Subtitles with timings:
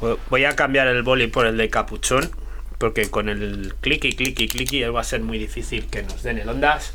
[0.00, 2.30] Voy a cambiar el boli por el de capuchón,
[2.78, 6.48] porque con el clicky, clicky, clicky va a ser muy difícil que nos den el
[6.48, 6.92] ondas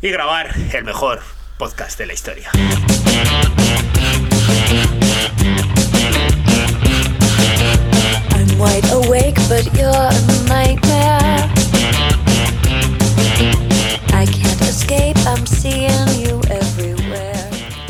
[0.00, 1.20] y grabar el mejor
[1.58, 2.50] podcast de la historia.
[8.32, 10.12] I'm wide awake, but you're a
[10.48, 11.50] nightmare.
[14.14, 16.15] I can't escape, I'm seeing.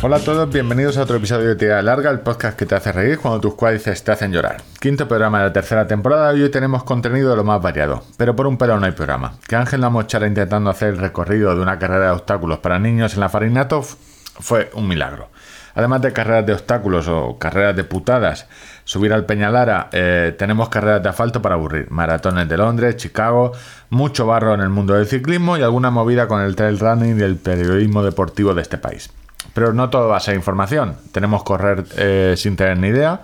[0.03, 2.93] Hola a todos, bienvenidos a otro episodio de Tira Larga, el podcast que te hace
[2.93, 4.59] reír cuando tus cuádriceps te hacen llorar.
[4.79, 8.37] Quinto programa de la tercera temporada y hoy tenemos contenido de lo más variado, pero
[8.37, 9.39] por un pelo no hay programa.
[9.49, 13.14] Que Ángel la mochara intentando hacer el recorrido de una carrera de obstáculos para niños
[13.14, 15.31] en la Farinato fue un milagro.
[15.75, 18.49] Además de carreras de obstáculos o carreras de putadas,
[18.85, 23.53] subir al Peñalara, eh, tenemos carreras de asfalto para aburrir, maratones de Londres, Chicago,
[23.89, 27.23] mucho barro en el mundo del ciclismo y alguna movida con el trail running y
[27.23, 29.11] el periodismo deportivo de este país.
[29.55, 33.23] Pero no todo va a ser información, tenemos correr eh, sin tener ni idea,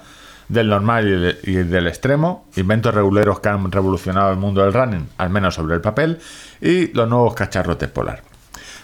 [0.49, 5.31] del normal y, del extremo, inventos reguleros que han revolucionado el mundo del running, al
[5.31, 6.21] menos sobre el papel,
[6.61, 8.23] y los nuevos cacharrotes polar.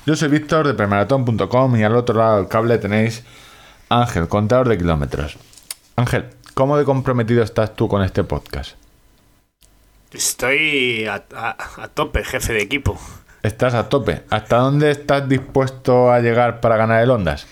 [0.06, 3.22] Yo soy Víctor de premaratón.com y al otro lado del cable tenéis
[3.90, 5.36] Ángel, contador de kilómetros.
[5.96, 8.76] Ángel, ¿cómo de comprometido estás tú con este podcast?
[10.12, 11.20] Estoy a,
[11.92, 12.98] tope, jefe de equipo.
[13.48, 14.20] Estás a tope.
[14.28, 17.46] ¿Hasta dónde estás dispuesto a llegar para ganar el Ondas?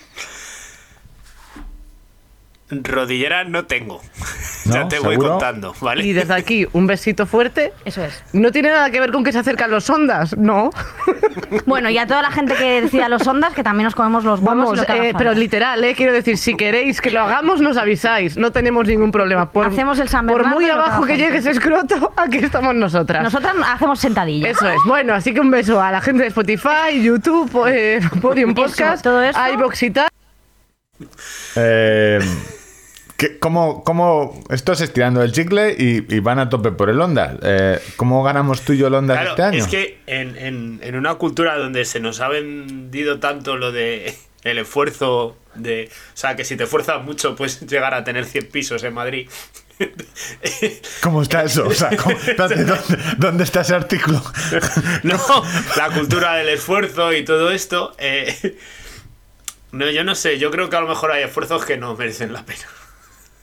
[2.71, 4.01] Rodillera no tengo.
[4.65, 6.05] ya te voy contando, ¿vale?
[6.05, 7.73] Y desde aquí, un besito fuerte.
[7.85, 8.23] Eso es.
[8.33, 10.71] No tiene nada que ver con que se acercan los ondas, no.
[11.67, 14.41] Bueno, y a toda la gente que decida los ondas, que también nos comemos los
[14.41, 14.81] huevos.
[14.89, 18.37] Eh, pero literal, eh, quiero decir, si queréis que lo hagamos, nos avisáis.
[18.37, 19.51] No tenemos ningún problema.
[19.51, 23.23] Por, hacemos el San Por muy abajo que llegue ese escroto, aquí estamos nosotras.
[23.23, 24.57] Nosotras hacemos sentadillas.
[24.57, 24.79] Eso es.
[24.87, 29.23] Bueno, así que un beso a la gente de Spotify, YouTube, eh, Podium Podcast, todo
[29.23, 29.39] eso.
[29.81, 30.09] y tal.
[31.57, 32.21] Eh.
[33.41, 37.37] ¿Cómo, ¿Cómo estás estirando el chicle y, van a tope por el Ondas?
[37.43, 39.59] Eh, ¿Cómo ganamos tú y yo el Ondas este año?
[39.59, 45.37] Es que en, una cultura donde se nos ha vendido tanto lo de el esfuerzo
[45.55, 45.91] de.
[45.91, 49.29] O sea, que si te esfuerzas mucho puedes llegar a tener 100 pisos en Madrid.
[51.03, 51.65] ¿Cómo está eso?
[53.19, 54.23] ¿dónde, está ese artículo?
[55.03, 55.19] no,
[55.77, 57.95] la cultura del esfuerzo y todo esto.
[57.99, 58.59] Eh,
[59.73, 62.33] no, yo no sé, yo creo que a lo mejor hay esfuerzos que no merecen
[62.33, 62.67] la pena.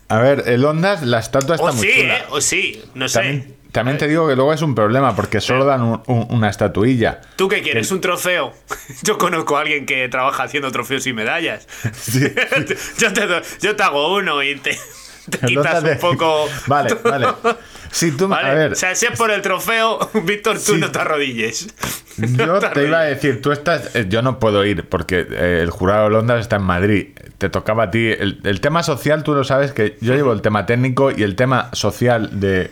[0.09, 2.17] A ver, el Ondas, la estatua está o muy sí, chula.
[2.17, 2.25] ¿eh?
[2.29, 3.55] O sí, no sé.
[3.71, 7.21] También, te digo que luego es un problema porque solo dan una estatuilla.
[7.35, 7.91] ¿Tú qué quieres?
[7.91, 8.53] ¿Un trofeo?
[9.03, 11.67] Yo conozco a alguien que trabaja haciendo trofeos y medallas.
[12.99, 13.25] yo, te,
[13.61, 14.77] yo te hago uno y te,
[15.45, 16.47] quitas un poco.
[16.67, 17.27] Vale, vale.
[17.91, 18.71] Si tú, a ver.
[18.71, 21.73] O sea, si es por el trofeo, Víctor, tú no te arrodilles.
[22.17, 23.95] Yo te, iba a decir, tú estás.
[23.95, 27.09] Eh, yo no puedo ir porque eh, el jurado de Londres está en Madrid.
[27.37, 28.09] Te tocaba a ti.
[28.09, 31.69] El, tema social, tú lo sabes que yo llevo el tema técnico y el tema
[31.73, 32.71] social de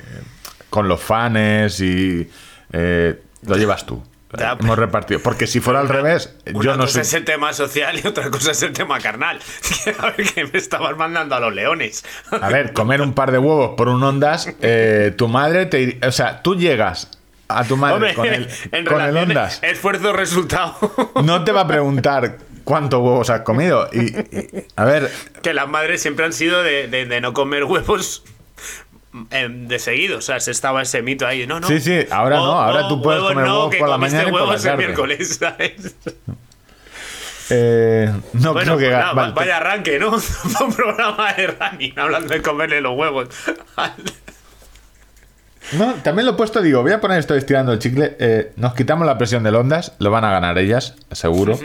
[0.71, 2.29] con los fans y
[2.71, 4.01] eh, lo llevas tú.
[4.37, 5.19] Hemos repartido.
[5.19, 8.51] Porque si fuera al revés, yo no cosa es el tema social y otra cosa
[8.51, 9.39] es el tema carnal.
[9.99, 12.03] a ver, que me estabas mandando a los leones.
[12.29, 15.99] a ver, comer un par de huevos por un ondas, eh, tu madre te.
[16.05, 17.11] O sea, tú llegas
[17.49, 18.47] a tu madre con el,
[18.85, 19.59] con el ondas.
[19.61, 20.75] Esfuerzo-resultado.
[21.23, 23.89] no te va a preguntar cuántos huevos has comido.
[23.91, 24.15] Y,
[24.75, 25.11] a ver.
[25.41, 28.23] Que las madres siempre han sido de no comer huevos
[29.11, 31.45] de seguido, o sea, se estaba ese mito ahí.
[31.45, 31.67] No, no.
[31.67, 34.57] Sí, sí, ahora no, ahora tú puedes comer huevos por la mañana y por la
[34.57, 34.77] tarde.
[34.77, 35.95] miércoles, ¿sabes?
[37.49, 40.11] Eh, no creo que pues vaya arranque, ¿no?
[40.65, 43.27] Un programa de running hablando de comerle los huevos.
[45.73, 48.15] no, también lo he puesto, digo, voy a poner esto estirando el chicle.
[48.19, 51.59] Eh, nos quitamos la presión de ondas, lo van a ganar ellas, seguro.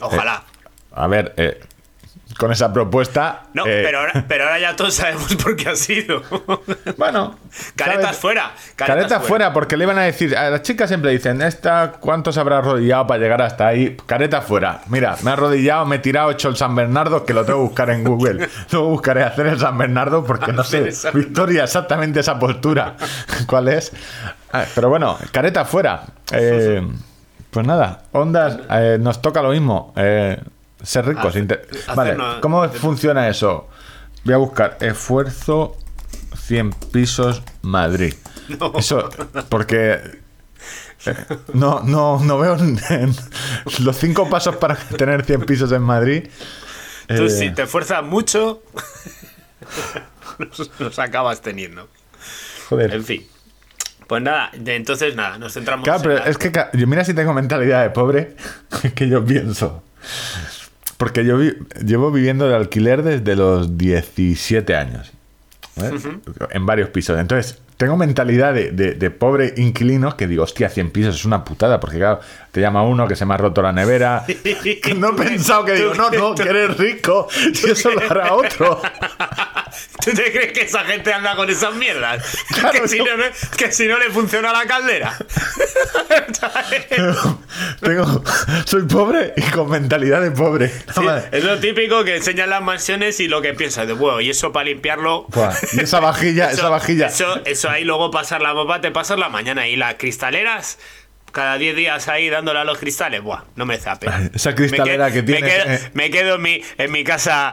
[0.00, 0.42] Ojalá.
[0.44, 0.58] Eh,
[0.92, 1.60] a ver, eh,
[2.38, 3.42] con esa propuesta.
[3.52, 6.22] No, eh, pero, ahora, pero ahora ya todos sabemos por qué ha sido.
[6.96, 7.36] Bueno.
[7.76, 8.52] Caretas fuera.
[8.76, 9.52] Caretas, fuera.
[9.52, 10.36] porque le iban a decir.
[10.36, 13.96] A las chicas siempre dicen, esta, ¿cuánto se habrá arrodillado para llegar hasta ahí?
[14.06, 14.82] Caretas fuera.
[14.88, 17.58] Mira, me he arrodillado, me he tirado, he hecho el San Bernardo, que lo tengo
[17.58, 18.48] que buscar en Google.
[18.70, 22.94] Luego buscaré hacer el San Bernardo porque no sé, Victoria, exactamente esa postura.
[23.46, 23.92] ¿Cuál es?
[24.52, 26.04] Ah, pero bueno, careta fuera.
[26.32, 26.86] Eh,
[27.50, 29.92] pues nada, ondas, eh, nos toca lo mismo.
[29.96, 30.38] Eh,
[30.82, 31.34] ser ricos.
[31.94, 33.68] vale, ¿cómo funciona eso?
[34.24, 35.76] Voy a buscar esfuerzo
[36.36, 38.14] 100 pisos Madrid.
[38.76, 39.10] Eso,
[39.48, 40.00] porque
[41.06, 41.14] eh,
[41.52, 42.56] no, no, no veo
[43.80, 46.28] los cinco pasos para tener 100 pisos en Madrid.
[47.06, 48.62] Tú, eh, si te esfuerzas mucho,
[50.78, 51.88] los, acabas teniendo.
[52.68, 52.94] Joder.
[52.94, 53.26] En fin.
[54.06, 56.50] Pues nada, entonces nada, nos centramos claro, pero es que
[56.86, 58.36] mira si tengo mentalidad de pobre,
[58.94, 59.84] que yo pienso.
[60.98, 65.12] Porque yo llevo viviendo de alquiler desde los 17 años.
[65.82, 66.18] ¿eh?
[66.50, 67.18] en varios pisos.
[67.18, 71.78] Entonces, tengo mentalidad de, de, pobre inquilino que digo, hostia, 100 pisos es una putada,
[71.78, 72.18] porque claro,
[72.50, 74.24] te llama uno que se me ha roto la nevera.
[74.26, 77.28] que no he pensado que digo, no, no, que eres rico,
[77.64, 78.82] y eso lo hará otro.
[80.04, 82.24] ¿Tú te crees que esa gente anda con esas mierdas?
[82.72, 83.04] que, si no,
[83.56, 85.16] que, si no, le funciona la caldera.
[87.80, 88.24] Tengo,
[88.64, 90.72] soy pobre y con mentalidad de pobre.
[91.30, 94.20] es lo típico que enseñan las mansiones y lo que piensas de huevo.
[94.20, 95.26] Y eso para limpiarlo.
[95.72, 97.06] y esa vajilla, esa vajilla.
[97.06, 99.68] Eso, eso ahí luego pasar la bomba, te pasas la mañana.
[99.68, 100.78] Y las cristaleras
[101.32, 104.08] cada 10 días ahí dándole a los cristales, buah, no me zape.
[104.34, 105.80] Esa cristalera que tiene.
[105.94, 107.52] Me quedo, en, mi, en mi casa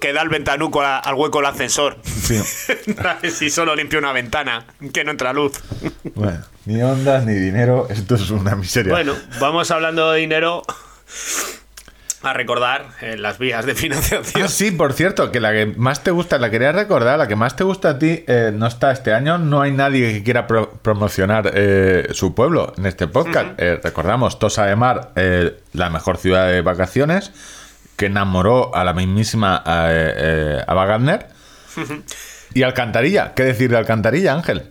[0.00, 1.98] que da el ventanuco al hueco del ascensor.
[3.30, 5.60] si solo limpio una ventana, que no entra luz.
[6.14, 8.92] bueno, ni ondas, ni dinero, esto es una miseria.
[8.92, 10.62] Bueno, vamos hablando de dinero
[12.22, 14.44] a recordar eh, las vías de financiación.
[14.44, 17.36] Ah, sí, por cierto, que la que más te gusta, la quería recordar, la que
[17.36, 20.46] más te gusta a ti eh, no está este año, no hay nadie que quiera
[20.46, 23.58] promocionar eh, su pueblo en este podcast.
[23.58, 25.12] recordamos, Tosa de Mar,
[25.72, 27.32] la mejor ciudad de vacaciones
[28.00, 31.28] que enamoró a la mismísima eh, Ava Gardner.
[32.54, 34.70] y Alcantarilla, ¿qué decir de Alcantarilla, Ángel?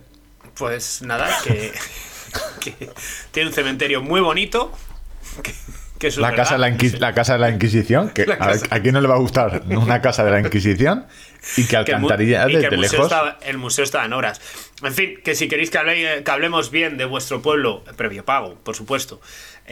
[0.54, 1.72] Pues nada, que,
[3.30, 4.72] tiene un cementerio muy bonito.
[5.44, 5.54] Que,
[6.18, 8.26] la, casa de la, la, casa de la Inquisición, que
[8.70, 11.06] a, quién no le va a gustar una casa de la Inquisición
[11.56, 13.12] y que Alcantarilla desde el lejos.
[13.42, 14.40] el museo está en horas.
[14.82, 18.74] En fin, que si queréis que, que hablemos bien de vuestro pueblo, previo pago, por
[18.74, 19.20] supuesto,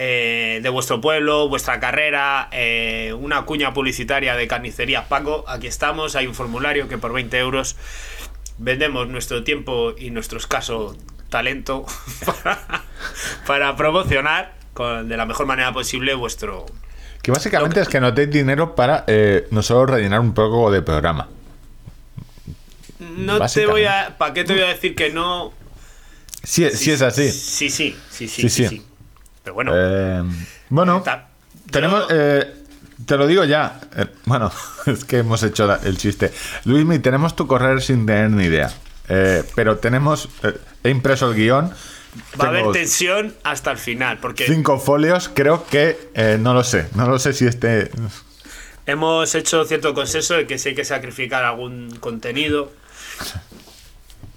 [0.01, 5.45] eh, de vuestro pueblo, vuestra carrera, eh, una cuña publicitaria de carnicería Paco.
[5.49, 7.77] Aquí estamos, hay un formulario que por 20 euros
[8.59, 10.97] vendemos nuestro tiempo y nuestro escaso
[11.31, 11.85] talento
[13.47, 16.67] para, promocionar de la mejor manera posible vuestro...
[17.23, 21.29] Que básicamente es que no tenéis dinero para eh, nosotros rellenar un poco de programa.
[23.01, 24.15] No te voy a...
[24.17, 25.53] ¿Para qué te voy a decir que no?
[26.45, 27.31] Sí, es así.
[27.31, 28.49] sí, sí, sí, sí.
[28.49, 28.85] sí
[29.51, 29.73] bueno.
[29.75, 30.23] Eh,
[30.69, 31.03] bueno,
[31.71, 32.07] tenemos.
[32.11, 32.55] Eh,
[33.07, 33.81] te lo digo ya.
[33.97, 34.51] Eh, bueno,
[34.87, 36.33] es que hemos hecho el chiste.
[36.65, 38.71] Luismi, tenemos tu correr sin tener ni idea.
[39.55, 40.29] pero tenemos.
[40.83, 41.73] he impreso el guion.
[42.41, 44.19] Va a haber tensión hasta el final.
[44.19, 46.11] Porque cinco folios, creo que.
[46.41, 46.89] no lo sé.
[46.95, 47.91] No lo sé si este.
[48.87, 52.73] Hemos hecho cierto consenso de que si hay que sacrificar algún contenido,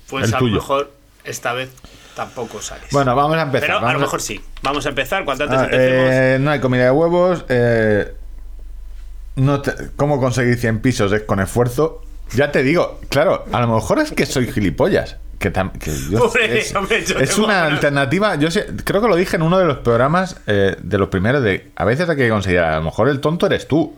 [0.08, 0.92] pues a lo mejor
[1.24, 1.70] esta vez
[2.16, 2.88] tampoco sales.
[2.92, 3.70] Bueno, vamos a empezar.
[3.70, 4.40] Pero a lo mejor sí.
[4.62, 5.24] Vamos a empezar.
[5.26, 6.10] Cuanto antes ah, empecemos.
[6.12, 7.46] Eh, no hay comida de huevos.
[7.50, 8.14] Eh,
[9.36, 9.62] no
[9.96, 12.02] ¿Cómo conseguir 100 pisos es con esfuerzo?
[12.34, 15.18] Ya te digo, claro, a lo mejor es que soy gilipollas.
[15.42, 15.52] Que,
[17.20, 18.36] es, una alternativa.
[18.36, 18.50] Yo
[18.84, 21.84] creo que lo dije en uno de los programas eh, de los primeros de a
[21.84, 23.96] veces hay que conseguir a lo mejor el tonto eres tú.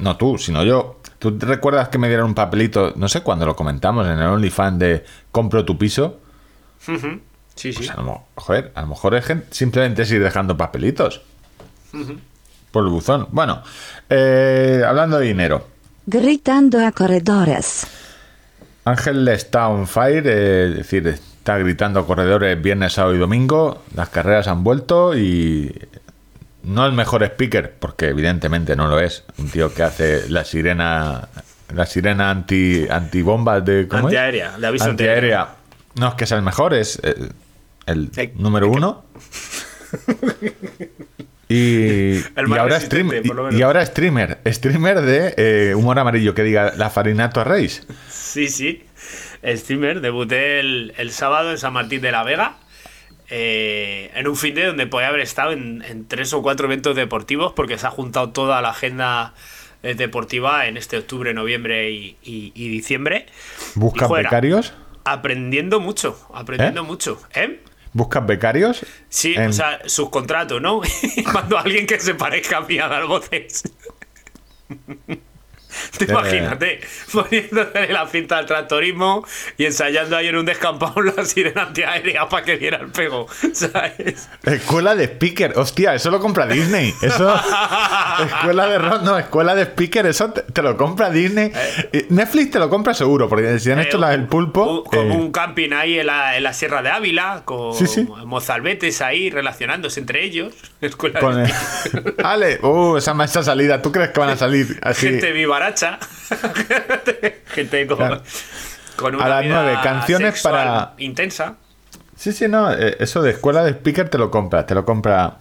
[0.00, 1.00] no tú, sino yo.
[1.18, 2.92] ¿Tú te recuerdas que me dieron un papelito?
[2.96, 6.18] No sé cuándo lo comentamos en el OnlyFans de compro tu piso.
[7.58, 7.72] Sí, sí.
[7.72, 11.22] Pues a, lo, joder, a lo mejor es gente, simplemente es ir dejando papelitos.
[12.70, 13.26] Por el buzón.
[13.32, 13.62] Bueno,
[14.08, 15.66] eh, hablando de dinero.
[16.06, 17.86] Gritando a corredores.
[18.84, 23.82] Ángel está on fire, eh, es decir, está gritando a corredores viernes, sábado y domingo.
[23.94, 25.74] Las carreras han vuelto y
[26.62, 29.24] no el mejor speaker, porque evidentemente no lo es.
[29.38, 31.28] Un tío que hace la sirena,
[31.74, 35.48] la sirena anti antibombas de ¿cómo antiaérea, de aviso antiaérea.
[35.94, 37.30] No es que sea el mejor, es eh,
[37.86, 39.04] el, número uno.
[41.54, 47.42] Y, ahora streamer, y, ahora streamer, streamer de eh, humor amarillo que diga la Farinato
[47.42, 47.86] Reis.
[48.10, 48.84] Sí, sí.
[49.42, 52.56] Streamer, debuté el, sábado en San Martín de la Vega.
[53.30, 57.54] Eh, en un fin de donde podía haber estado en, tres o cuatro eventos deportivos
[57.54, 59.32] porque se ha juntado toda la agenda
[59.82, 63.24] deportiva en este octubre, noviembre y, diciembre.
[63.74, 64.74] ¿Buscan becarios?
[65.12, 66.84] aprendiendo mucho, aprendiendo ¿Eh?
[66.84, 67.20] mucho.
[67.34, 67.60] ¿Eh?
[67.92, 68.84] ¿Buscas becarios?
[69.08, 70.80] Sí, o sea, subcontrato, ¿no?
[71.32, 73.62] Mando a alguien que se parezca a mí a dar voces.
[75.96, 76.80] Te imagínate,
[77.12, 82.44] poniéndole la cinta al tractorismo y ensayando ahí en un descampado la sirena antiaérea para
[82.44, 84.28] que diera el pego, ¿sabes?
[84.44, 86.94] Escuela de speaker, hostia, eso lo compra Disney.
[87.02, 87.34] Eso.
[88.26, 91.52] escuela de rock, no, escuela de speaker, eso te, lo compra Disney.
[91.92, 92.06] Eh.
[92.10, 94.84] Netflix te lo compra seguro, porque si han hecho el pulpo.
[94.84, 95.16] con eh.
[95.16, 97.74] un camping ahí en la, Sierra de Ávila, con
[98.26, 100.54] mozalbetes ahí relacionándose entre ellos.
[100.80, 101.52] Escuela de
[102.24, 105.08] Ale, uh, esa, esa salida, ¿tú crees que van a salir así?
[105.08, 105.32] Gente
[107.46, 110.94] Gente con, una A las nueve, canciones para.
[110.98, 111.56] Intensa.
[112.16, 112.72] Sí, sí, no.
[112.72, 115.38] Eh, eso de escuela de speaker te lo compra, te lo compra.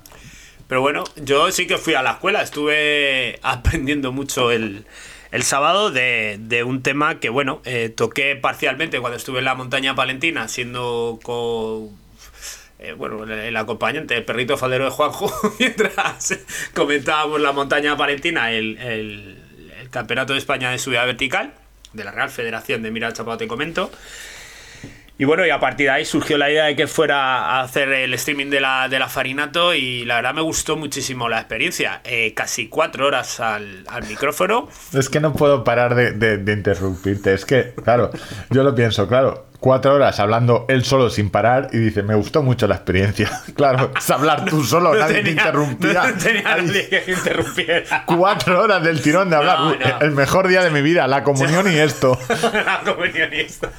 [0.68, 4.86] Pero bueno, yo sí que fui a la escuela, estuve aprendiendo mucho el,
[5.32, 9.56] el sábado de, de un tema que, bueno, eh, toqué parcialmente cuando estuve en la
[9.56, 11.98] montaña palentina, siendo con
[12.80, 16.38] eh, bueno, el, acompañante, el perrito faldero de Juanjo, mientras
[16.76, 19.38] comentábamos la montaña palentina, el, el,
[19.90, 21.54] campeonato de España de subida vertical,
[21.94, 23.92] de la Real Federación de Mira Chapado, te comento.
[25.20, 27.92] Y bueno, y a partir de ahí surgió la idea de que fuera a hacer
[27.92, 32.02] el streaming de la, de la Farinato y la verdad me gustó muchísimo la experiencia.
[32.04, 34.70] Eh, casi cuatro horas al, al, micrófono.
[34.94, 37.34] Es que no puedo parar de, de, de interrumpirte.
[37.34, 38.12] Es que, claro,
[38.52, 42.44] yo lo pienso, claro cuatro horas hablando él solo sin parar y dice, me gustó
[42.44, 43.30] mucho la experiencia.
[43.58, 46.04] Claro, es hablar tú solo, nadie te interrumpía.
[46.08, 48.04] No tenía nadie que interrumpiera.
[48.06, 50.00] Cuatro horas del tirón de hablar.
[50.02, 52.20] El mejor día de mi vida, la comunión y esto.
[52.54, 53.70] la comunión y esto.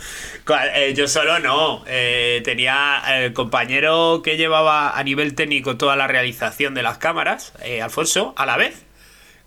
[0.74, 1.84] Eh, yo solo no.
[1.86, 7.52] Eh, tenía el compañero que llevaba a nivel técnico toda la realización de las cámaras,
[7.62, 8.84] eh, Alfonso, a la vez.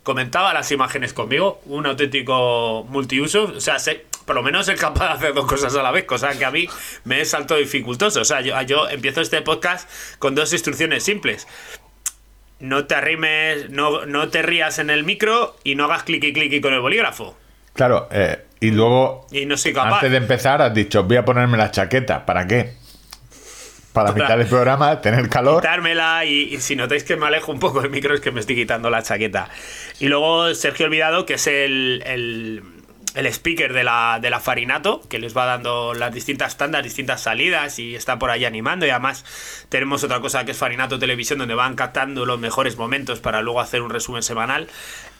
[0.03, 3.53] Comentaba las imágenes conmigo, un auténtico multiuso.
[3.55, 6.05] O sea, sé, por lo menos es capaz de hacer dos cosas a la vez,
[6.05, 6.67] cosa que a mí
[7.03, 8.21] me es alto dificultoso.
[8.21, 11.47] O sea, yo, yo empiezo este podcast con dos instrucciones simples.
[12.59, 16.33] No te arrimes, no, no te rías en el micro y no hagas clic y
[16.33, 17.35] clic con el bolígrafo.
[17.73, 19.95] Claro, eh, y luego, y no soy capaz.
[19.95, 22.25] antes de empezar, has dicho, voy a ponerme la chaqueta.
[22.25, 22.73] ¿Para qué?
[23.93, 25.61] Para mitad del programa, tener calor.
[25.61, 28.39] Quitármela y, y, si notáis que me alejo un poco del micro es que me
[28.39, 29.49] estoy quitando la chaqueta.
[29.99, 32.63] Y luego Sergio Olvidado, que es el, el
[33.15, 37.21] el speaker de la, de la Farinato, que les va dando las distintas tandas, distintas
[37.21, 38.85] salidas y está por ahí animando.
[38.85, 39.25] Y además
[39.69, 43.59] tenemos otra cosa que es Farinato Televisión, donde van captando los mejores momentos para luego
[43.59, 44.67] hacer un resumen semanal.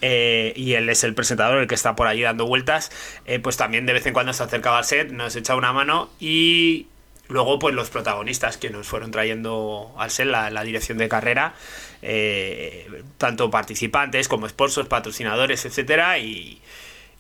[0.02, 2.92] Eh, y él es el presentador, el que está por allí dando vueltas.
[3.26, 6.10] Eh, pues también de vez en cuando se acercaba al set, nos echa una mano
[6.20, 6.88] y
[7.28, 11.56] luego pues los protagonistas que nos fueron trayendo al set la, la dirección de carrera.
[12.02, 16.60] Eh, tanto participantes como sponsors, patrocinadores, etcétera, y,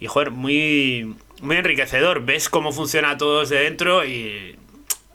[0.01, 2.25] y joder, muy, muy enriquecedor.
[2.25, 4.57] Ves cómo funciona todo desde dentro y...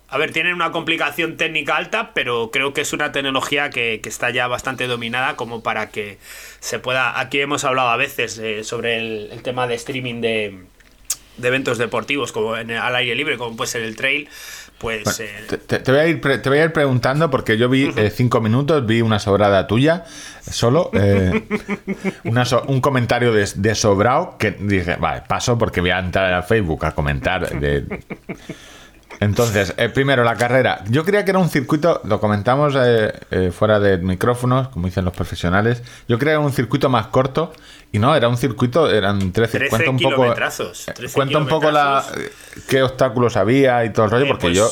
[0.09, 4.31] A ver, tienen una complicación técnica alta, pero creo que es una tecnología que, está
[4.31, 6.19] ya bastante dominada como para que
[6.61, 7.19] se pueda...
[7.19, 10.57] Aquí hemos hablado a veces eh, sobre el, tema de streaming de,
[11.37, 14.29] de eventos deportivos como en al aire libre, como puede ser el trail,
[14.79, 15.21] pues...
[15.21, 18.41] Eh, te, voy a ir te voy a ir preguntando porque yo vi eh, cinco
[18.41, 20.05] minutos, vi una sobrada tuya,
[20.41, 21.47] solo, eh,
[22.67, 26.85] un comentario de, de, sobrado que dije, vale, paso porque voy a entrar a Facebook
[26.85, 28.01] a comentar de...
[29.21, 30.83] Entonces, primero la carrera.
[30.89, 32.77] Yo creía que era un circuito, lo comentamos
[33.53, 35.83] fuera de micrófonos, como dicen los profesionales.
[36.09, 37.53] Yo creía que era un circuito más corto
[37.93, 40.35] y no, era un circuito, eran 13, 13 cuenta un poco
[41.13, 42.05] cuenta un poco la
[42.69, 44.71] qué obstáculos había y todo el rollo eh, porque pues, yo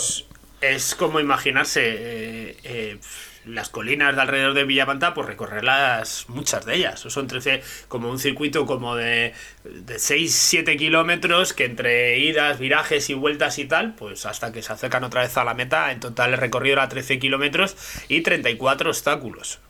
[0.61, 2.99] es como imaginarse eh, eh,
[3.45, 7.01] las colinas de alrededor de Villamanta, pues recorrerlas muchas de ellas.
[7.01, 9.35] Son 13, como un circuito como de,
[9.65, 14.63] de 6, 7 kilómetros que entre idas, virajes y vueltas y tal, pues hasta que
[14.63, 17.77] se acercan otra vez a la meta, en total el recorrido era 13 kilómetros
[18.09, 19.61] y 34 obstáculos.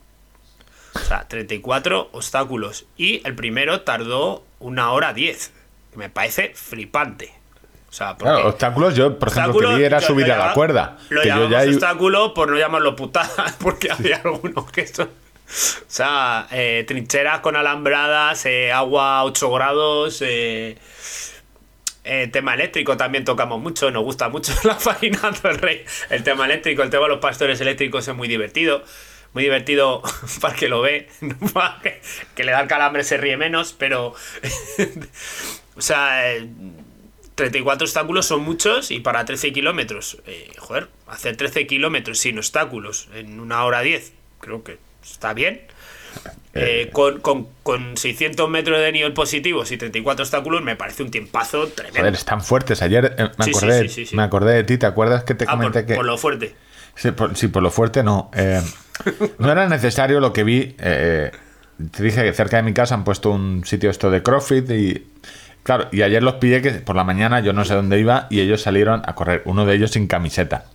[0.95, 2.87] O sea, 34 obstáculos.
[2.97, 5.53] Y el primero tardó una hora 10.
[5.93, 7.35] Que me parece flipante.
[7.95, 10.97] O sea, obstáculos, yo, por ejemplo, que vi era subir a la cuerda.
[11.11, 15.07] Lo que yo ya obstáculo por no llamarlo putada, porque había algunos que son.
[15.07, 20.77] O sea, eh, trincheras con alambradas, eh, agua a 8 grados, eh,
[22.33, 25.85] tema eléctrico también tocamos mucho, nos gusta mucho la faena del rey.
[26.11, 28.83] El tema eléctrico, el tema de los pastores eléctricos es muy divertido
[29.35, 30.01] muy divertido
[30.41, 31.09] para que lo ve,
[32.37, 34.15] que le da el calambre se ríe menos, pero...
[35.77, 36.23] o sea,
[37.35, 43.09] 34 obstáculos son muchos y para 13 kilómetros, eh, joder, hacer 13 kilómetros sin obstáculos
[43.15, 45.63] en una hora 10, creo que está bien.
[46.55, 46.91] Eh, eh.
[46.93, 51.99] con, con, 600 metros de nivel positivos y 34 obstáculos me parece un tiempazo tremendo.
[51.99, 52.83] Joder, están fuertes.
[52.83, 55.97] Ayer me, acordé, me acordé de ti, ¿te acuerdas que te ah, comenté que...
[55.97, 56.55] Por lo fuerte.
[56.95, 58.31] Sí por, sí, por lo fuerte no.
[59.39, 60.77] No era necesario lo que vi.
[60.79, 61.31] Eh,
[61.91, 65.07] te dije que cerca de mi casa han puesto un sitio esto de CrossFit y.
[65.65, 68.41] Claro, y ayer los pillé que por la mañana yo no sé dónde iba y
[68.41, 70.67] ellos salieron a correr, uno de ellos sin camiseta.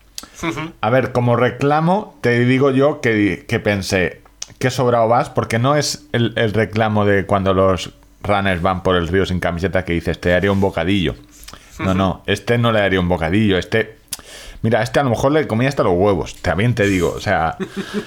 [0.81, 4.21] A ver, como reclamo, te digo yo que, que pensé,
[4.57, 7.91] qué sobrado vas, porque no es el, el, reclamo de cuando los
[8.23, 11.15] runners van por el río sin camiseta que dices, te haría un bocadillo.
[11.77, 13.99] No, no, este no le haría un bocadillo, este
[14.61, 17.13] Mira, este a lo mejor le comía hasta los huevos, también te digo.
[17.15, 17.55] O sea,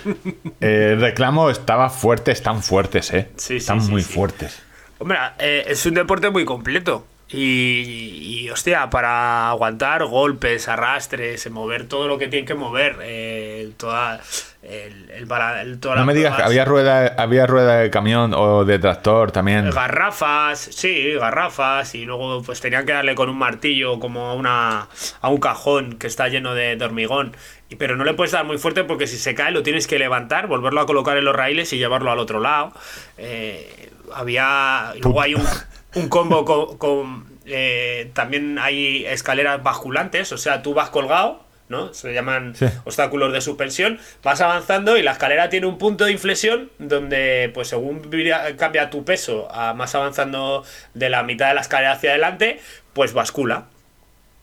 [0.61, 3.31] el reclamo estaba fuerte, están fuertes, ¿eh?
[3.37, 4.61] Sí, sí, están muy fuertes.
[5.03, 7.05] Hombre, eh, es un deporte muy completo.
[7.29, 14.21] Y, hostia, para aguantar golpes, arrastres, mover todo lo que tiene que mover, eh, toda,
[14.63, 19.33] el, el, No me digas que había rueda, había rueda de camión o de tractor
[19.33, 19.71] también.
[19.71, 24.89] Garrafas, sí, garrafas, y luego pues tenían que darle con un martillo como a, una,
[25.21, 27.35] a un cajón que está lleno de, hormigón.
[27.79, 30.47] Pero no le puedes dar muy fuerte porque si se cae lo tienes que levantar,
[30.47, 32.73] volverlo a colocar en los raíles y llevarlo al otro lado.
[33.17, 34.95] Eh, había.
[35.03, 35.47] Luego hay un
[35.95, 36.45] un combo
[36.79, 41.93] con, eh, también hay escaleras basculantes, o sea, tú vas colgado, ¿no?
[41.95, 42.55] Se llaman
[42.85, 47.69] obstáculos de suspensión, vas avanzando y la escalera tiene un punto de inflexión donde, pues
[47.69, 48.11] según
[48.57, 50.65] cambia tu peso a más avanzando
[50.95, 52.61] de la mitad de la escalera hacia adelante,
[52.93, 53.67] pues bascula.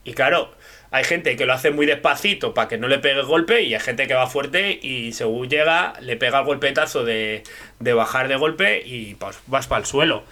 [0.02, 0.54] Y claro,
[0.90, 3.74] hay gente que lo hace muy despacito para que no le pegue el golpe y
[3.74, 7.44] hay gente que va fuerte y según llega le pega el golpetazo de,
[7.78, 10.24] de bajar de golpe y pues vas para el suelo.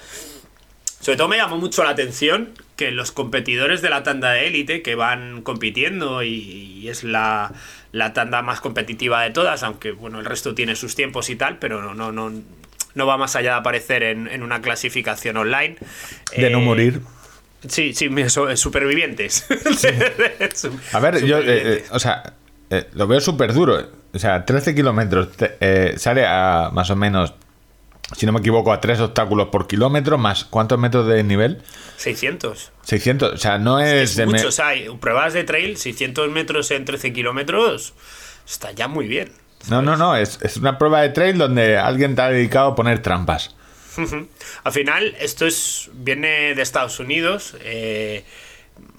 [1.00, 4.82] Sobre todo me llamó mucho la atención que los competidores de la tanda de élite
[4.82, 7.52] que van compitiendo y, es la,
[8.14, 11.94] tanda más competitiva de todas, aunque bueno, el resto tiene sus tiempos y tal, pero
[11.94, 12.32] no, no,
[12.94, 15.76] no, va más allá de aparecer en, una clasificación online.
[16.36, 17.00] De no eh, morir.
[17.66, 18.08] Sí, sí,
[18.54, 19.46] supervivientes.
[20.92, 22.34] A ver, yo, eh, eh, o sea,
[22.92, 23.98] lo veo súper duro.
[24.12, 25.28] O sea, 13 kilómetros
[25.96, 27.34] sale a más o menos
[28.16, 31.62] si no me equivoco, a tres obstáculos por kilómetro, más ¿cuántos metros de nivel?
[31.96, 32.72] 600.
[32.82, 34.16] 600, o sea, no es...
[34.16, 37.92] de muchos, hay pruebas de trail, 600 metros en 13 kilómetros,
[38.46, 39.32] está ya muy bien.
[39.68, 43.02] No, no, no, es, una prueba de trail donde alguien te ha dedicado a poner
[43.02, 43.54] trampas.
[44.64, 48.24] Al final, esto es viene de Estados Unidos, eh,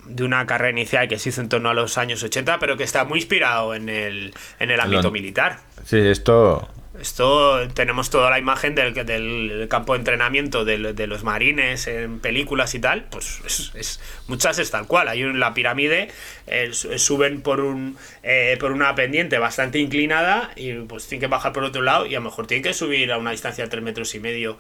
[0.06, 2.84] de una carrera inicial que se hizo en torno a los años 80, pero que
[2.84, 5.60] está muy inspirado en el, en el ámbito militar.
[5.86, 6.68] Sí, esto
[7.00, 12.76] esto tenemos toda la imagen del, del campo de entrenamiento de, los marines en películas
[12.76, 13.42] y tal, pues
[13.76, 15.08] es, muchas es tal cual.
[15.08, 16.10] Hay la pirámide,
[16.48, 21.54] eh, suben por un eh, por una pendiente bastante inclinada y pues tienen que bajar
[21.54, 23.84] por otro lado y a lo mejor tienen que subir a una distancia de 3
[23.84, 24.58] metros y medio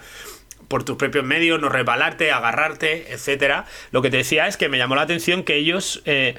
[0.67, 3.65] por tus propios medios, no resbalarte, agarrarte, etcétera.
[3.91, 6.35] Lo que te decía es que me llamó la atención que ellos, eh,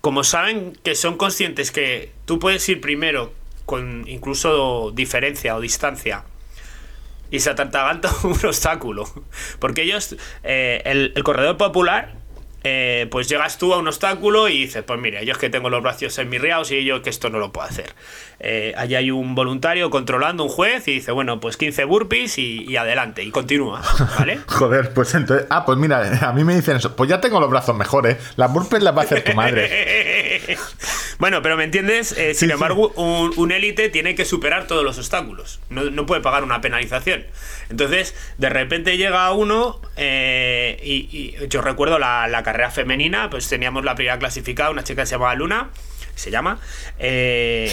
[0.00, 3.32] como saben que son conscientes que tú puedes ir primero
[3.66, 6.24] con incluso diferencia o distancia
[7.30, 9.04] y se atartaganta un obstáculo.
[9.58, 12.22] Porque ellos, eh, el, el, corredor popular
[12.64, 15.68] eh, pues llegas tú a un obstáculo y dices, pues mira, yo es que tengo
[15.68, 17.92] los brazos enmirriados y yo que esto no lo puedo hacer.
[18.38, 22.76] Eh, allí hay un voluntario controlando, un juez, y dice, bueno, pues 15 burpees y,
[22.76, 23.82] adelante, y continúa,
[24.18, 24.38] ¿vale?
[24.46, 27.50] Joder, pues entonces, ah, pues mira, a mí me dicen eso, pues ya tengo los
[27.50, 30.56] brazos mejores, las burpees las va a hacer tu madre.
[31.22, 32.10] bueno, pero ¿me entiendes?
[32.18, 36.60] Eh, sin embargo, un, élite tiene que superar todos los obstáculos, no, puede pagar una
[36.60, 37.24] penalización.
[37.70, 43.94] Entonces, de repente llega uno y, yo recuerdo la, la carrera femenina, pues teníamos la
[43.94, 45.70] primera clasificada, una chica que se llamaba Luna,
[46.14, 46.58] se llama.
[46.98, 47.72] Eh,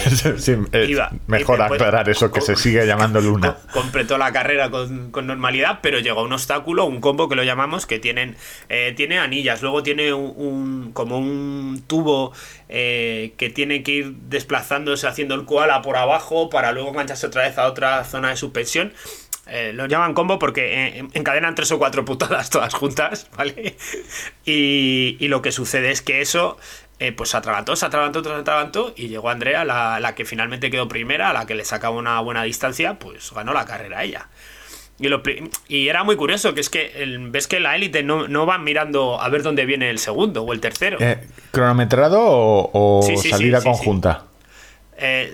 [1.26, 3.56] mejor aclarar eso, que se sigue llamando Luna.
[3.72, 7.86] completó la carrera con, normalidad, pero llegó a un obstáculo, un combo que lo llamamos,
[7.86, 8.36] que tienen
[8.68, 12.32] eh, tiene anillas, luego tiene un, como un tubo
[12.68, 17.42] eh, que tiene que ir desplazándose haciendo el koala por abajo para luego engancharse otra
[17.42, 18.92] vez a otra zona de suspensión.
[19.52, 23.74] Eh, lo llaman combo porque encadenan tres o cuatro putadas todas juntas, ¿vale?
[24.44, 26.56] Y, lo que sucede es que eso,
[27.00, 30.86] eh, pues se atragantó, se atragantó, se atragantó y llegó Andrea, la, que finalmente quedó
[30.86, 34.28] primera, a la que le sacaba una buena distancia, pues ganó la carrera ella.
[34.98, 35.08] Y,
[35.68, 36.92] y era muy curioso, que es que
[37.30, 40.52] ves que la élite no, no van mirando a ver dónde viene el segundo o
[40.52, 40.98] el tercero.
[41.00, 44.26] Eh, ¿Cronometrado o, salida conjunta?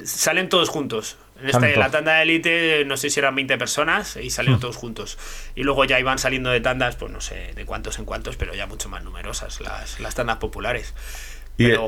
[0.05, 1.17] salen todos juntos.
[1.43, 4.61] En la tanda de élite, no sé si eran 20 personas y salieron hmm.
[4.61, 5.19] todos juntos.
[5.57, 8.55] Y luego ya iban saliendo de tandas, pues no sé de cuántos en cuántos, pero
[8.55, 10.95] ya mucho más numerosas las, las tandas populares.
[11.59, 11.79] Y eh,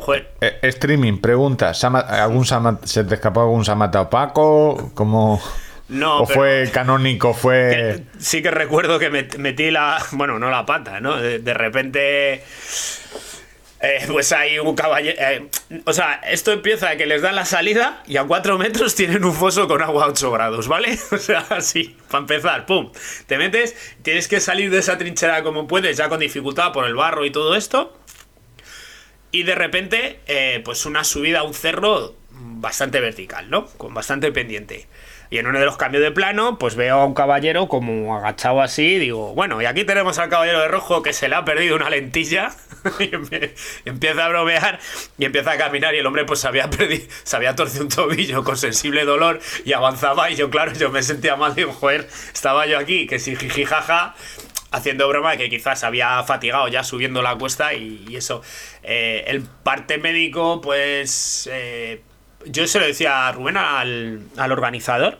[0.40, 4.90] eh, streaming, pregunta, ¿algún ¿se te escapó algún Samata opaco?
[4.94, 5.40] ¿Cómo...?
[5.88, 7.33] No, ¿O fue canónico?
[7.33, 8.04] Fue.
[8.18, 9.98] sí que recuerdo que metí la.
[10.12, 11.16] Bueno, no la pata, ¿no?
[11.16, 12.44] de repente
[13.81, 15.16] eh, pues hay un caballero.
[15.20, 15.48] Eh,
[15.85, 19.24] o sea, esto empieza a que les dan la salida y a 4 metros tienen
[19.24, 20.98] un foso con agua a 8 grados, ¿vale?
[21.12, 22.90] O sea, así, para empezar, pum.
[23.26, 26.94] Te metes, tienes que salir de esa trinchera como puedes, ya con dificultad por el
[26.94, 27.97] barro y todo esto.
[29.31, 33.67] Y de repente, eh, pues una subida a un cerro bastante vertical, ¿no?
[33.67, 34.87] Con bastante pendiente.
[35.31, 38.62] Y en uno de los cambios de plano, pues veo a un caballero como agachado
[38.62, 38.99] así.
[38.99, 41.91] digo, bueno, y aquí tenemos al caballero de rojo que se le ha perdido una
[41.91, 42.53] lentilla.
[43.01, 43.11] y
[43.88, 44.79] empieza a bromear
[45.19, 45.95] y empieza a caminar.
[45.95, 46.71] Y el hombre, pues se había
[47.25, 50.31] se había torcido un tobillo con sensible dolor y avanzaba.
[50.31, 51.55] Y yo, claro, yo me sentía mal.
[51.55, 54.14] Digo, joder, estaba yo aquí, que si jijijaja
[54.71, 58.43] haciendo broma que quizás había fatigado ya subiendo la cuesta y, eso.
[58.83, 62.03] Eh, el parte médico, pues eh,
[62.46, 65.18] yo se lo decía a Rubén, al, al organizador.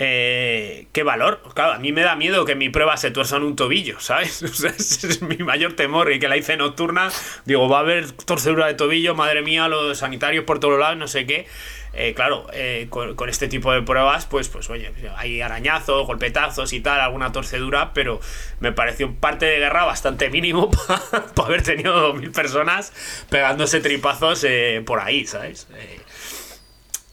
[0.00, 1.42] Eh, qué valor.
[1.54, 4.42] Claro, a mí me da miedo que mi prueba se tuerza en un tobillo, ¿sabes?
[4.42, 7.10] ese es mi mayor temor y que la hice nocturna.
[7.44, 11.08] Digo, va a haber torcedura de tobillo, madre mía, los sanitarios por todos lados, no
[11.08, 11.46] sé qué.
[11.94, 16.80] Eh, claro, eh, con, este tipo de pruebas, pues, pues oye, hay arañazos, golpetazos y
[16.80, 18.20] tal, alguna torcedura, pero
[18.60, 20.70] me pareció un parte de guerra bastante mínimo
[21.34, 22.92] para haber tenido 2.000 personas
[23.30, 25.66] pegándose tripazos eh, por ahí, ¿sabes?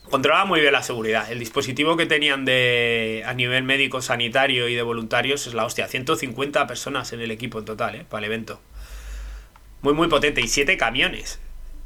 [0.10, 1.32] Controlaba muy bien la seguridad.
[1.32, 5.88] El dispositivo que tenían de a nivel médico, sanitario y de voluntarios es la hostia.
[5.88, 8.62] 150 personas en el equipo en total, Para el evento.
[9.82, 10.42] Muy, muy potente.
[10.42, 11.40] Y 7 camiones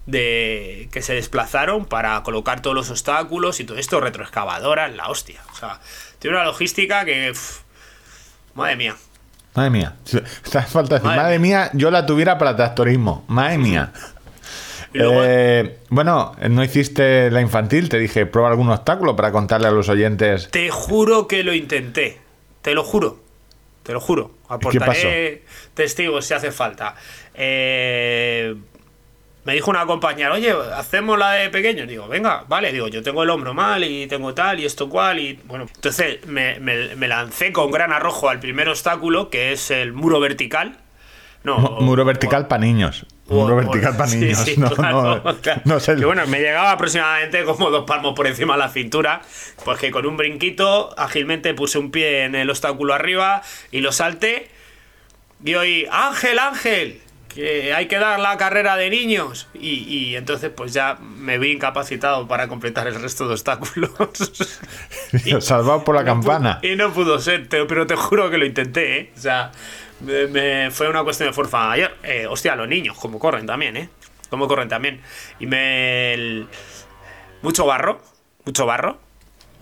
[0.06, 5.42] de que se desplazaron para colocar todos los obstáculos y todo esto, retroexcavadoras, la hostia.
[5.52, 5.80] O sea,
[6.20, 7.34] tiene una logística que.
[8.56, 8.96] madre mía.
[9.56, 9.96] Madre mía.
[10.68, 13.24] falta decir, madre, mía, yo la tuviera para tractorismo.
[13.28, 13.92] Madre mía.
[14.94, 19.90] Eh, bueno, no hiciste la infantil, te dije, prueba algún obstáculo para contarle a los
[19.90, 20.50] oyentes.
[20.50, 22.18] Te juro que lo intenté,
[22.62, 23.20] te lo juro,
[23.84, 24.32] te lo juro.
[24.48, 25.44] Aportaré
[25.76, 26.96] testigos si hace falta.
[27.36, 28.56] Eh,
[29.46, 31.86] me dijo una compañera, oye, hacemos la de pequeño.
[31.86, 35.20] Digo, venga, vale, digo, yo tengo el hombro mal y tengo tal y esto cual.
[35.20, 36.60] Y bueno, entonces me,
[37.08, 40.78] lancé con gran arrojo al primer obstáculo, que es el muro vertical.
[41.44, 43.06] No, muro vertical para niños.
[43.30, 44.46] Muro vertical para niños.
[45.66, 45.96] no, sé.
[45.96, 49.22] Que bueno, me llegaba aproximadamente como dos palmos por encima de la cintura.
[49.64, 53.92] Pues que con un brinquito, ágilmente puse un pie en el obstáculo arriba y lo
[53.92, 54.50] salté.
[55.44, 59.48] Y oí, Ángel, Ángel que hay que dar la carrera de niños.
[59.54, 63.92] Y, entonces pues ya me vi incapacitado para completar el resto de obstáculos.
[65.40, 66.60] Salvado por la campana.
[66.62, 69.12] y no pudo ser, pero te juro que lo intenté, ¿eh?
[69.16, 69.52] O sea,
[70.02, 71.96] me, fue una cuestión de fuerza ayer.
[72.04, 73.90] Eh, hostia, los niños, como corren también, ¿eh?
[74.30, 75.02] Como corren también.
[75.40, 76.46] Y me...
[77.42, 78.02] mucho barro,
[78.46, 79.10] mucho barro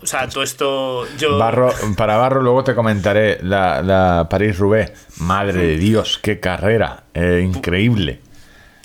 [0.00, 1.06] o sea, todo esto.
[1.16, 1.38] Yo...
[1.38, 4.92] Barro, para Barro, luego te comentaré la, la París-Roubaix.
[5.18, 7.04] Madre de Dios, qué carrera.
[7.14, 8.20] Eh, increíble.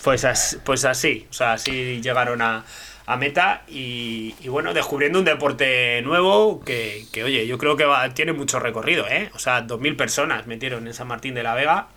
[0.02, 1.26] Pues, pues así.
[1.30, 2.64] O sea, así llegaron a,
[3.06, 3.62] meta.
[3.68, 9.30] Y, bueno, descubriendo un deporte nuevo que, oye, yo creo que tiene mucho recorrido, ¿eh?
[9.34, 11.88] O sea, 2.000 personas metieron en San Martín de la Vega.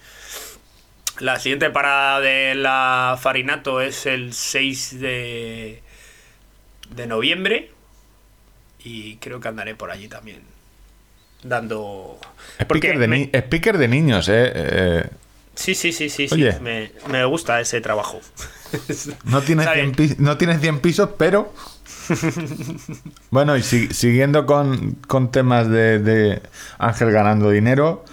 [1.19, 5.81] La siguiente parada de la Farinato es el 6 de,
[6.91, 7.71] de noviembre
[8.83, 10.41] y creo que andaré por allí también
[11.43, 12.19] dando...
[12.59, 14.51] Speaker, de, speaker de niños, ¿eh?
[14.53, 15.09] eh
[15.57, 16.45] sí, sí, sí, sí, sí.
[16.61, 18.19] Me, me, gusta ese trabajo.
[19.23, 21.53] No tienes, 100 no tienes 100 pisos, pero...
[23.31, 26.41] bueno, y siguiendo con, con temas de, de,
[26.77, 28.03] Ángel ganando dinero,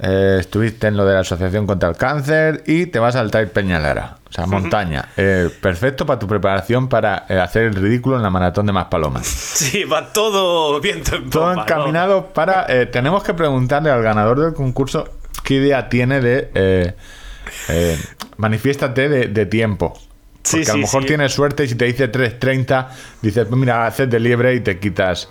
[0.00, 3.48] eh, estuviste en lo de la Asociación contra el Cáncer y te vas al Trail
[3.48, 4.18] Peñalara.
[4.28, 5.08] O sea, montaña.
[5.16, 9.26] Eh, perfecto para tu preparación para eh, hacer el ridículo en la maratón de Maspalomas.
[9.58, 12.66] Sí, va todo viento en Todo encaminado para...
[12.92, 16.94] Tenemos que preguntarle al ganador del concurso qué idea tiene de...
[18.36, 19.98] manifiéstate de, tiempo.
[20.50, 22.88] Porque a lo mejor tienes suerte y si te dice 3.30,
[23.22, 25.28] dices, pues mira, haces de liebre y te quitas.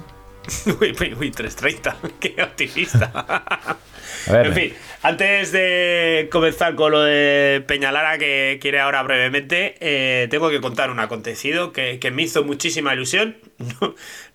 [0.65, 1.95] uy, uy, uy, 3.30.
[2.19, 3.43] Qué optimista.
[4.27, 10.49] En fin, antes de comenzar con lo de Peñalara, que quiere ahora brevemente, eh, tengo
[10.49, 13.37] que contar un acontecido que, me hizo muchísima ilusión.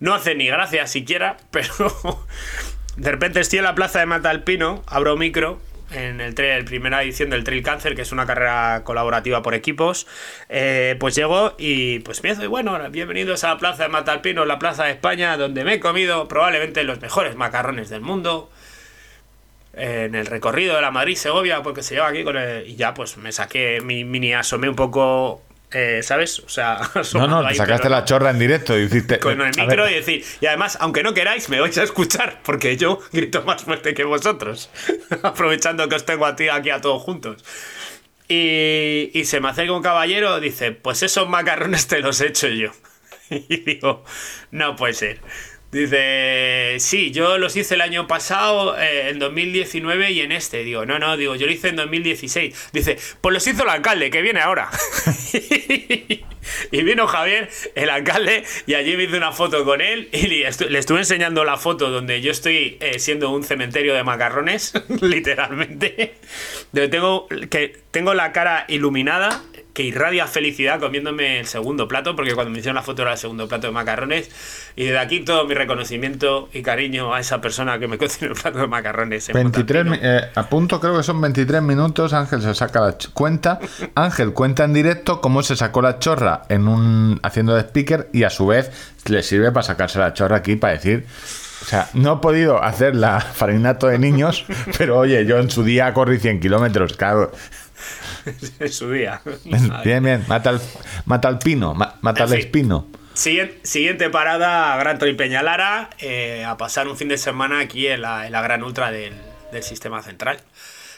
[0.01, 2.27] No, hace ni gracia siquiera, pero
[2.97, 7.31] de repente estoy en la plaza de Matalpino, abro micro, en el trail, primera edición
[7.31, 10.07] del Trail Cancer, que es una carrera colaborativa por equipos,
[10.49, 14.59] eh, pues llego y pues me y bueno, bienvenidos a la plaza de Matalpino, la
[14.59, 18.51] plaza de España, donde me he comido probablemente los mejores macarrones del mundo
[19.75, 22.67] en el recorrido de la Madrid-Segovia, porque se lleva aquí con el...
[22.67, 26.41] Y ya pues me saqué, mi mini asomé un poco eh, ¿sabes?
[26.41, 26.81] O sea,
[27.15, 29.19] no, no, te sacaste la chorra en directo y hiciste.
[29.19, 32.77] Con el micro y decir, y además, aunque no queráis, me vais a escuchar, porque
[32.77, 34.71] yo grito más fuerte que vosotros,
[35.23, 37.45] aprovechando que os tengo a ti aquí a todos juntos.
[38.29, 42.49] Y, y se me acerca un caballero, dice, pues esos macarrones te los he hecho
[42.49, 42.71] yo.
[43.31, 44.05] y digo,
[44.51, 45.21] no puede ser.
[45.73, 50.65] Dice, sí, yo los hice el año pasado, eh, en 2019 y en este.
[50.65, 52.71] Digo, no, no, digo, yo lo hice en 2016.
[52.75, 54.69] Dice, pues los hizo el alcalde, que viene ahora.
[56.71, 60.47] y vino Javier, el alcalde, y allí me hice una foto con él y le,
[60.47, 66.17] estuve enseñando la foto donde yo estoy eh, siendo un cementerio de macarrones, literalmente.
[66.73, 72.51] tengo, que tengo la cara iluminada que irradia felicidad comiéndome el segundo plato, porque cuando
[72.51, 74.31] me hicieron la foto era el segundo plato de macarrones.
[74.77, 78.39] Y desde aquí todo mi reconocimiento y cariño a esa persona que me cocinó el
[78.39, 79.33] plato de macarrones.
[79.33, 83.59] 23, eh, a punto creo que son 23 minutos, Ángel se saca la cuenta.
[83.95, 88.25] Ángel cuenta en directo cómo se sacó la chorra en un haciendo de speaker y
[88.25, 88.71] a su vez
[89.07, 91.07] le sirve para sacarse la chorra aquí para decir
[91.63, 94.45] o sea, no he podido hacer la farinato de niños,
[94.79, 97.31] pero oye, yo en su día corrí 100 kilómetros, claro.
[98.59, 99.21] en su día.
[99.85, 100.25] Bien, bien.
[100.29, 100.61] Mata al,
[101.07, 102.87] mata al pino, mata al espino.
[103.15, 108.29] Siguiente, parada, Gran Torre Peñalara, eh, a pasar un fin de semana aquí en la,
[108.29, 109.15] Gran Ultra del,
[109.61, 110.41] Sistema Central.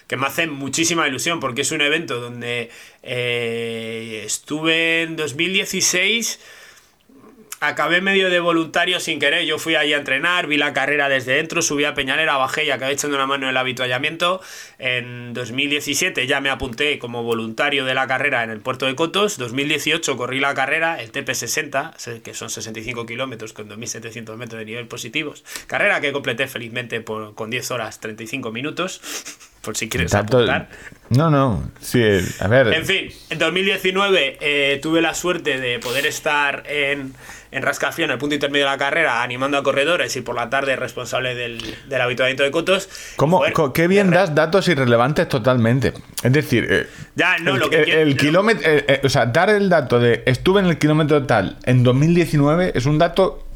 [0.06, 2.70] Que me hace muchísima ilusión porque es un evento donde
[3.02, 6.38] eh, estuve en 2016
[7.68, 9.44] acabé medio de voluntario sin querer.
[9.44, 12.70] Yo fui ahí a entrenar, vi la carrera desde dentro, subí a Peñalera, bajé y
[12.70, 14.40] acabé echando una mano en el habituallamiento.
[14.78, 19.38] En 2017 ya me apunté como voluntario de la carrera en el puerto de Cotos.
[19.38, 24.86] 2018 corrí la carrera, el TP60, que son 65 kilómetros con 2.700 metros de nivel
[24.86, 25.44] positivos.
[25.66, 29.00] Carrera que completé felizmente por, con 10 horas 35 minutos.
[29.64, 30.68] Por si quieres apuntar.
[31.10, 32.02] No, no, sí,
[32.40, 32.72] a ver.
[32.72, 37.14] En fin, en 2019 eh, tuve la suerte de poder estar en,
[37.54, 40.74] en Rascafión, el punto intermedio de la carrera, animando a corredores y por la tarde
[40.74, 42.88] responsable del, del habituamiento de cotos.
[43.14, 45.92] ¿Cómo, qué bien das datos irrelevantes totalmente.
[46.22, 49.50] Es decir, eh, ya, no, el, lo que el, kilómetro, eh, eh, o sea, dar
[49.50, 53.46] el dato de estuve en el kilómetro tal en 2019 es un dato,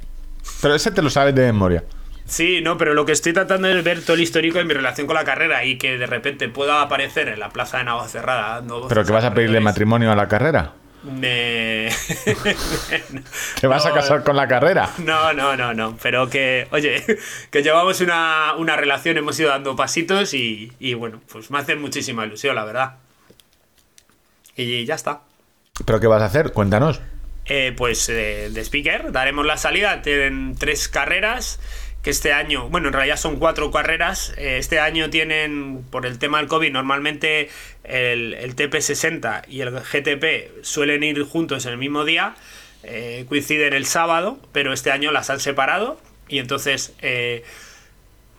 [0.62, 1.82] pero ese te lo sabes de memoria.
[2.28, 5.06] Sí, no, pero lo que estoy tratando es ver todo el histórico en mi relación
[5.06, 8.62] con la carrera y que de repente pueda aparecer en la plaza de Navacerrada.
[8.86, 10.74] ¿Pero que vas a pedirle matrimonio a la carrera?
[11.04, 11.88] Me...
[13.60, 14.90] ¿Te vas a casar con la carrera?
[14.98, 15.96] No, no, no, no.
[16.02, 17.02] Pero que, oye,
[17.50, 22.54] que llevamos una, relación, hemos ido dando pasitos y, bueno, pues me hace muchísima ilusión,
[22.54, 22.96] la verdad.
[24.54, 25.22] Y ya está.
[25.86, 26.52] ¿Pero qué vas a hacer?
[26.52, 27.00] Cuéntanos.
[27.46, 31.58] Eh, pues eh, de speaker, daremos la salida, tienen tres carreras
[32.08, 34.34] este año, bueno, en realidad son cuatro carreras.
[34.36, 37.50] Eh, este año tienen, por el tema del COVID, normalmente
[37.84, 42.34] el, TP60 y el GTP suelen ir juntos en el mismo día,
[42.82, 46.00] eh, coinciden el sábado, pero este año las han separado.
[46.28, 47.44] Y entonces, eh,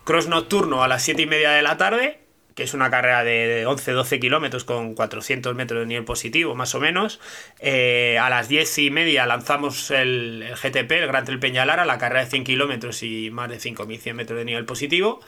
[0.04, 2.20] cross nocturno a las 7 y media de la tarde
[2.60, 6.82] que es una carrera de 11-12 kilómetros con 400 metros de nivel positivo, más o
[6.82, 7.22] menos.
[7.60, 12.26] Eh, a las 10 y media lanzamos el, GTP, el Gran Trail Peñalara, la carrera
[12.26, 15.22] de 100 kilómetros y más de 5.100 metros de nivel positivo.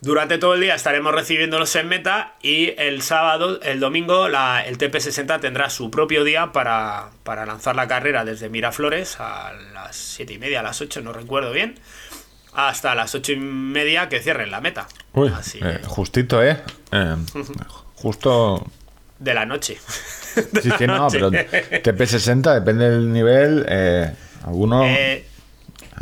[0.00, 4.32] Durante todo el día estaremos recibiéndolos en meta y el sábado, el domingo, el
[4.76, 10.32] TP60 tendrá su propio día para, para lanzar la carrera desde Miraflores a las 7
[10.32, 11.76] y media, a las 8, no recuerdo bien
[12.66, 14.88] hasta las ocho y media que cierren la meta.
[15.12, 16.60] Uy, eh, justito, ¿eh?
[16.90, 17.14] ¿eh?
[17.94, 18.66] Justo...
[19.20, 19.78] De la noche.
[20.62, 23.64] sí, sí, no, pero TP60 depende del nivel.
[23.68, 24.12] Eh,
[24.44, 25.24] alguno, eh,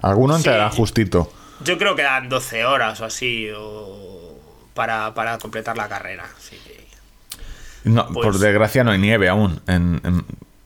[0.01, 1.31] alguno entrará justito.
[1.63, 3.49] Yo creo que dan 12 horas o así
[4.73, 6.25] para, completar la carrera.
[7.85, 10.01] no, por pues desgracia no hay nieve aún en,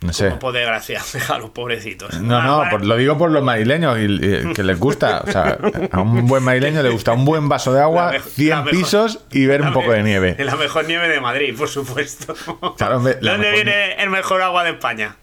[0.00, 0.30] no sé.
[0.30, 2.20] Como de gracia, a los pobrecitos.
[2.20, 5.22] No, no, lo digo por los madrileños y, que les gusta.
[5.26, 5.58] O sea,
[5.92, 9.62] a un buen madrileño le gusta un buen vaso de agua, 100 pisos y ver
[9.62, 10.36] un poco de nieve.
[10.38, 12.34] La mejor nieve de Madrid, por supuesto.
[12.78, 15.16] ¿Dónde viene el mejor agua de España?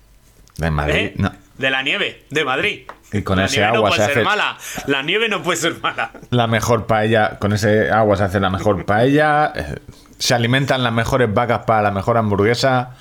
[0.58, 1.14] De Madrid, ¿Eh?
[1.18, 1.32] no.
[1.58, 2.82] De la nieve, de Madrid.
[3.12, 4.24] Y con ese agua se hace.
[4.24, 4.58] Mala.
[4.86, 6.12] La nieve no puede ser mala.
[6.30, 9.54] La mejor paella, con ese agua se hace la mejor paella.
[9.56, 9.76] Eh,
[10.20, 12.92] se alimentan las mejores vacas para la mejor hamburguesa.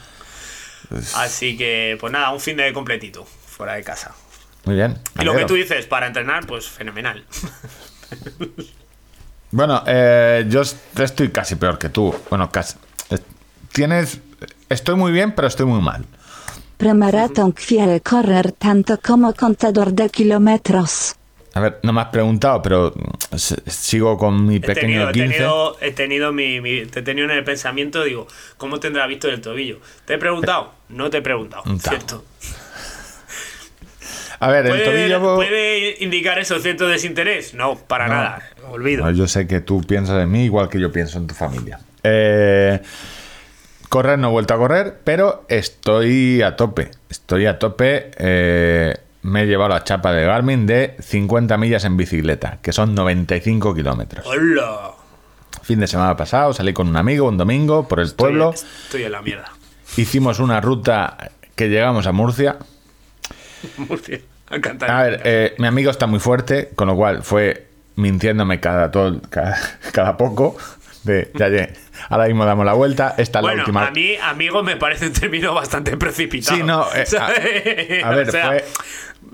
[1.14, 4.14] Así que, pues nada, un fin de completito, fuera de casa.
[4.64, 4.98] Muy bien.
[5.20, 7.24] Y lo que tú dices, para entrenar, pues fenomenal.
[9.50, 12.14] bueno, eh, yo estoy casi peor que tú.
[12.28, 12.76] Bueno, casi.
[13.72, 14.20] Tienes.
[14.68, 16.04] Estoy muy bien, pero estoy muy mal.
[16.76, 21.14] Premaratón quiere correr tanto como contador de kilómetros.
[21.56, 22.92] A ver, no me has preguntado, pero
[23.34, 28.28] sigo con mi pequeño he tenido, He tenido, mi, he tenido en el pensamiento, digo,
[28.58, 29.78] ¿cómo tendrá visto el tobillo?
[30.04, 30.74] ¿Te he preguntado?
[30.90, 32.22] No te he preguntado, ¿cierto?
[34.38, 35.36] A ver, el tobillo...
[35.36, 37.54] ¿Puede indicar eso cierto desinterés?
[37.54, 39.10] No, para nada, olvido.
[39.12, 41.80] yo sé que tú piensas en mí igual que yo pienso en tu familia.
[42.02, 42.82] Eh,
[43.88, 46.90] correr no he vuelto a correr, pero estoy a tope.
[47.08, 48.10] Estoy a tope...
[48.18, 48.94] Eh,
[49.26, 53.74] me he llevado la chapa de Garmin de 50 millas en bicicleta, que son 95
[53.74, 54.24] kilómetros.
[54.26, 54.92] ¡Hola!
[55.62, 58.52] Fin de semana pasado salí con un amigo un domingo por el pueblo.
[58.54, 59.50] Estoy en la mierda.
[59.96, 62.56] Hicimos una ruta que llegamos a Murcia.
[63.76, 64.20] Murcia.
[64.48, 69.20] A ver, eh, mi amigo está muy fuerte, con lo cual fue mintiéndome cada, todo,
[69.28, 70.56] cada, poco.
[71.02, 71.68] De, ya, ya,
[72.08, 73.14] ahora mismo damos la vuelta.
[73.16, 73.86] Esta bueno, la última.
[73.88, 76.56] A mí, amigo, me parece un término bastante precipitado.
[76.56, 76.86] Sí, no.
[76.94, 78.64] Eh, a, ver, fue...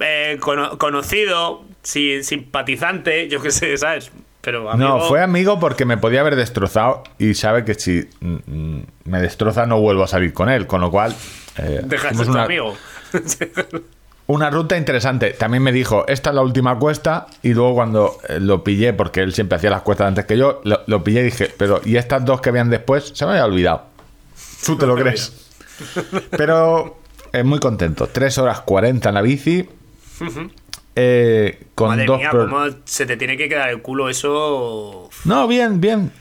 [0.01, 4.11] Eh, conocido, simpatizante, yo qué sé, ¿sabes?
[4.41, 9.21] Pero No, fue amigo porque me podía haber destrozado y sabe que si mm, me
[9.21, 11.15] destroza no vuelvo a salir con él, con lo cual...
[11.59, 12.45] Eh, Dejaste una...
[12.45, 12.75] amigo.
[14.27, 15.31] una ruta interesante.
[15.31, 17.29] También me dijo, esta es la última cuesta.
[17.43, 20.61] Y luego cuando eh, lo pillé, porque él siempre hacía las cuestas antes que yo,
[20.65, 23.13] lo, pillé y dije, pero ¿y estas dos que habían después?
[23.15, 23.85] Se me había olvidado.
[24.67, 25.33] ¿Tú te lo crees?
[26.31, 26.99] pero
[27.33, 28.09] eh, muy contento.
[28.09, 29.69] 3 horas 40 en la bici.
[30.95, 35.09] Eh, con Madre dos mía, ¿cómo se te tiene que quedar el culo eso?
[35.25, 36.13] No, bien, bien.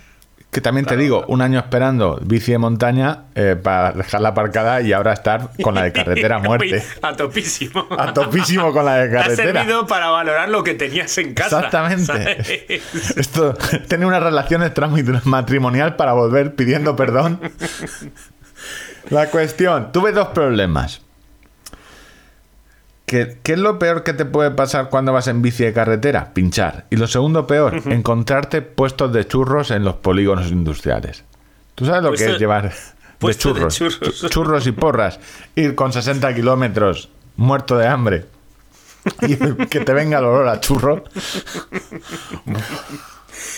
[0.49, 4.91] Que también te digo, un año esperando bici de montaña eh, para dejarla aparcada y
[4.91, 6.83] ahora estar con la de carretera muerte.
[7.01, 7.87] a topísimo.
[7.97, 9.61] A topísimo con la de carretera.
[9.61, 11.57] Ha servido para valorar lo que tenías en casa.
[11.61, 12.81] Exactamente.
[13.15, 13.53] Esto,
[13.87, 14.61] tener una relación
[15.23, 17.39] matrimonial para volver pidiendo perdón.
[19.09, 21.01] La cuestión, tuve dos problemas.
[23.11, 26.33] ¿Qué, es lo peor que te puede pasar cuando vas en bici de carretera?
[26.33, 26.85] Pinchar.
[26.89, 31.25] Y lo segundo peor, encontrarte puestos de churros en los polígonos industriales.
[31.75, 32.71] ¿Tú sabes lo que es llevar
[33.19, 33.77] de churros,
[34.29, 34.65] churros?
[34.65, 35.19] y porras?
[35.55, 38.27] Ir con 60 kilómetros muerto de hambre
[39.23, 39.35] y
[39.69, 41.03] que te venga el olor a churro.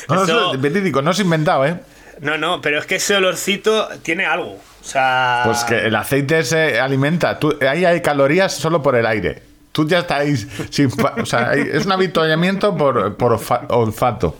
[0.07, 0.53] No, no,
[1.01, 1.79] no es inventado, ¿eh?
[2.21, 4.53] No, no, pero es que ese olorcito tiene algo.
[4.53, 5.43] O sea...
[5.45, 7.39] Pues que el aceite se alimenta.
[7.39, 9.41] Tú, ahí hay calorías solo por el aire.
[9.71, 10.89] Tú ya estáis sin...
[11.21, 14.37] O sea, es un avituallamiento por, por olfato.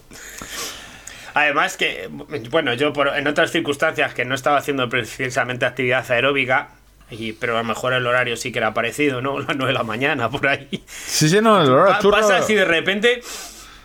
[1.33, 2.09] Además que,
[2.51, 6.69] bueno, yo en otras circunstancias que no estaba haciendo precisamente actividad aeróbica,
[7.09, 9.39] y, pero a lo mejor el horario sí que era parecido, ¿no?
[9.47, 10.83] Las 9 de la mañana, por ahí.
[10.87, 13.21] Sí, sí, no, el horario Pasa así de repente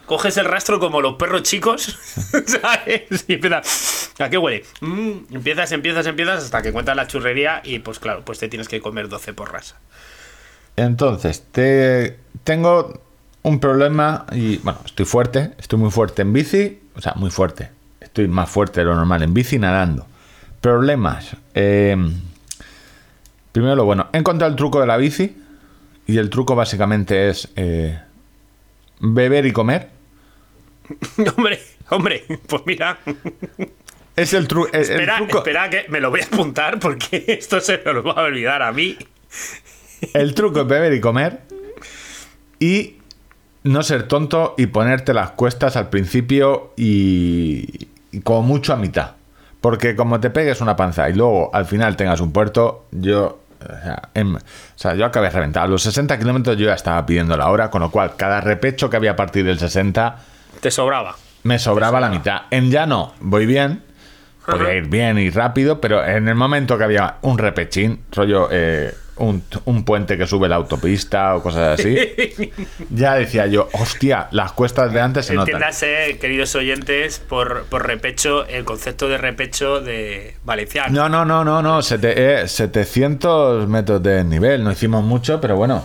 [0.08, 1.96] coges el rastro como los perros chicos,
[2.46, 3.24] ¿sabes?
[3.28, 4.64] Y empiezas, ¿a qué huele?
[4.80, 8.66] Mm, empiezas, empiezas, empiezas hasta que encuentras la churrería y pues claro, pues te tienes
[8.66, 9.76] que comer 12 porras.
[10.74, 13.00] Entonces, te tengo
[13.42, 17.70] un problema y bueno, estoy fuerte, estoy muy fuerte en bici, o sea, muy fuerte.
[18.00, 20.06] Estoy más fuerte de lo normal en bici nadando.
[20.60, 21.36] Problemas.
[21.54, 22.14] Em,
[23.52, 25.36] primero lo bueno, he encontrado el truco de la bici
[26.06, 28.00] y el truco básicamente es eh,
[29.00, 29.97] beber y comer
[31.37, 32.98] hombre, hombre, pues mira.
[34.16, 34.68] Es el, truco.
[34.72, 38.22] espera, Espera, que me lo voy a apuntar porque esto se me lo va a
[38.22, 38.96] olvidar a mí.
[40.12, 41.40] El truco es beber y comer.
[42.59, 42.96] Y
[43.62, 47.88] no ser tonto y ponerte las cuestas al principio y,
[48.24, 49.12] como mucho a mitad.
[49.61, 54.38] Porque como te pegues una panza y luego al final tengas un puerto, yo o
[54.77, 55.66] sea, yo acabé reventado.
[55.66, 58.88] A los 60 kilómetros yo ya estaba pidiendo la hora, con lo cual cada repecho
[58.88, 60.16] que había a partir del 60
[60.60, 61.16] te sobraba.
[61.44, 62.42] Me sobraba, la mitad.
[62.50, 63.82] En llano voy bien.
[64.44, 68.94] Podía ir bien y rápido, pero en el momento que había un repechín, rollo eh,
[69.18, 71.96] un, puente que sube la autopista o cosas así,
[72.90, 78.46] ya decía yo, hostia, las cuestas de antes se Entiéndase, queridos oyentes, por, por, repecho,
[78.46, 80.94] el concepto de repecho de valenciano.
[80.94, 85.84] No, no, no, no, no, 700 eh, metros de nivel, no hicimos mucho, pero bueno.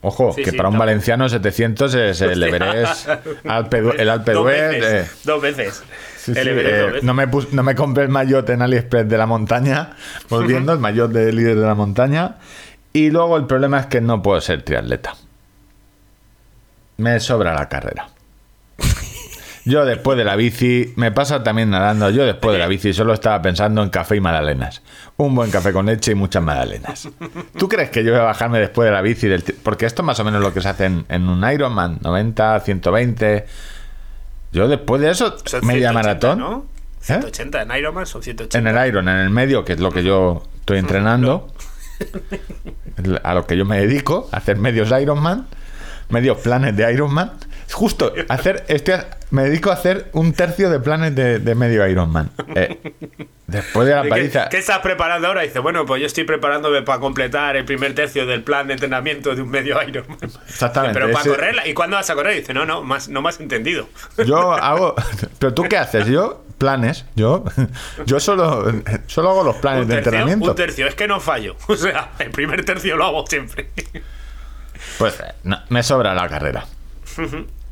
[0.00, 3.08] Ojo, que para un valenciano 700 es el Everest,
[3.44, 5.24] el Alpe Dos veces.
[5.24, 5.82] dos veces.
[6.34, 9.96] Eh, no, me no me compré el maillot en AliExpress de la montaña,
[10.28, 12.36] volviendo, el maillot de líder de la montaña.
[12.92, 15.14] Y luego el problema es que no puedo ser triatleta.
[16.98, 18.08] Me sobra la carrera.
[19.68, 23.12] Yo después de la bici, me pasa también nadando, yo después de la bici solo
[23.12, 24.80] estaba pensando en café y magdalenas.
[25.18, 27.06] Un buen café con leche y muchas magdalenas.
[27.58, 29.28] ¿Tú crees que yo voy a bajarme después de la bici?
[29.28, 32.60] Del Porque esto es más o menos lo que se hace en, un Ironman, 90,
[32.60, 33.44] 120.
[34.52, 36.38] Yo después de eso, media maratón.
[36.38, 36.66] ¿no?
[37.00, 37.66] 180 ¿Eh?
[37.68, 38.58] en Ironman son 180.
[38.58, 41.46] En el Iron, en el medio, que es lo que yo estoy entrenando.
[43.22, 45.46] a lo que yo me dedico, a hacer medios Ironman,
[46.08, 47.32] medios planes de Ironman.
[47.72, 48.64] Justo, hacer,
[49.30, 52.30] me dedico a hacer un tercio de planes de, medio Ironman.
[52.54, 52.78] Eh,
[53.46, 54.48] después de la paliza.
[54.48, 55.42] ¿Qué, estás preparando ahora?
[55.42, 59.34] Dice, bueno, pues yo estoy preparándome para completar el primer tercio del plan de entrenamiento
[59.34, 60.18] de un medio Ironman.
[60.48, 60.98] Exactamente.
[60.98, 61.66] Pero para correrla.
[61.66, 62.36] ¿Y cuándo vas a correr?
[62.36, 63.88] Dice, no, no, más, no me has entendido.
[64.26, 64.94] Yo hago.
[65.38, 66.06] ¿Pero tú qué haces?
[66.06, 67.04] Yo, planes.
[67.16, 67.44] Yo,
[68.06, 68.72] yo solo,
[69.06, 70.50] solo hago los planes de entrenamiento.
[70.50, 71.56] Un tercio, es que no fallo.
[71.68, 73.68] O sea, el primer tercio lo hago siempre.
[74.98, 75.22] Pues
[75.68, 76.64] me sobra la carrera.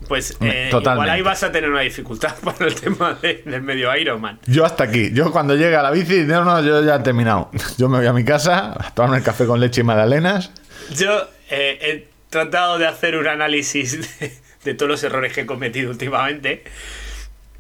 [0.09, 4.39] Pues eh, igual ahí vas a tener una dificultad para el tema del medio Ironman.
[4.47, 5.11] Yo hasta aquí.
[5.13, 7.51] Yo cuando llegue a la bici, no, no, yo ya he terminado.
[7.79, 10.53] Yo me voy a mi casa a tomarme el café con leche y magdalenas.
[10.95, 14.21] Yo eh, he tratado de hacer un análisis
[14.65, 16.63] de, todos los errores que he cometido últimamente.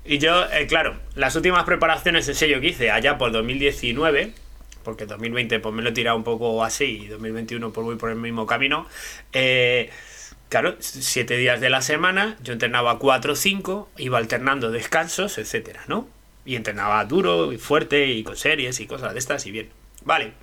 [0.04, 4.32] Y yo, eh, claro, las últimas preparaciones en sello que hice allá por 2019,
[4.84, 8.10] porque 2020 pues me lo he tirado un poco así y 2021 pues voy por
[8.10, 8.86] el mismo camino.
[9.32, 9.90] Eh,
[10.48, 15.82] Claro, siete días de la semana, yo entrenaba cuatro o cinco, iba alternando descansos, etcétera,
[15.88, 16.08] ¿no?
[16.44, 19.70] Y entrenaba duro y fuerte y con series y cosas de estas y bien.
[20.04, 20.34] Vale.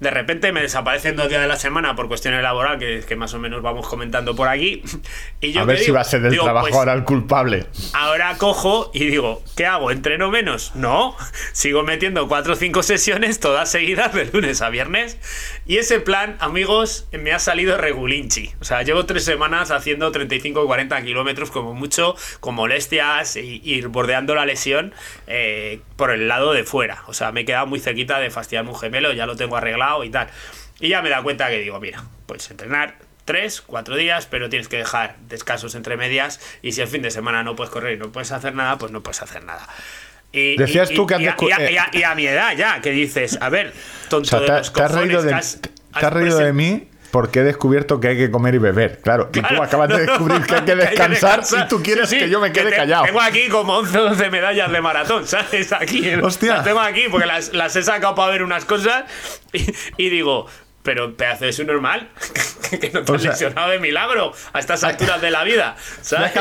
[0.00, 3.38] De repente me desaparecen dos días de la semana por cuestiones laborales que, más o
[3.38, 4.82] menos vamos comentando por aquí.
[5.40, 7.66] Y yo a ver si va a ser del trabajo pues, ahora el culpable.
[7.92, 9.90] Ahora cojo y digo, ¿qué hago?
[9.90, 10.72] ¿Entreno menos?
[10.74, 11.14] No,
[11.52, 15.18] sigo metiendo cuatro o cinco sesiones todas seguidas de lunes a viernes.
[15.66, 18.52] Y ese plan, amigos, me ha salido regulinchi.
[18.60, 23.60] O sea, llevo tres semanas haciendo 35 o 40 kilómetros como mucho, con molestias y,
[23.64, 24.94] ir bordeando la lesión
[25.26, 27.02] eh, por el lado de fuera.
[27.06, 29.83] O sea, me he quedado muy cerquita de fastidiarme un gemelo, ya lo tengo arreglado
[30.04, 30.28] y tal.
[30.80, 34.68] Y ya me da cuenta que digo, mira, puedes entrenar tres, cuatro días, pero tienes
[34.68, 37.98] que dejar descansos entre medias y si el fin de semana no puedes correr y
[37.98, 39.66] no puedes hacer nada, pues no puedes hacer nada.
[40.32, 41.34] Y, Decías tú que antes...
[41.92, 43.72] Y, a, mi edad ya, que dices, a ver,
[44.08, 48.08] tonto de los te, reído de, te has reído de mí porque he descubierto que
[48.08, 48.98] hay que comer y beber.
[49.00, 52.40] Claro, y tú acabas de descubrir que hay que descansar, y tú quieres que yo
[52.40, 53.04] me quede callado.
[53.04, 55.72] Tengo aquí como 11 o 12 medallas de maratón, ¿sabes?
[55.72, 56.12] Aquí.
[56.20, 56.54] Hostia.
[56.54, 59.04] Las tengo aquí porque las, las he sacado para ver unas cosas
[59.96, 60.48] y, digo,
[60.84, 62.08] pero pedazo de su normal,
[62.80, 65.76] que no te has lesionado de milagro a estas alturas de la vida.
[66.02, 66.32] ¿sabes?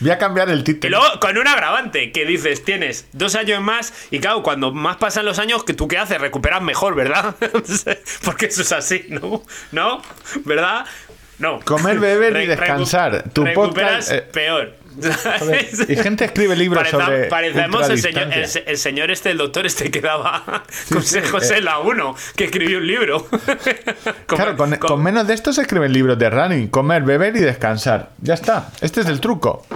[0.00, 0.88] Voy, a cambiar el título.
[0.88, 4.96] Y luego, con un agravante, que dices, tienes dos años más, y claro, cuando más
[4.96, 6.20] pasan los años, que ¿tú qué haces?
[6.20, 7.36] Recuperas mejor, ¿verdad?
[8.24, 9.42] Porque eso es así, ¿no?
[9.70, 10.02] ¿No?
[10.44, 10.84] ¿verdad?
[11.38, 11.60] No.
[11.60, 13.30] Comer, beber y descansar.
[13.32, 14.81] tu recuperas eh, peor.
[15.88, 17.26] Y gente escribe libros sobre.
[17.26, 18.28] Parecemos el señor,
[18.66, 21.58] el, señor este, el doctor este que daba consejos eh.
[21.58, 23.26] en la 1, que escribió un libro.
[24.26, 28.10] claro, con, menos de esto se escriben libros de running: comer, beber y descansar.
[28.20, 28.70] Ya está.
[28.80, 29.66] Este es el truco.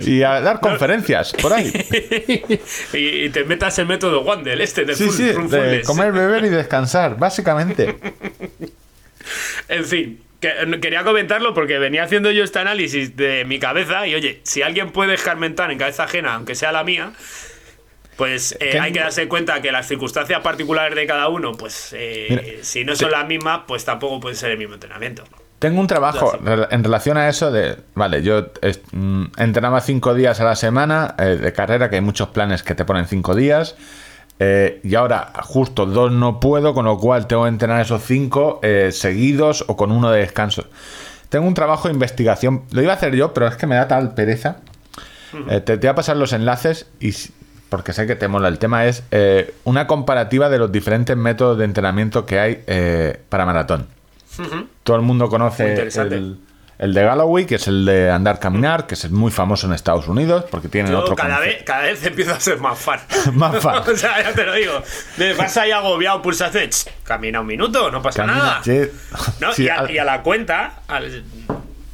[0.00, 1.72] Y a dar conferencias por ahí.
[2.92, 7.16] y, te metas el método Wandel, este de Sí, sí, de comer, beber y descansar,
[7.18, 7.96] básicamente.
[9.68, 10.22] en fin,
[10.80, 14.90] quería comentarlo porque venía haciendo yo este análisis de mi cabeza y oye, si alguien
[14.90, 17.12] puede escarmentar en cabeza ajena, aunque sea la mía,
[18.16, 22.58] pues eh, hay que darse cuenta que las circunstancias particulares de cada uno, pues eh,
[22.62, 25.24] si no son las mismas, pues tampoco puede ser el mismo entrenamiento.
[25.58, 26.36] Tengo un trabajo
[26.70, 28.50] en relación a eso de, vale, yo
[28.90, 32.74] mm, entrenaba cinco días a la semana eh, de carrera, que hay muchos planes que
[32.74, 33.76] te ponen cinco días.
[34.44, 38.58] Eh, y ahora justo dos no puedo, con lo cual tengo que entrenar esos cinco
[38.64, 40.64] eh, seguidos o con uno de descanso.
[41.28, 43.86] Tengo un trabajo de investigación, lo iba a hacer yo, pero es que me da
[43.86, 44.56] tal pereza.
[45.48, 47.14] Eh, te, voy a pasar los enlaces y
[47.68, 48.48] porque sé que te mola.
[48.48, 49.04] El tema es
[49.62, 52.64] una comparativa de los diferentes métodos de entrenamiento que hay
[53.28, 53.86] para maratón.
[54.82, 56.40] Todo el mundo conoce el,
[56.82, 60.08] el de Galloway, que es el de andar caminar, que es muy famoso en Estados
[60.08, 62.98] Unidos, porque tiene otro cada vez, cada vez empiezo a ser más fan.
[63.34, 63.84] más fan.
[63.88, 64.82] o sea, ya te lo digo.
[65.38, 66.68] Vas ahí agobiado, pulsaste,
[67.04, 68.60] camina un minuto, no pasa nada.
[68.66, 70.80] y, a, la cuenta.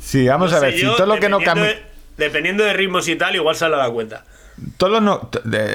[0.00, 1.68] sí, vamos a ver, si todo lo que no camina.
[2.16, 4.24] Dependiendo de ritmos y tal, igual sale a la cuenta.
[4.78, 5.28] Todo no,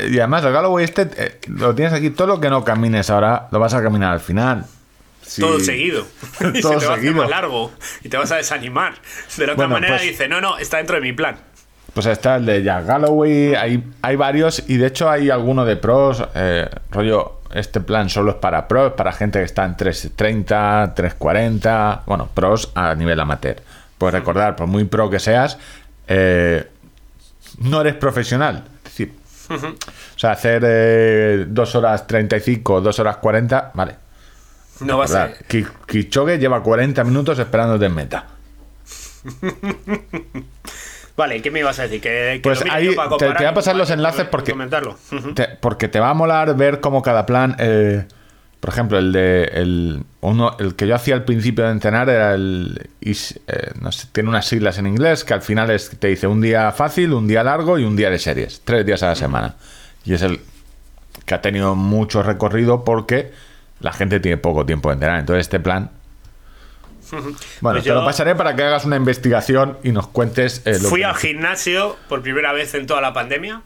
[0.09, 3.47] y además el Galloway este eh, lo tienes aquí, todo lo que no camines ahora
[3.51, 4.65] lo vas a caminar al final.
[5.39, 6.05] Todo seguido.
[6.53, 7.71] y se te va a hacer más largo.
[8.03, 8.95] Y te vas a desanimar.
[9.37, 11.37] De otra manera pues- dice, no, no, está dentro de mi plan.
[11.93, 15.75] Pues está el de Jack Galloway, hay, hay varios, y de hecho hay alguno de
[15.75, 20.93] pros, eh, rollo, este plan solo es para pros, para gente que está en 330,
[20.95, 23.57] 340, bueno, pros a nivel amateur.
[23.99, 25.59] Puedes recordar, por muy pro que seas,
[26.07, 26.67] eh,
[27.59, 28.63] no eres profesional.
[28.77, 29.13] Es decir,
[29.49, 33.95] o sea, hacer 2 eh, horas 35, 2 horas 40, vale,
[34.81, 35.45] no va a ser.
[35.87, 38.27] Kichogue lleva 40 minutos esperándote en meta.
[41.15, 42.01] Vale, ¿qué me ibas a decir?
[42.01, 44.55] Que, pues ahí te, voy a pasar los enlaces porque,
[45.35, 47.55] te, porque te va a molar ver cómo cada plan.
[47.59, 48.05] Eh,
[48.59, 52.33] por ejemplo, el de el, uno, el que yo hacía al principio de entrenar era
[52.33, 52.89] el.
[53.01, 56.41] Eh, no sé, tiene unas siglas en inglés que al final es, te dice un
[56.41, 58.61] día fácil, un día largo y un día de series.
[58.63, 59.55] Tres días a la semana.
[60.05, 60.39] Y es el
[61.25, 63.31] que ha tenido mucho recorrido porque
[63.83, 65.19] la gente tiene poco tiempo de entrenar.
[65.19, 65.91] Entonces, este plan.
[67.11, 67.27] Bueno,
[67.61, 70.63] pues te lo pasaré para que hagas una investigación y nos cuentes.
[70.65, 73.61] Eh, fui al gimnasio por primera vez en toda la pandemia.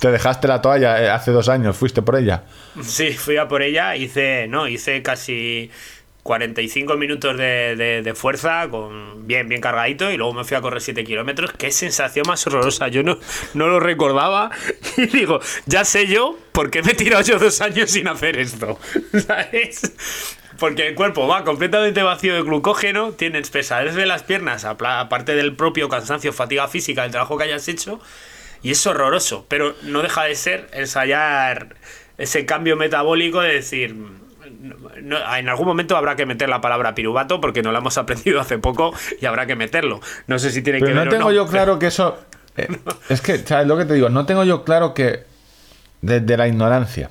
[0.00, 2.44] Te dejaste la toalla eh, hace dos años, fuiste por ella.
[2.82, 5.70] Sí, fui a por ella, hice, no, hice casi
[6.28, 11.02] 45 minutos de, fuerza, con bien, bien cargadito, y luego me fui a correr 7
[11.02, 11.52] kilómetros.
[11.52, 12.88] Qué sensación más horrorosa.
[12.88, 13.18] Yo no,
[13.54, 14.50] no lo recordaba.
[14.98, 18.36] Y digo, ya sé yo por qué me he tirado yo dos años sin hacer
[18.36, 18.78] esto.
[19.26, 19.94] ¿Sabes?
[20.58, 25.56] Porque el cuerpo va completamente vacío de glucógeno, tienes pesadez de las piernas, aparte del
[25.56, 28.00] propio cansancio, fatiga física del trabajo que hayas hecho,
[28.62, 29.46] y es horroroso.
[29.48, 31.76] Pero no deja de ser ensayar
[32.18, 33.94] ese cambio metabólico de decir,
[34.96, 38.58] en algún momento habrá que meter la palabra piruvato porque no la hemos aprendido hace
[38.58, 40.00] poco y habrá que meterlo.
[40.26, 40.94] No sé si tiene que ver.
[40.94, 42.18] No tengo yo claro que eso.
[42.56, 42.68] Eh,
[43.08, 44.08] es que, ¿sabes lo que te digo?
[44.08, 45.26] No tengo yo claro que.
[46.00, 47.10] Desde la ignorancia.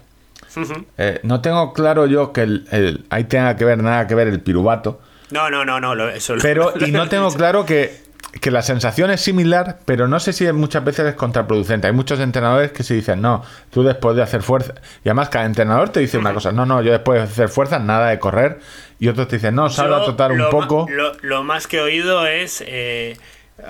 [0.97, 4.39] Eh, no tengo claro yo que el, ahí tenga que ver nada que ver el
[4.39, 5.01] piruvato.
[5.29, 6.09] No, no, no, no.
[6.09, 8.06] Eso Pero, y no tengo claro que
[8.39, 11.87] que la sensación es similar, pero no sé si muchas veces es contraproducente.
[11.87, 14.73] Hay muchos entrenadores que se dicen, no, tú después de hacer fuerza,
[15.03, 17.79] y además cada entrenador te dice una cosa, no, no, yo después de hacer fuerza,
[17.79, 18.59] nada de correr,
[18.99, 20.87] y otros te dicen, no, sal a trotar un poco.
[21.21, 22.63] lo, más que he oído es...
[22.65, 23.17] Eh,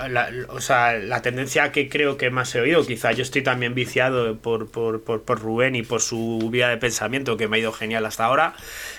[0.10, 3.74] la, o sea, la tendencia que creo que más he oído, quizá yo estoy también
[3.74, 7.60] viciado por, por, por, por Rubén y por su vía de pensamiento que me ha
[7.62, 8.54] ido genial hasta ahora,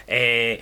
[0.06, 0.60] eh,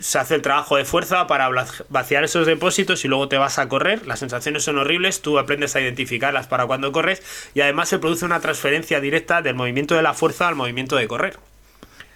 [0.00, 1.50] se hace el trabajo de fuerza para
[1.88, 4.06] vaciar esos depósitos y luego te vas a correr.
[4.06, 7.22] Las sensaciones son horribles, tú aprendes a identificarlas para cuando corres
[7.54, 11.08] y además se produce una transferencia directa del movimiento de la fuerza al movimiento de
[11.08, 11.38] correr.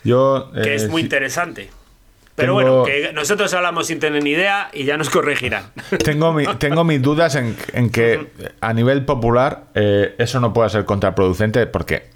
[0.05, 1.71] Yo, que es eh, muy interesante.
[2.37, 5.73] Pero bueno, que nosotros hablamos sin tener ni idea y ya nos corregirán.
[6.05, 7.57] Tengo, tengo mis dudas en,
[7.91, 8.27] que
[8.61, 12.11] a nivel popular eh, eso no pueda ser contraproducente porque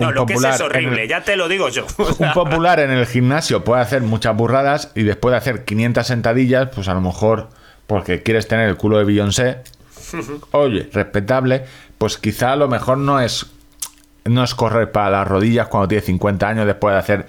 [0.00, 1.86] no, lo que es, horrible, ya te lo digo yo.
[2.18, 6.68] Un popular en el gimnasio puede hacer muchas burradas y después de hacer 500 sentadillas,
[6.74, 7.48] pues a lo mejor
[7.86, 9.58] porque quieres tener el culo de Beyoncé,
[10.52, 11.64] oye, respetable,
[11.98, 13.46] pues quizá a lo mejor no es
[14.24, 17.26] no es correr para las rodillas cuando tienes 50 años después de hacer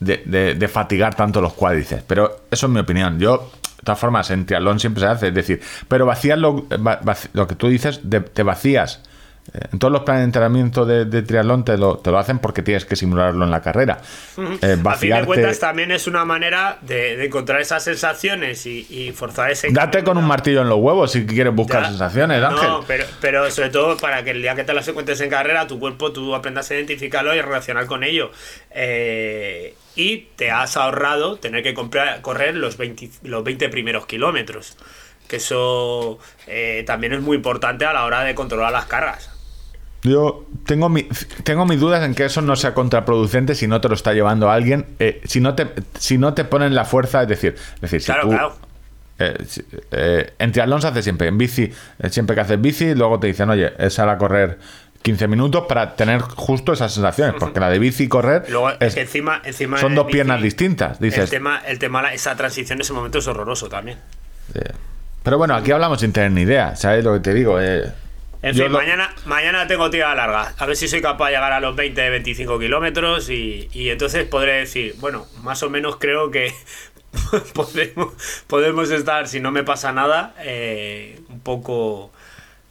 [0.00, 2.02] de, fatigar tanto los cuádriceps.
[2.06, 3.18] Pero eso es mi opinión.
[3.18, 6.66] Yo, de todas formas, en triatlón siempre se hace, es decir, pero vacías lo,
[7.34, 8.00] lo que tú dices,
[8.32, 9.02] te vacías
[9.52, 12.84] en todos los planes de entrenamiento de, triatlón te lo, te lo, hacen porque tienes
[12.84, 14.00] que simularlo en la carrera.
[14.62, 19.50] Eh, a fin de cuentas, también es una manera de, encontrar esas sensaciones y, forzar
[19.50, 19.70] ese.
[19.70, 22.68] Date con un martillo en los huevos si quieres buscar sensaciones, Ángel.
[22.68, 25.66] No, pero, pero sobre todo para que el día que te las encuentres en carrera,
[25.66, 28.30] tu cuerpo tú aprendas a identificarlo y relacionar con ello.
[28.70, 34.76] Eh, y te has ahorrado tener que comprar, correr los 20, los 20 primeros kilómetros
[35.30, 36.18] que eso
[36.48, 39.30] eh, también es muy importante a la hora de controlar las cargas.
[40.02, 41.06] Yo tengo, mi,
[41.44, 44.50] tengo mis dudas en que eso no sea contraproducente si no te lo está llevando
[44.50, 45.68] alguien, eh, si, no te,
[45.98, 48.32] si no te ponen la fuerza, es decir, decir si tú,
[49.18, 49.36] eh,
[49.90, 51.70] eh, en triatlón se hace siempre, en bici,
[52.10, 54.58] siempre que haces bici, luego te dicen, oye, es a correr
[55.02, 58.46] 15 minutos para tener justo esas sensaciones, porque la de bici y correr
[58.80, 60.98] es, encima, encima son dos piernas distintas.
[60.98, 61.24] Dices.
[61.24, 63.98] El tema, el tema, esa transición en ese momento es horroroso también.
[65.22, 67.60] Pero bueno, aquí hablamos sin tener ni idea, ¿sabes lo que te digo?
[68.42, 70.54] En fin, mañana, mañana tengo tira larga.
[70.56, 74.52] A ver si soy capaz de llegar a los 20, 25 kilómetros y, entonces podré
[74.60, 76.54] decir, bueno, más o menos creo que
[77.54, 78.14] podemos,
[78.46, 82.10] podemos estar, si no me pasa nada, eh, un poco...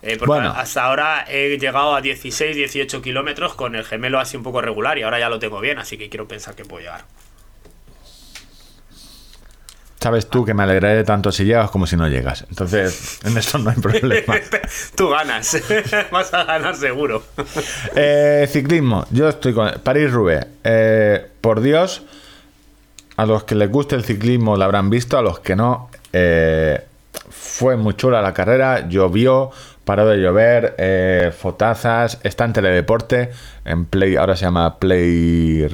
[0.01, 4.43] Eh, porque hasta ahora he llegado a 16, 18 kilómetros con el gemelo así un
[4.43, 7.03] poco regular y ahora ya lo tengo bien, así que quiero pensar que puedo llegar.
[10.01, 12.45] Sabes tú que me alegraré tanto si llegas como si no llegas.
[12.49, 14.35] Entonces, en eso no hay problema.
[14.95, 15.61] tú ganas.
[16.11, 17.21] Vas a ganar seguro.
[17.95, 19.05] Eh, ciclismo.
[19.11, 20.47] Yo estoy con París-Roubaix.
[20.63, 22.03] Eh, por Dios,
[23.17, 25.89] a los que les guste el ciclismo lo habrán visto, a los que no.
[26.13, 26.81] Eh,
[27.29, 29.51] fue muy chula la carrera, llovió,
[29.83, 33.31] paró de llover, fotazas, está en teledeporte,
[33.65, 35.67] en Play, ahora se llama Play,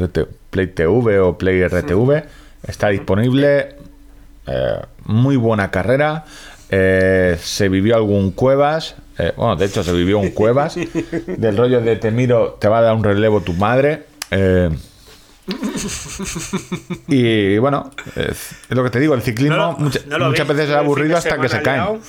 [0.49, 2.23] Play TV o Play RTV,
[2.67, 3.75] está disponible,
[4.47, 6.25] eh, muy buena carrera.
[6.69, 8.95] Eh, se vivió algún Cuevas.
[9.17, 10.75] Eh, bueno, de hecho, se vivió un Cuevas.
[11.27, 14.05] del rollo de te miro, te va a dar un relevo tu madre.
[17.07, 21.47] y bueno, es, lo que te digo, el ciclismo muchas veces es aburrido hasta que
[21.47, 21.99] se cae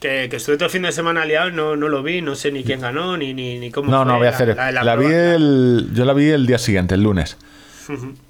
[0.00, 2.50] Que, que, estuve todo el fin de semana liado, no, no lo vi, no sé
[2.50, 3.90] ni quién ganó, ni, ni, cómo.
[3.90, 4.56] No, no, voy a hacer.
[4.56, 7.36] La, vi el, yo la vi el día siguiente, el lunes.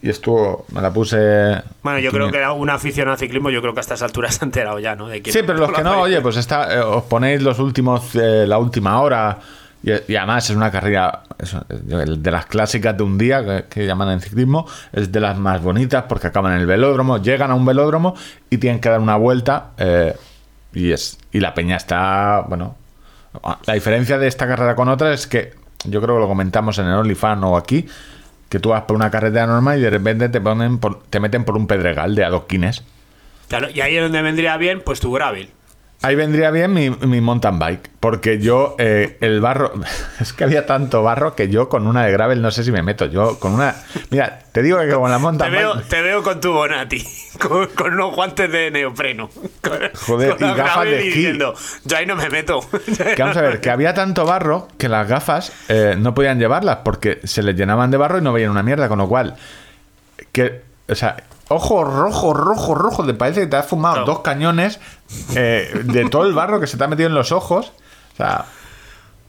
[0.03, 1.63] Y estuvo, me la puse.
[1.83, 4.45] Bueno, yo creo que una afición al ciclismo, yo creo que a estas alturas se
[4.45, 5.09] ha enterado ya, ¿no?
[5.11, 8.59] sí, pero los que no, oye, pues está, eh, os ponéis los últimos, eh, la
[8.59, 9.39] última hora.
[9.85, 11.25] Y, además es una carrera
[11.69, 16.05] de las clásicas de un día que, llaman en ciclismo, es de las más bonitas
[16.09, 18.15] porque acaban en el velódromo, llegan a un velódromo
[18.49, 20.15] y tienen que dar una vuelta eh,
[20.73, 22.77] y es y la peña está, bueno,
[23.67, 26.87] la diferencia de esta carrera con otra es que yo creo que lo comentamos en
[26.87, 27.87] el OnlyFans o aquí,
[28.53, 30.79] Que tú vas por una carretera normal y de repente te ponen
[31.09, 32.83] te meten por un pedregal de adoquines.
[33.49, 35.49] Claro, y ahí es donde vendría bien, pues tu gravel.
[36.03, 39.73] Ahí vendría bien mi, mountain bike, porque yo eh, el barro,
[40.21, 42.83] es que había tanto barro que yo con una de gravel no sé si me
[42.83, 43.07] meto.
[43.07, 43.77] Yo con una,
[44.11, 45.89] mira, te digo que con la mountain te veo, bike...
[45.89, 47.05] Te veo con tu Bonati,
[47.39, 49.31] con, unos guantes de neopreno.
[50.07, 51.39] Joder, y gafas de esquí.
[51.39, 52.61] yo ahí no me meto.
[53.15, 56.79] Que vamos a ver, que había tanto barro que las gafas eh, no podían llevarlas
[56.85, 59.37] porque se les llenaban de barro y no veían una mierda, con lo cual
[60.33, 61.17] que, o sea,
[61.55, 63.05] ojo rojo, rojo, rojo.
[63.05, 64.81] Te parece que te has fumado dos cañones
[65.35, 67.73] eh, de todo el barro que se te ha metido en los ojos.
[68.15, 68.47] O sea.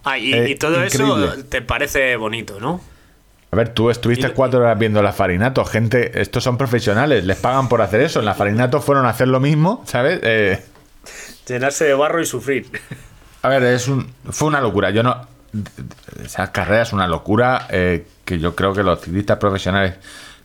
[0.03, 1.17] Ah, y, eh, todo eso
[1.49, 2.82] te parece bonito, ¿no?
[3.51, 5.63] A ver, tú estuviste cuatro horas viendo la Farinato.
[5.63, 8.19] Gente, estos son profesionales, les pagan por hacer eso.
[8.19, 10.19] En la Farinato fueron a hacer lo mismo, ¿sabes?
[10.24, 10.63] Eh,
[11.47, 12.67] Llenarse de barro y sufrir.
[13.43, 14.89] A ver, es un, fue una locura.
[14.89, 15.28] Yo no.
[16.24, 19.95] Esa carrera es una locura que yo creo que los ciclistas profesionales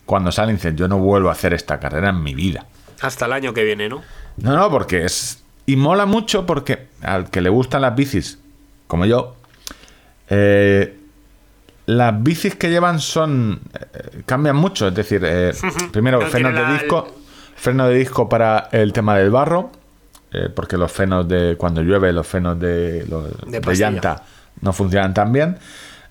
[0.08, 2.64] cuando salen dicen, yo no vuelvo a hacer esta carrera en mi vida.
[3.02, 4.00] Hasta el año que viene, ¿no?
[4.38, 5.44] No, no, porque es...
[5.66, 8.38] Y mola mucho porque al que le gustan las bicis,
[8.86, 9.36] como yo,
[10.30, 10.96] eh,
[11.84, 13.60] las bicis que llevan son...
[13.74, 15.52] Eh, cambian mucho, es decir, eh,
[15.92, 17.06] primero, frenos de disco,
[17.56, 19.70] freno de disco para el tema del barro,
[20.56, 24.22] porque los frenos de cuando llueve, los frenos de, de llanta
[24.62, 25.58] no funcionan tan bien.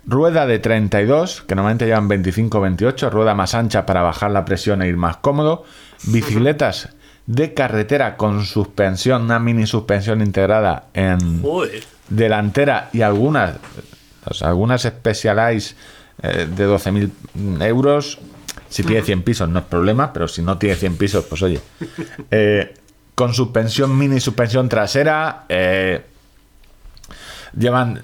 [0.07, 4.81] Rueda de 32, que normalmente llevan 25 28, rueda más ancha para bajar la presión
[4.81, 5.65] e ir más cómodo.
[6.03, 6.89] Bicicletas
[7.25, 11.43] de carretera con suspensión, una mini suspensión integrada en
[12.07, 13.57] delantera y algunas,
[14.41, 15.75] algunas Specialized
[16.23, 18.17] eh, de 12.000 euros.
[18.69, 21.59] Si tiene 100 pisos no es problema, pero si no tiene 100 pisos, pues oye.
[22.31, 22.73] Eh,
[23.13, 25.45] con suspensión mini, suspensión trasera.
[25.49, 26.01] Eh,
[27.57, 28.01] llevan.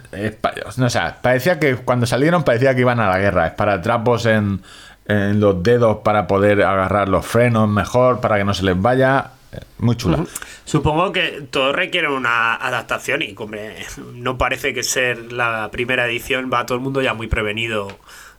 [0.77, 3.47] no, o sea, parecía que cuando salieron parecía que iban a la guerra.
[3.47, 4.61] Es para trapos en,
[5.05, 9.31] los dedos para poder agarrar los frenos mejor, para que no se les vaya.
[9.51, 10.25] Eh, muy chula.
[10.65, 13.35] Supongo que todo requiere una adaptación y
[14.13, 17.87] no parece que ser la primera edición va todo el mundo ya muy prevenido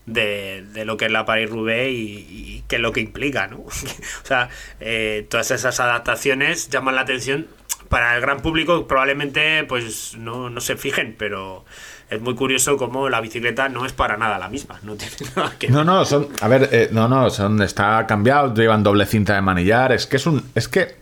[0.06, 3.58] de, lo que es la Paris Roubaix y, qué es lo que implica, ¿no?
[3.60, 3.70] o
[4.22, 4.48] sea,
[4.80, 7.46] eh, todas esas adaptaciones llaman la atención
[7.94, 11.64] para el gran público probablemente pues no, no se fijen, pero
[12.10, 14.80] es muy curioso cómo la bicicleta no es para nada la misma.
[14.82, 16.26] No tiene nada que No, no, son.
[16.40, 17.62] A ver, eh, no, no, son.
[17.62, 19.92] Está cambiado, llevan doble cinta de manillar.
[19.92, 20.42] Es que es un.
[20.56, 20.96] Es que.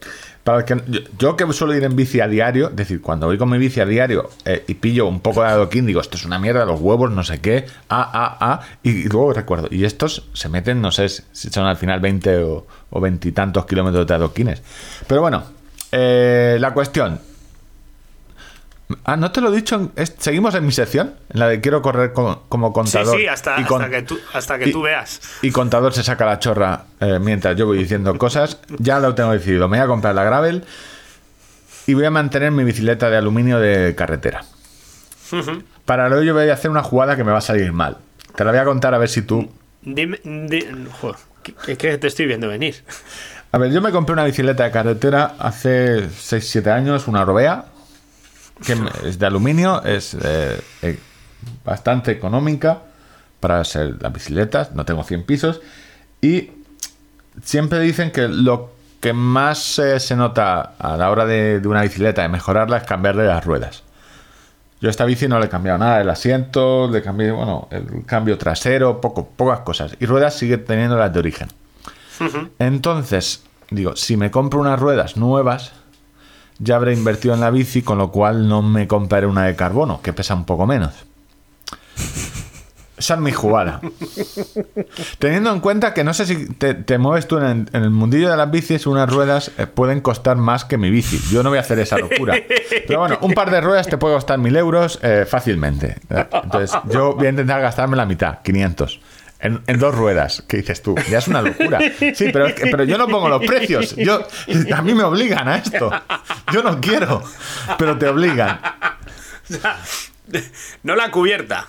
[0.44, 0.76] Para que,
[1.18, 3.80] yo, que suelo ir en bici a diario, es decir, cuando voy con mi bici
[3.80, 6.80] a diario eh, y pillo un poco de adoquín, digo, esto es una mierda, los
[6.80, 10.90] huevos, no sé qué, ah, ah, ah, y, luego recuerdo, y estos se meten, no
[10.90, 14.62] sé si son al final 20 o, o 20 y tantos kilómetros de adoquines.
[15.06, 15.44] Pero bueno,
[15.92, 17.20] eh, la cuestión.
[19.04, 19.90] Ah, no te lo he dicho.
[20.18, 23.16] seguimos en mi sección, en la de quiero correr como, contador.
[23.16, 23.56] Sí, sí, hasta,
[23.90, 25.20] que, tú, hasta que tú veas.
[25.42, 28.58] Y contador se saca la chorra eh, mientras yo voy diciendo cosas.
[28.78, 29.68] Ya lo tengo decidido.
[29.68, 30.64] Me voy a comprar la Gravel
[31.86, 34.44] y voy a mantener mi bicicleta de aluminio de carretera.
[35.86, 37.98] Para lo yo voy a hacer una jugada que me va a salir mal.
[38.36, 39.50] Te la voy a contar a ver si tú.
[39.80, 40.20] Dime.
[41.66, 42.84] es que te estoy viendo venir.
[43.54, 47.66] A ver, yo me compré una bicicleta de carretera hace 6-7 años, una Robea,
[48.64, 48.74] que
[49.04, 50.98] es de aluminio, es eh, eh,
[51.62, 52.78] bastante económica
[53.40, 55.60] para ser las bicicletas, no tengo 100 pisos,
[56.22, 56.50] y
[57.42, 62.22] siempre dicen que lo que más eh, se nota a la hora de, una bicicleta,
[62.22, 63.82] de mejorarla, es cambiarle las ruedas.
[64.80, 68.06] Yo a esta bici no le he cambiado nada, el asiento, le cambié, bueno, el
[68.06, 69.94] cambio trasero, poco, pocas cosas.
[70.00, 71.48] Y ruedas sigue teniendo las de origen.
[72.58, 75.72] Entonces, digo, si me compro unas ruedas nuevas,
[76.58, 80.00] ya habré invertido en la bici, con lo cual no me compraré una de carbono,
[80.02, 80.92] que pesa un poco menos.
[83.02, 83.80] Esa es mi jugada.
[85.18, 88.48] Teniendo en cuenta que no sé si te, mueves tú en, el mundillo de las
[88.48, 91.18] bicis, unas ruedas eh, pueden costar más que mi bici.
[91.28, 92.36] Yo no voy a hacer esa locura.
[92.86, 95.96] Pero bueno, un par de ruedas te puede costar mil euros eh, fácilmente.
[96.08, 99.00] Entonces, yo voy a intentar gastarme la mitad, 500.
[99.42, 100.44] En, dos ruedas.
[100.46, 100.94] ¿Qué dices tú?
[101.10, 101.80] Ya es una locura.
[102.14, 103.96] Sí, pero, pero yo no pongo los precios.
[103.96, 104.24] Yo,
[104.72, 105.90] a mí me obligan a esto.
[106.52, 107.22] Yo no quiero,
[107.76, 108.60] pero te obligan.
[110.84, 111.66] no la cubierta.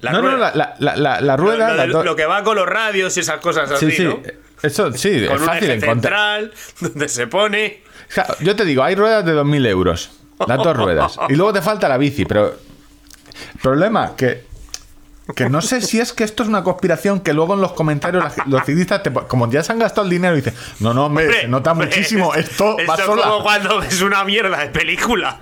[0.00, 0.52] La no, rueda.
[0.54, 1.86] no, la, rueda.
[1.86, 4.32] Lo, que va con los radios y esas cosas así, sí, sí.
[4.62, 7.82] Eso sí, con es fácil un central, donde se pone.
[8.40, 10.10] Yo te digo, hay ruedas de 2.000 euros.
[10.46, 11.18] Las dos ruedas.
[11.28, 12.56] Y luego te falta la bici, pero.
[13.54, 14.51] El problema que
[15.36, 18.24] que no sé si es que esto es una conspiración que luego en los comentarios
[18.46, 21.74] los ciclistas, como ya se han gastado el dinero, dicen, no, no, hombre, se nota
[21.74, 23.22] muchísimo, esto, va sola.
[23.22, 25.38] es como cuando ves una mierda de película.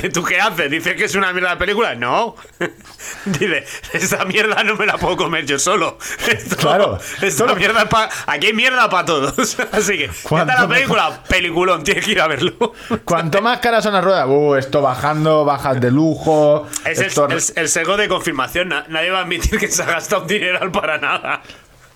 [0.00, 0.70] ¿Que tú qué haces?
[0.70, 1.94] ¿Dices que es una mierda de película?
[1.96, 2.36] No.
[3.24, 5.98] Dice, esa mierda no me la puedo comer yo solo.
[6.58, 6.98] claro.
[7.20, 9.56] Esta mierda pa, aquí hay mierda para todos.
[9.72, 11.22] Así que, ¿qué la película?
[11.28, 12.74] Peliculón, tienes que ir a verlo.
[13.04, 16.66] Cuanto más caras son las ruedas, uh, esto bajando, bajas de lujo.
[16.84, 18.68] Es el, el, sego de confirmación.
[18.68, 21.42] Nadie va a admitir que se ha gastado un dineral para nada.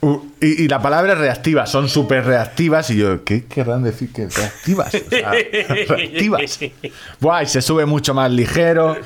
[0.02, 2.88] Uh, y, la palabra reactiva, son súper reactivas.
[2.90, 4.92] Y yo, ¿qué querrán decir que reactivas?
[5.88, 6.58] reactivas.
[7.20, 8.96] Buah, y se sube mucho más ligero.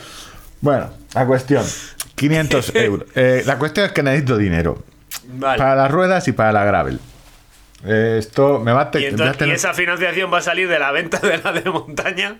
[0.61, 1.65] Bueno, la cuestión:
[2.15, 3.09] 500 euros.
[3.17, 4.85] Eh, la cuestión es que necesito dinero.
[5.41, 7.01] Para las ruedas y para la gravel.
[7.87, 9.05] Esto me va a, ¿Y,
[9.53, 12.37] esa financiación va a salir de la venta de la de montaña?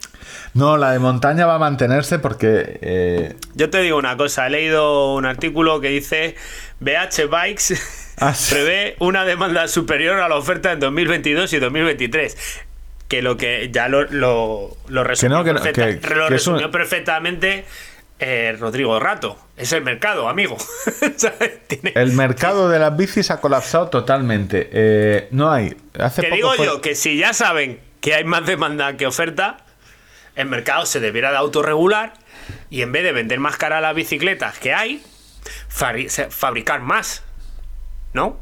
[0.55, 2.79] No, la de montaña va a mantenerse porque.
[2.81, 6.37] Eh, yo te digo una cosa: he leído un artículo que dice
[6.81, 7.75] BH Bikes
[8.21, 12.65] ah, prevé una demanda superior a la oferta en 2022 y 2023
[13.09, 15.45] que lo que ya lo, lo, resumió,
[16.71, 17.65] perfectamente
[18.19, 19.39] eh, Rodrigo Rato.
[19.57, 20.57] Es el mercado, amigo.
[21.95, 24.69] El mercado de las bicis ha colapsado totalmente.
[24.73, 25.77] Eh, no hay.
[25.99, 29.59] Hace que digo yo que si ya saben que hay más demanda que oferta,
[30.35, 32.15] el mercado se debiera de autorregular
[32.69, 35.03] y en vez de vender más cara las bicicletas que hay,
[35.69, 37.23] fabricar más.
[38.13, 38.37] ¿No?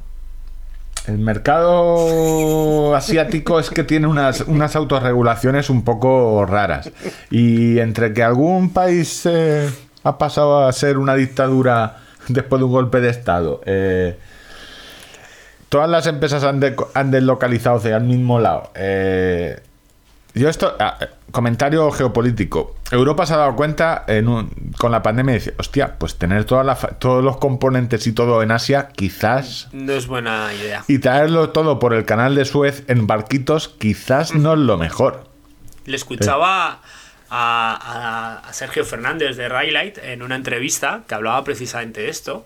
[1.07, 6.91] El mercado asiático es que tiene unas, unas autorregulaciones un poco raras.
[7.31, 9.69] Y entre que algún país eh,
[10.05, 11.99] ha pasado a ser una dictadura
[12.29, 14.19] después de un golpe de Estado, eh,
[15.69, 16.61] todas las empresas han,
[16.95, 18.71] han deslocalizado hacia el mismo lado.
[18.75, 19.61] Eh,
[20.35, 20.99] yo esto, ah,
[21.31, 22.77] comentario geopolítico.
[22.91, 24.07] Europa se ha dado cuenta
[24.79, 28.89] con la pandemia y dice, hostia, pues tener todos los componentes y todo en Asia
[28.95, 29.69] quizás...
[29.73, 30.85] No es buena idea.
[30.89, 35.25] Y traerlo todo por el canal de Suez en barquitos quizás no es lo mejor.
[35.85, 36.81] Le escuchaba
[37.35, 42.45] a, Sergio Fernández de Raylight en una entrevista que hablaba precisamente de esto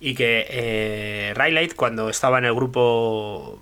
[0.00, 3.60] y que eh, Raylight cuando estaba en el grupo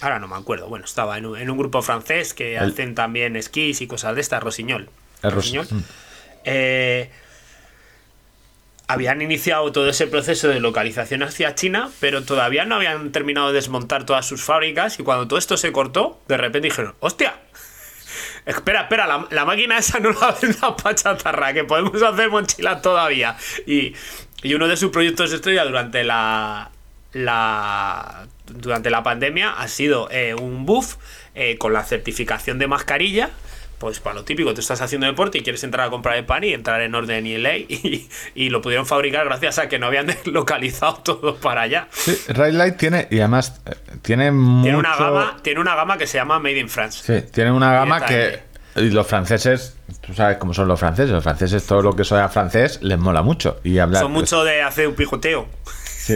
[0.00, 0.66] Ahora no me acuerdo.
[0.68, 4.88] Bueno, estaba en un, grupo francés que hacen también esquís y cosas de estas, Rosiñol.
[5.22, 5.66] El Rosiñol.
[5.70, 5.80] Mm.
[6.44, 7.10] Eh,
[8.88, 13.54] habían iniciado todo ese proceso de localización hacia China, pero todavía no habían terminado de
[13.54, 17.34] desmontar todas sus fábricas y cuando todo esto se cortó, de repente dijeron, hostia,
[18.46, 23.36] espera, espera, la, máquina esa no la venda para chatarra, que podemos hacer mochilas todavía.
[23.66, 23.94] Y,
[24.42, 26.70] y uno de sus proyectos estrella durante la,
[27.12, 30.96] la durante la pandemia ha sido eh, un buff
[31.34, 33.30] eh, con la certificación de mascarilla.
[33.80, 36.44] Pues para lo típico, tú estás haciendo deporte y quieres entrar a comprar el pan
[36.44, 37.66] y entrar en orden y ley.
[37.80, 41.88] Y, y lo pudieron fabricar gracias a que no habían localizado todo para allá.
[41.90, 44.24] Sí, Light tiene, y además eh, tiene
[44.62, 47.00] Tiene una gama, tiene una gama que se llama Made in France.
[47.02, 51.10] Sí, tiene una gama que y los franceses, tú sabes cómo son los franceses.
[51.10, 53.60] Los franceses, todo lo que sea francés les mola mucho.
[53.64, 55.48] Y hablar, son mucho de hacer un pijoteo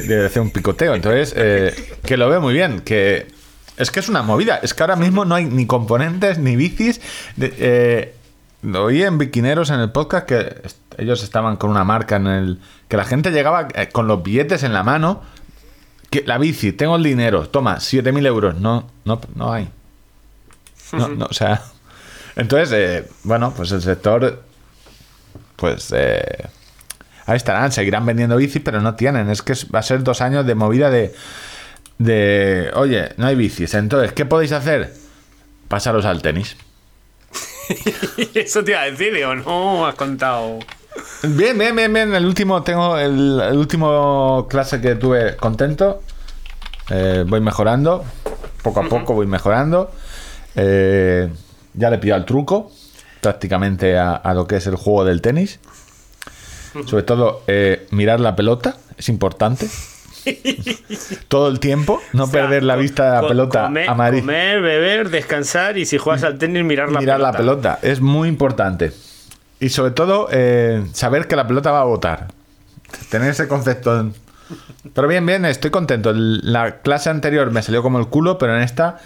[0.02, 0.94] de hacer un picoteo.
[0.94, 2.80] Entonces, eh, que lo veo muy bien.
[2.80, 3.26] Que
[3.76, 4.56] es que es una movida.
[4.62, 7.00] Es que ahora mismo no hay ni componentes ni bicis.
[7.40, 8.14] Eh,
[8.62, 10.62] lo oí en Biquineros en el podcast que
[10.96, 12.60] ellos estaban con una marca en el.
[12.88, 15.22] que la gente llegaba eh, con los billetes en la mano.
[16.10, 18.54] Que la bici, tengo el dinero, toma, 7.000 euros.
[18.60, 19.68] No, no, no hay.
[20.92, 21.62] No, o sea.
[22.36, 24.42] Entonces, bueno, pues el sector.
[25.56, 25.92] Pues.
[25.94, 26.48] Eh,
[27.26, 29.28] ahí estarán, seguirán vendiendo bicis, pero no tienen.
[29.30, 31.14] Es que va a ser dos años de movida de,
[31.98, 33.74] de, oye, no hay bicis.
[33.74, 34.92] Entonces, ¿qué podéis hacer?
[35.68, 36.56] Pasaros al tenis.
[38.34, 40.58] Eso te iba a decir, digo, no, has contado.
[41.22, 42.14] Bien, bien, bien, bien.
[42.14, 46.02] El último, tengo el, último clase que tuve contento.
[46.90, 48.04] Eh, voy mejorando.
[48.62, 49.90] Poco a poco voy mejorando.
[50.54, 51.28] Eh,
[51.74, 52.70] ya le pido al truco
[53.20, 55.58] prácticamente a, lo que es el juego del tenis.
[56.86, 59.68] Sobre todo, eh, mirar la pelota es importante.
[61.28, 64.20] Todo el tiempo, no perder la vista de la pelota a Madrid.
[64.20, 68.28] Comer, beber, descansar y si juegas al tenis, mirar la mirar la pelota es muy
[68.28, 68.92] importante.
[69.60, 72.28] Y sobre todo, eh, saber que la pelota va a botar.
[73.08, 74.12] Tener ese concepto.
[74.92, 76.12] Pero bien, bien, estoy contento.
[76.14, 78.98] La clase anterior me salió como el culo, pero en esta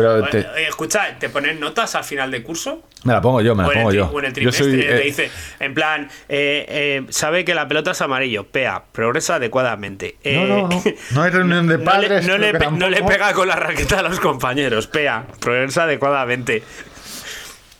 [0.00, 2.82] pero escucha, ¿te ponen notas al final de curso?
[3.04, 4.18] Me la pongo yo, me la pongo yo.
[4.18, 8.00] en el trimestre te eh, dice, en plan, eh, eh, sabe que la pelota es
[8.00, 10.16] amarillo, PEA, progresa adecuadamente.
[10.24, 10.82] no, no, no.
[11.10, 12.26] No hay reunión de padres.
[12.26, 16.62] No le, no le, pega con la raqueta a los compañeros, PEA, progresa adecuadamente.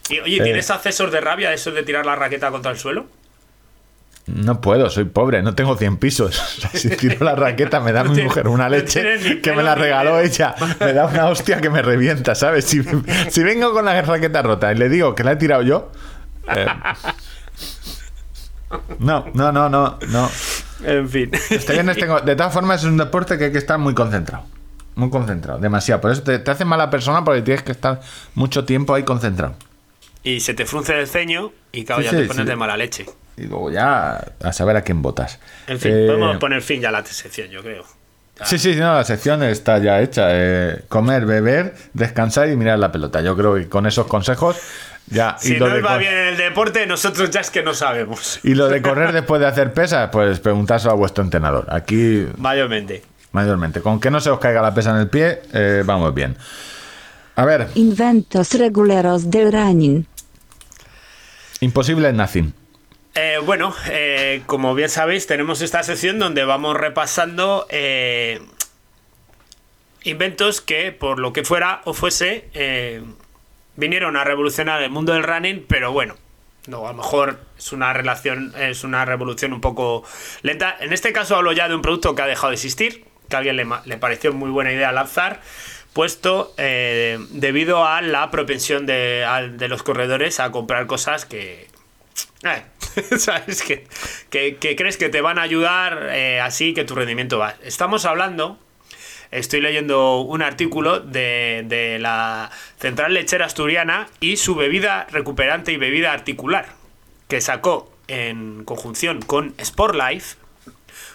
[0.09, 3.07] Y, oye, ¿tienes accesos de rabia eso de tirar la raqueta contra el suelo?
[4.35, 6.37] No puedo, soy pobre, no tengo 100 pisos.
[6.75, 10.55] si tiro la raqueta me da mi mujer una leche que me la regaló ella.
[10.79, 12.65] Me da una hostia que me revienta, ¿sabes?
[12.65, 12.83] Si,
[13.31, 15.91] si vengo con la raqueta rota y le digo que la he tirado yo...
[16.49, 16.67] Eh,
[18.99, 20.31] no, no, no, no, no.
[20.85, 21.31] En fin.
[21.51, 22.21] Este viernes tengo...
[22.21, 24.45] De todas formas es un deporte que hay que estar muy concentrado.
[24.95, 26.01] Muy concentrado, demasiado.
[26.01, 28.01] Por eso te, te hace mala persona porque tienes que estar
[28.35, 29.55] mucho tiempo ahí concentrado.
[30.23, 33.07] Y se te frunce el ceño y claro, ya te pones de mala leche.
[33.41, 35.39] Y luego ya a saber a quién votas.
[35.67, 37.85] En fin, podemos poner fin ya a la sección, yo creo.
[38.45, 40.29] Sí, sí, no, la sección está ya hecha.
[40.31, 43.21] Eh, comer, beber, descansar y mirar la pelota.
[43.21, 44.57] Yo creo que con esos consejos
[45.07, 45.37] ya.
[45.39, 48.41] Si no va bien en el deporte, nosotros ya es que no sabemos.
[48.43, 51.67] Y lo de correr después de hacer pesas, pues preguntárselo a vuestro entrenador.
[51.69, 52.27] Aquí.
[52.39, 53.03] Mayormente.
[53.33, 53.81] Mayormente.
[53.81, 56.37] Con que no se os caiga la pesa en el pie, eh, vamos bien.
[57.37, 57.69] A ver.
[57.75, 60.07] Inventos regulares de running.
[61.61, 62.55] Imposible nothing.
[63.15, 68.41] Eh, bueno, eh, como bien sabéis, tenemos esta sección donde vamos repasando eh,
[70.05, 72.49] inventos que, por lo que fuera o fuese,
[73.77, 76.15] vinieron a revolucionar el mundo del running, pero bueno,
[76.69, 80.05] no, a lo mejor es una relación, es una revolución un poco
[80.43, 80.77] lenta.
[80.79, 83.41] En este caso hablo ya de un producto que ha dejado de existir, que a
[83.41, 85.41] alguien le, pareció muy buena idea lanzar,
[85.93, 89.27] puesto debido a la propensión de,
[89.69, 91.69] los corredores a comprar cosas que,
[93.19, 93.63] ¿Sabes?
[93.63, 93.87] Que,
[94.31, 97.55] que, crees que te van a ayudar eh, así que tu rendimiento va.
[97.63, 98.59] Estamos hablando,
[99.31, 106.13] estoy leyendo un artículo de, la Central Lechera Asturiana y su bebida recuperante y bebida
[106.13, 106.67] articular,
[107.29, 110.37] que sacó en conjunción con Sportlife,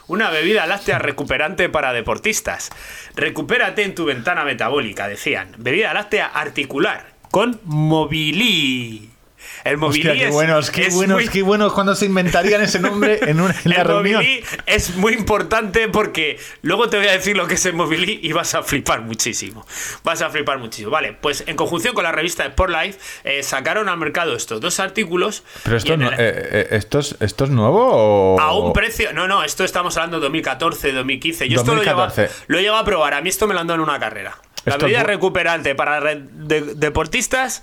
[0.07, 2.69] una bebida láctea recuperante para deportistas.
[3.15, 5.55] Recupérate en tu ventana metabólica, decían.
[5.57, 9.14] Bebida láctea articular con Mobili.
[9.63, 13.55] El Mobili qué buenos, qué buenos, qué buenos cuando se inventarían ese nombre en, una,
[13.63, 14.23] en la el reunión.
[14.65, 18.31] es muy importante porque luego te voy a decir lo que es el Mobili y
[18.31, 19.65] vas a flipar muchísimo.
[20.03, 20.91] Vas a flipar muchísimo.
[20.91, 24.79] Vale, pues en conjunción con la revista Sport Life eh, sacaron al mercado estos dos
[24.79, 25.43] artículos.
[25.63, 28.39] Pero esto, no, eh, eh, esto, es, esto es nuevo o...
[28.39, 29.13] A un precio...
[29.13, 31.49] No, no, esto estamos hablando de 2014, 2015.
[31.49, 33.13] Yo esto lo he llegado a probar.
[33.13, 34.37] A mí esto me lo han dado en una carrera.
[34.65, 37.61] La medida recuperante para deportistas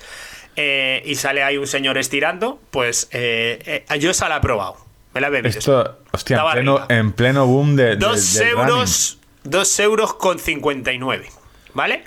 [0.57, 4.77] eh, y sale ahí un señor estirando, pues eh, eh, yo esa la he probado.
[5.15, 5.59] Me la he bebido.
[5.59, 6.43] Esto, hostia,
[6.89, 7.97] en pleno, boom de.
[7.97, 9.19] Dos euros.
[9.45, 11.31] Dos euros con 59.
[11.75, 12.05] ¿Vale?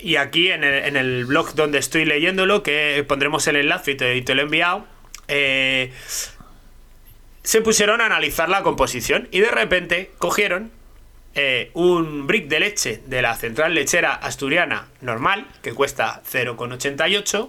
[0.00, 4.42] y aquí en el, blog donde estoy leyéndolo, que pondremos el enlace y te, lo
[4.42, 4.84] he enviado,
[7.42, 10.70] se pusieron a analizar la composición y de repente cogieron
[11.34, 17.48] eh, un brick de leche de la central lechera asturiana normal, que cuesta 0,88,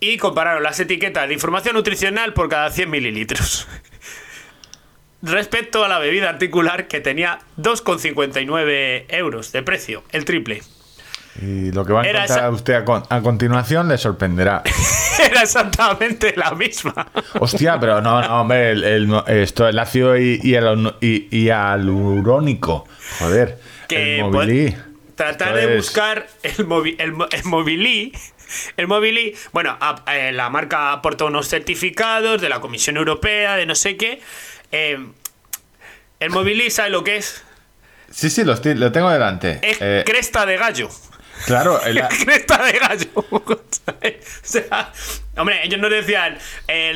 [0.00, 3.66] y compararon las etiquetas de información nutricional por cada 100 mililitros.
[5.22, 10.62] Respecto a la bebida articular que tenía 2,59 euros de precio, el triple.
[11.40, 14.62] Y lo que va a encontrar usted a, continuación le sorprenderá.
[15.18, 17.08] Era exactamente la misma.
[17.38, 22.88] Hostia, pero no, no, hombre, el, esto, el ácido y, y, el, y, alurónico.
[23.20, 23.58] Joder.
[23.86, 24.74] Que, el pues,
[25.14, 27.12] tratar de buscar el, movi, el,
[27.44, 28.12] movilí.
[28.76, 33.74] El movilí, bueno, eh, la marca aporta unos certificados de la Comisión Europea, de no
[33.74, 34.20] sé qué.
[34.72, 34.98] Eh,
[36.18, 37.44] el movilí, ¿sabe lo que es?
[38.10, 39.60] Sí, sí, lo, lo tengo delante.
[39.62, 40.88] Es eh, cresta de gallo.
[41.46, 42.00] Claro, el...
[42.24, 43.08] cresta de gallo.
[43.30, 43.60] o
[44.42, 44.92] sea,
[45.36, 46.92] hombre, ellos no decían eh,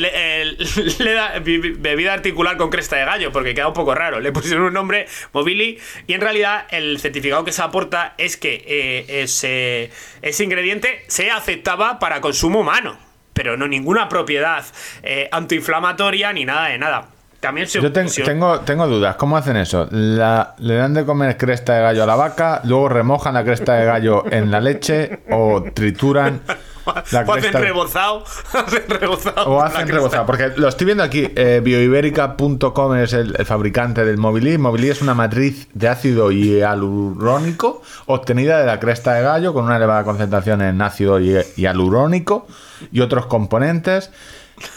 [0.98, 4.20] le, da bebida articular con cresta de gallo, porque queda un poco raro.
[4.20, 8.64] Le pusieron un nombre, Mobili, y en realidad el certificado que se aporta es que
[8.66, 9.90] eh, ese,
[10.22, 12.98] ese ingrediente se aceptaba para consumo humano,
[13.32, 14.64] pero no ninguna propiedad
[15.02, 17.11] eh, antiinflamatoria ni nada de nada.
[17.42, 19.16] Yo tengo, tengo dudas.
[19.16, 19.88] ¿Cómo hacen eso?
[19.90, 22.60] La, ¿Le dan de comer cresta de gallo a la vaca?
[22.62, 25.22] ¿Luego remojan la cresta de gallo en la leche?
[25.28, 26.42] ¿O trituran
[27.10, 28.24] la o hacen rebozado.
[29.46, 30.24] o hacen rebozado.
[30.24, 31.28] Porque lo estoy viendo aquí.
[31.34, 34.56] Eh, bioibérica.com es el, fabricante del Mobilí.
[34.56, 39.78] Mobilí es una matriz de ácido hialurónico obtenida de la cresta de gallo con una
[39.78, 42.46] elevada concentración en ácido hialurónico
[42.92, 44.12] y otros componentes.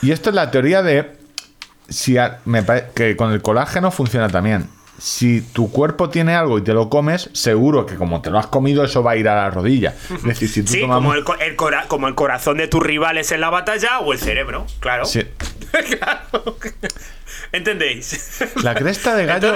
[0.02, 1.25] Y esto es la teoría de
[1.90, 2.64] si me
[2.94, 4.68] que con el colágeno funciona también.
[4.98, 8.48] Si tu cuerpo tiene algo y te lo comes, seguro que como te lo has
[8.48, 9.94] comido, eso va a ir a la rodilla.
[10.16, 11.26] Es decir, si tú sí, como, el,
[11.88, 15.04] como el corazón de tus rivales en la batalla o el cerebro, claro.
[15.04, 15.22] Sí.
[16.00, 16.58] claro.
[17.52, 18.42] ¿Entendéis?
[18.64, 19.54] La cresta de gallo.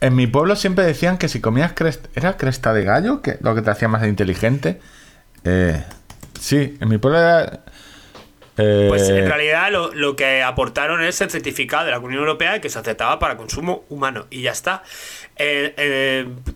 [0.00, 2.08] En mi pueblo siempre decían que si comías cresta.
[2.14, 3.20] ¿Era cresta de gallo?
[3.20, 4.80] Que lo que te hacía más inteligente.
[5.44, 5.82] Eh,
[6.40, 7.60] sí, en mi pueblo era
[8.58, 12.78] Pues en realidad lo, que aportaron es el certificado de la Unión Europea que se
[12.80, 14.82] aceptaba para consumo humano y ya está.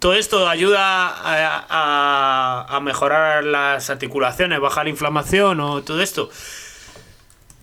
[0.01, 6.29] todo esto ayuda a, a, mejorar las articulaciones, bajar la inflamación o todo esto.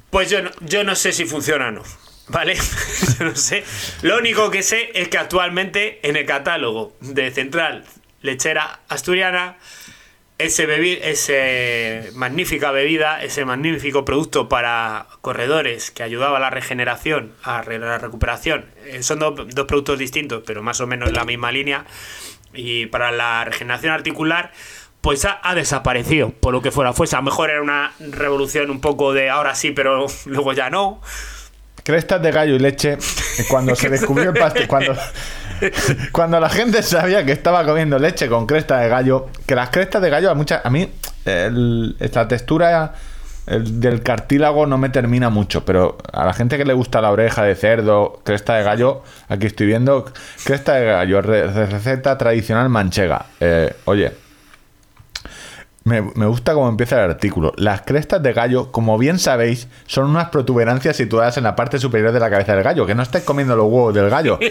[0.10, 1.84] Pues yo no, yo no sé si funciona o no.
[2.30, 2.56] ¿Vale?
[3.20, 3.66] yo no sé.
[4.04, 7.84] Lo único que sé es que actualmente en el catálogo de Central
[8.22, 9.58] Lechera Asturiana,
[10.40, 17.62] ese, ese magnífica bebida, ese magnífico producto para corredores que ayudaba a la regeneración, a
[17.64, 21.52] la recuperación, eh, son dos, dos productos distintos, pero más o menos en la misma
[21.52, 21.86] línea,
[22.54, 24.52] y para la regeneración articular,
[25.02, 27.16] pues ha, desaparecido, por lo que fuera fuese.
[27.16, 31.02] A lo mejor era una revolución un poco de ahora sí, pero luego ya no.
[31.84, 32.98] Crestas de gallo y leche,
[33.50, 34.96] cuando se descubrió el pastel, cuando,
[36.12, 40.02] cuando la gente sabía que estaba comiendo leche con cresta de gallo, que las crestas
[40.02, 40.90] de gallo a muchas, a mí
[42.00, 42.94] esta textura
[43.46, 47.44] del cartílago no me termina mucho, pero a la gente que le gusta la oreja
[47.44, 50.06] de cerdo, cresta de gallo, aquí estoy viendo
[50.44, 53.26] cresta de gallo, receta tradicional manchega.
[53.40, 54.12] Eh, oye,
[55.84, 57.54] me, gusta cómo empieza el artículo.
[57.58, 62.12] Las crestas de gallo, como bien sabéis, son unas protuberancias situadas en la parte superior
[62.12, 62.86] de la cabeza del gallo.
[62.86, 64.38] Que no estés comiendo los huevos del gallo.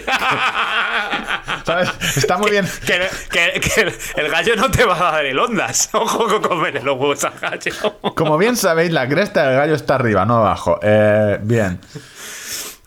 [1.69, 2.17] ¿Sabes?
[2.17, 2.65] Está muy bien.
[2.83, 5.89] Que, el gallo no te va a dar el ondas.
[5.93, 7.71] Ojo con comer los huevos al gallo.
[8.15, 10.79] Como bien sabéis, la cresta del gallo está arriba, no abajo.
[10.81, 11.79] Eh, bien.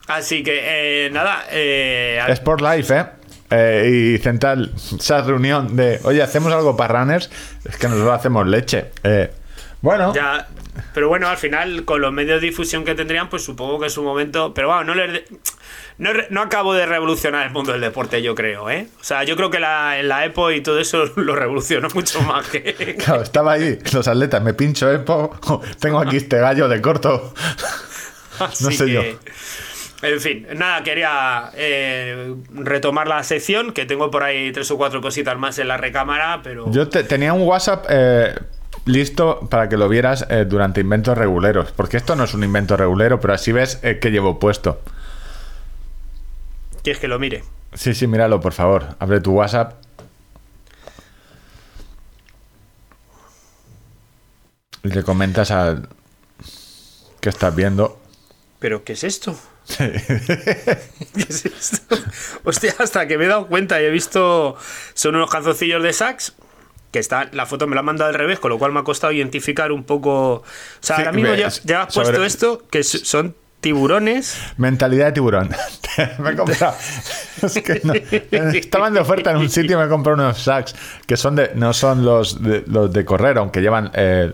[0.09, 1.45] Así que, eh, nada.
[1.51, 3.07] Eh, Sport Life, ¿eh?
[3.51, 7.31] Eh, y Central, esa reunión de, oye, hacemos algo para runners,
[7.65, 8.87] es que nosotros hacemos leche.
[9.05, 9.31] Eh,
[9.81, 10.13] bueno.
[10.13, 10.49] Ya,
[10.95, 13.97] pero bueno, al final, con los medios de difusión que tendrían, pues supongo que es
[13.99, 14.55] un momento.
[14.55, 15.03] Pero bueno, no
[16.03, 18.89] No, no, acabo de revolucionar el mundo del deporte, yo creo, ¿eh?
[19.01, 22.21] O sea, yo creo que la, en la EPO y todo eso lo revolucionó mucho
[22.23, 22.97] más que...
[23.05, 25.39] Claro, estaba ahí, los atletas, me pincho EPO,
[25.81, 27.33] tengo aquí este gallo de corto.
[28.41, 29.01] no sé yo.
[30.03, 35.01] En fin, nada, quería eh, retomar la sección, que tengo por ahí tres o cuatro
[35.01, 36.69] cositas más en la recámara, pero...
[36.73, 38.35] Yo tenía un WhatsApp eh,
[38.87, 42.77] listo para que lo vieras eh, durante inventos reguleros, porque esto no es un invento
[42.77, 44.81] regulero, pero así ves que llevo puesto.
[46.83, 47.45] ¿Quieres que lo mire?
[47.75, 48.97] Sí, sí, míralo, por favor.
[48.99, 49.75] Abre tu WhatsApp.
[54.83, 55.89] Y le comentas al...
[57.21, 58.01] que estás viendo.
[58.59, 59.39] ¿Pero qué es esto?
[59.79, 61.97] ¿Qué es esto?
[62.45, 64.57] Hostia, hasta que me he dado cuenta y he visto.
[64.95, 66.35] Son unos calzoncillos de sax.
[66.91, 68.85] Que está, la foto me la han mandado al revés, con lo cual me ha
[68.85, 70.35] costado identificar un poco.
[70.35, 70.45] O
[70.81, 74.39] sea, ahora mismo ya, ya has puesto esto, que son tiburones.
[74.59, 75.49] Mentalidad de tiburón.
[76.19, 76.75] me he comprado.
[78.53, 80.75] estaban de oferta en un sitio y me he comprado unos sacks
[81.07, 84.33] que son de, no son los de, los de correr, aunque llevan eh,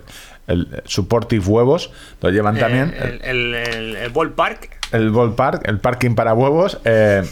[0.49, 2.95] el supportive huevos, lo llevan eh, también.
[2.99, 7.23] El, el, el, el ballpark el ballpark, el parking para huevos, eh,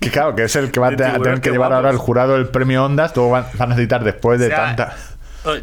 [0.00, 2.48] que claro, que es el que va a tener que llevar ahora el jurado el
[2.48, 4.94] premio Ondas, todo va, a necesitar después de tanta...
[5.46, 5.54] Oh,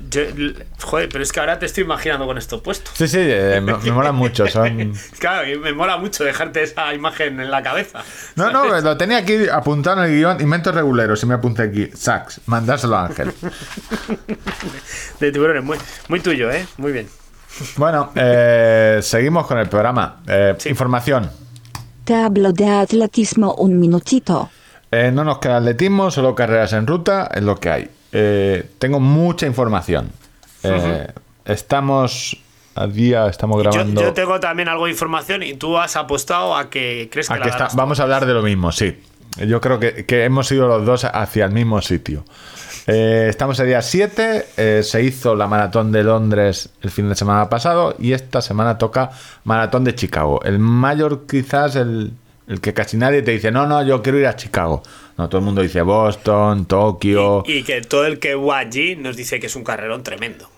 [0.81, 2.89] joder, pero es que ahora te estoy imaginando con esto puesto.
[2.93, 4.47] Sí, sí, eh, me, mola mucho.
[4.47, 4.93] Son...
[5.19, 8.01] claro, me mola mucho dejarte esa imagen en la cabeza.
[8.37, 11.89] No, no, lo tenía aquí apuntado en el guion, inventos reguleros, y me apunté aquí,
[11.93, 13.33] sax, mandárselo a Ángel.
[15.19, 15.77] De tiburones, muy,
[16.07, 16.65] muy tuyo, ¿eh?
[16.77, 17.09] Muy bien.
[17.75, 20.21] Bueno, eh, seguimos con el programa.
[20.25, 21.29] Eh, información.
[22.05, 24.49] Te hablo de atletismo un minutito.
[24.91, 27.89] Eh, no nos queda atletismo, solo carreras en ruta, es lo que hay.
[28.79, 30.11] Tengo mucha información.
[31.45, 32.37] Estamos
[32.75, 34.01] a día, estamos grabando.
[34.01, 37.69] Yo, tengo también algo de información y tú has apostado a que crees que, la
[37.73, 38.97] Vamos a hablar de lo mismo, sí.
[39.45, 42.23] Yo creo que, que hemos ido los dos hacia el mismo sitio.
[42.85, 47.15] Eh, estamos el día 7, eh, se hizo la maratón de Londres el fin de
[47.15, 49.11] semana pasado y esta semana toca
[49.45, 50.41] maratón de Chicago.
[50.43, 52.11] El mayor quizás el,
[52.61, 54.83] que casi nadie te dice, no, no, yo quiero ir a Chicago.
[55.17, 57.43] No, todo el mundo dice Boston, Tokio.
[57.45, 60.49] Y, que todo el que va allí nos dice que es un carrerón tremendo.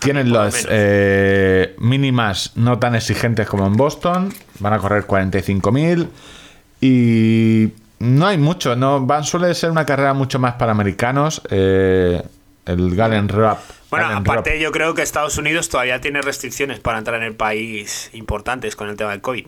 [0.00, 4.32] Tienen las eh, mínimas no tan exigentes como en Boston.
[4.60, 6.08] Van a correr 45.000
[6.80, 11.42] y no hay mucho, no van suele ser una carrera mucho más para americanos.
[11.50, 12.22] Eh,
[12.66, 13.58] el Galen Rap.
[13.90, 18.10] Bueno, aparte yo creo que Estados Unidos todavía tiene restricciones para entrar en el país
[18.12, 19.46] importantes con el tema del COVID.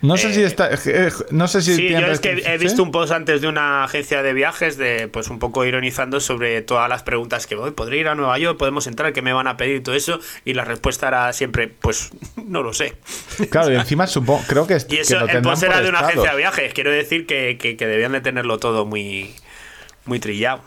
[0.00, 0.70] No sé si eh, está.
[0.72, 1.74] Eh, no sé si.
[1.74, 5.08] Sí, yo es que he visto un post antes de una agencia de viajes, de
[5.08, 7.72] pues un poco ironizando sobre todas las preguntas que voy.
[7.72, 8.56] ¿Podría ir a Nueva York?
[8.58, 9.12] ¿Podemos entrar?
[9.12, 9.76] ¿Qué me van a pedir?
[9.76, 10.20] Y todo eso.
[10.44, 12.94] Y la respuesta era siempre, pues no lo sé.
[13.50, 14.78] Claro, y encima supongo, creo que.
[14.88, 16.74] Y eso, el post era de una agencia de viajes.
[16.74, 19.34] Quiero decir que, que, debían de tenerlo todo muy,
[20.04, 20.62] muy trillado.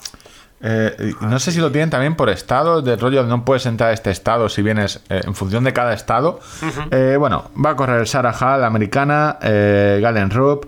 [0.64, 3.94] Eh, no sé si lo tienen también por estado, de rollo no puedes entrar a
[3.94, 6.40] este estado si vienes eh, en función de cada estado.
[6.92, 10.66] Eh, bueno, va a correr Sarah Hall, americana, Galen Rupp,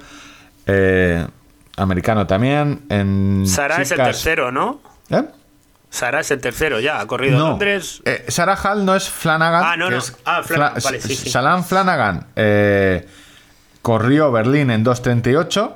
[1.77, 2.81] americano también.
[2.89, 4.81] En Sarah es el tercero, ¿no?
[5.09, 5.23] ¿Eh?
[5.89, 8.01] Sara es el tercero ya, ha corrido Londres.
[8.27, 9.63] Sarah Hall no es Flanagan.
[9.63, 9.99] Ah, no, no.
[10.25, 10.81] ah, Flanagan.
[10.83, 11.31] vale, sí,
[11.67, 12.27] Flanagan
[13.83, 15.73] corrió Berlín en 2.38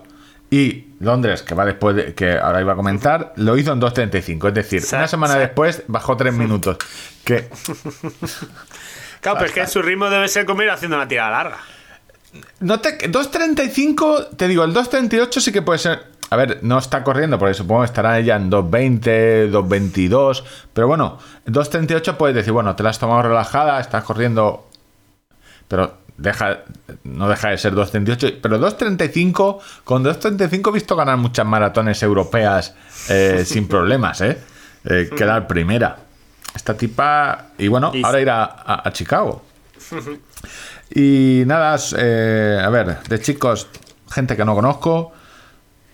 [0.50, 4.48] y Londres, que va después de, que ahora iba a comentar, lo hizo en 2.35.
[4.48, 6.78] Es decir, una semana después bajó 3 minutos.
[7.24, 7.50] Que...
[9.22, 11.58] claro, pero es que su ritmo debe ser comer haciendo una tirada larga.
[12.60, 16.18] No te, 2.35, te digo, el 2.38 sí que puede ser.
[16.30, 20.44] A ver, no está corriendo, porque supongo que estará ella en 2.20, 2.22.
[20.74, 24.68] Pero bueno, 2.38 puedes decir, bueno, te la has tomado relajada, estás corriendo.
[25.68, 26.64] Pero deja,
[27.04, 32.76] no deja de ser 2.38, pero 2.35, con 2.35 he visto ganar muchas maratones europeas
[33.10, 34.38] eh, sin problemas, ¿eh?
[34.86, 35.10] ¿eh?
[35.16, 35.98] Quedar primera.
[36.56, 39.44] Esta tipa, y bueno, ahora irá a, Chicago.
[40.90, 43.68] Y nada, eh, a ver, de chicos,
[44.10, 45.12] gente que no conozco,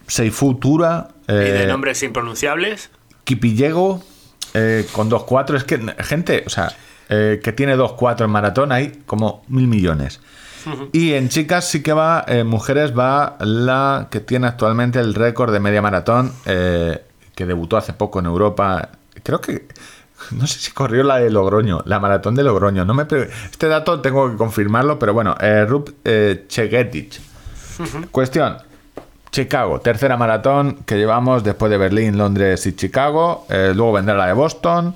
[0.08, 1.10] Seifu Tura.
[1.28, 2.92] ¿Y de nombres impronunciables?
[3.26, 4.04] Kipillego,
[4.94, 6.74] con 2.4, es que, gente, o sea,
[7.16, 10.20] eh, que tiene 2-4 en maratón, hay como mil millones.
[10.94, 15.54] Y en chicas sí que va, en mujeres va la que tiene actualmente el récord
[15.54, 17.04] de media maratón, eh,
[17.36, 18.90] que debutó hace poco en Europa.
[19.22, 19.68] Creo que,
[20.32, 22.84] no sé si corrió la de Logroño, la maratón de Logroño.
[22.84, 25.92] No me este dato tengo que confirmarlo, pero bueno, eh, Rup
[26.48, 27.20] Chegetic.
[28.10, 28.58] Cuestión,
[29.32, 33.46] Chicago, tercera maratón que llevamos después de Berlín, Londres y Chicago.
[33.50, 34.96] luego vendrá la de Boston.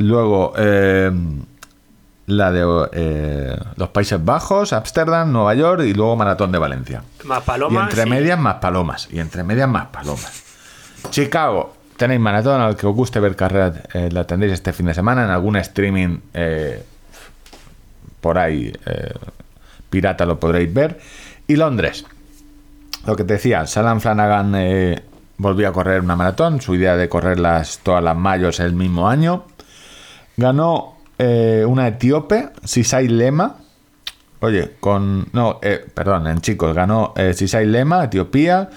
[0.00, 1.12] Luego, eh,
[2.26, 7.02] la de eh, los Países Bajos, Ámsterdam, Nueva York y luego Maratón de Valencia.
[7.24, 7.82] Más palomas.
[7.82, 9.08] Y entre medias más palomas.
[9.12, 10.42] Y entre medias más palomas.
[11.10, 14.94] Chicago, tenéis maratón al que os guste ver carreras, eh, la tendréis este fin de
[14.94, 16.18] semana en algún streaming
[18.22, 18.72] por ahí
[19.90, 20.98] pirata lo podréis ver.
[21.46, 22.06] Y Londres,
[23.06, 24.54] lo que te decía, Salam Flanagan
[25.36, 29.44] volvió a correr una maratón, su idea de correrlas todas las mayos el mismo año.
[30.40, 33.56] Ganó eh, una etíope, Sisai Lema.
[34.40, 35.26] Oye, con.
[35.34, 38.70] No, eh, perdón, en chicos ganó eh, Sisai Lema, Etiopía,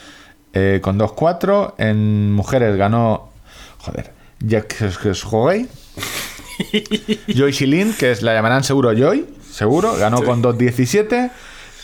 [0.51, 1.75] eh, con 2-4.
[1.77, 3.29] En mujeres ganó.
[3.77, 4.11] Joder,
[4.41, 5.69] Joy.
[7.33, 11.31] Joy Shilin, que es la llamarán seguro Joy, seguro, ganó con 2-17.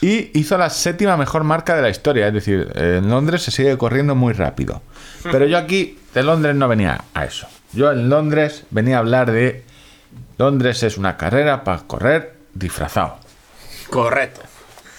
[0.01, 2.27] Y hizo la séptima mejor marca de la historia.
[2.27, 4.81] Es decir, en Londres se sigue corriendo muy rápido.
[5.23, 7.47] Pero yo aquí de Londres no venía a eso.
[7.71, 9.63] Yo en Londres venía a hablar de
[10.39, 13.17] Londres es una carrera para correr disfrazado.
[13.89, 14.39] Correcto.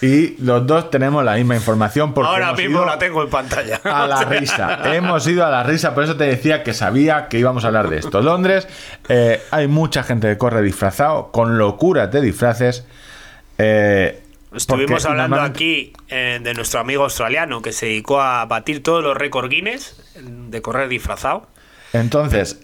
[0.03, 3.81] Y los dos tenemos la misma información porque ahora mismo la tengo en pantalla.
[3.85, 4.95] A la risa.
[4.95, 7.89] hemos ido a la risa, por eso te decía que sabía que íbamos a hablar
[7.89, 8.21] de esto.
[8.21, 8.69] Londres,
[9.09, 12.87] eh, hay mucha gente que corre disfrazado, con locuras de disfraces.
[13.57, 14.23] Eh,
[14.55, 19.17] Estuvimos hablando aquí eh, de nuestro amigo australiano que se dedicó a batir todos los
[19.17, 21.47] récords Guinness de correr disfrazado.
[21.93, 22.59] Entonces,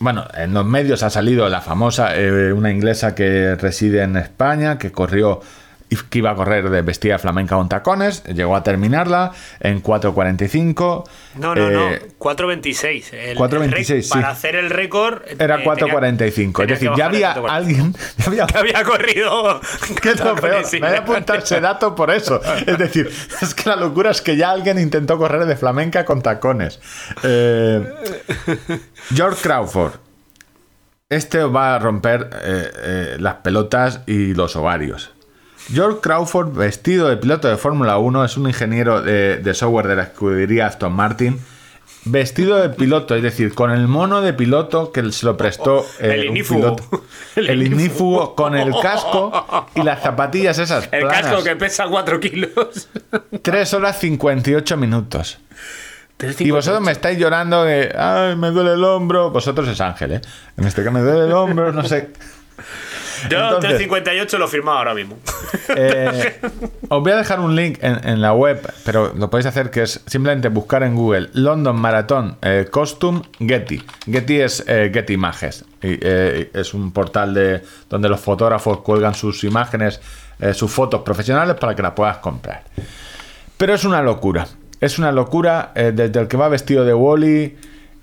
[0.00, 4.78] bueno, en los medios ha salido la famosa, eh, una inglesa que reside en España,
[4.78, 5.40] que corrió
[5.96, 11.08] que iba a correr de vestida flamenca con tacones, llegó a terminarla en 4.45.
[11.36, 13.08] No, no, no, 4.26.
[13.12, 14.08] Eh, 4.26, sí.
[14.10, 15.22] Para hacer el récord...
[15.38, 17.94] Era 4.45, es decir, ya había alguien...
[18.18, 18.46] Ya había...
[18.46, 19.60] que había corrido...
[20.00, 20.64] ¿Qué es lo peor?
[20.72, 22.40] Me voy a apuntar ese dato por eso.
[22.66, 23.10] Es decir,
[23.42, 26.80] es que la locura es que ya alguien intentó correr de flamenca con tacones.
[27.22, 27.84] Eh,
[29.14, 29.94] George Crawford.
[31.08, 35.12] Este va a romper eh, las pelotas y los ovarios.
[35.72, 40.02] George Crawford, vestido de piloto de Fórmula 1, es un ingeniero de, software de la
[40.04, 41.38] escudería Aston Martin.
[42.04, 46.36] Vestido de piloto, es decir, con el mono de piloto que se lo prestó el,
[46.36, 47.04] eh, Piloto,
[47.36, 50.88] el, inifu con el casco y las zapatillas esas.
[50.92, 52.88] El casco que pesa 4 kilos.
[53.42, 55.38] 3 horas 58 minutos.
[56.38, 59.30] Y vosotros me estáis llorando de, ay, me duele el hombro.
[59.30, 60.20] Vosotros es Ángel, ¿eh?
[60.56, 62.10] En este caso me duele el hombro, no sé.
[63.28, 65.18] Yo 358 lo he firmado ahora mismo.
[65.76, 66.40] Eh,
[66.88, 70.00] os voy a dejar un link en, la web, pero lo podéis hacer que es
[70.06, 73.82] simplemente buscar en Google London Marathon eh, Costume Getty.
[74.06, 75.64] Getty es eh, Getty Images.
[75.82, 80.00] Y, es un portal de donde los fotógrafos cuelgan sus imágenes,
[80.52, 82.64] sus fotos profesionales para que las puedas comprar.
[83.56, 84.46] Pero es una locura.
[84.80, 87.56] Es una locura desde el que va vestido de Wally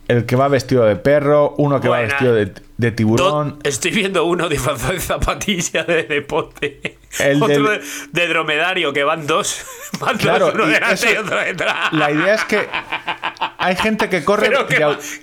[0.07, 3.59] el que va vestido de perro, uno que va vestido de, tiburón.
[3.63, 6.97] estoy viendo uno disfrazado de zapatilla de deporte.
[7.19, 7.69] El otro
[8.11, 9.65] de, dromedario, que van dos.
[9.99, 11.91] Van claro, uno delante y otro detrás.
[11.91, 12.67] La idea es que
[13.57, 14.51] hay gente que corre.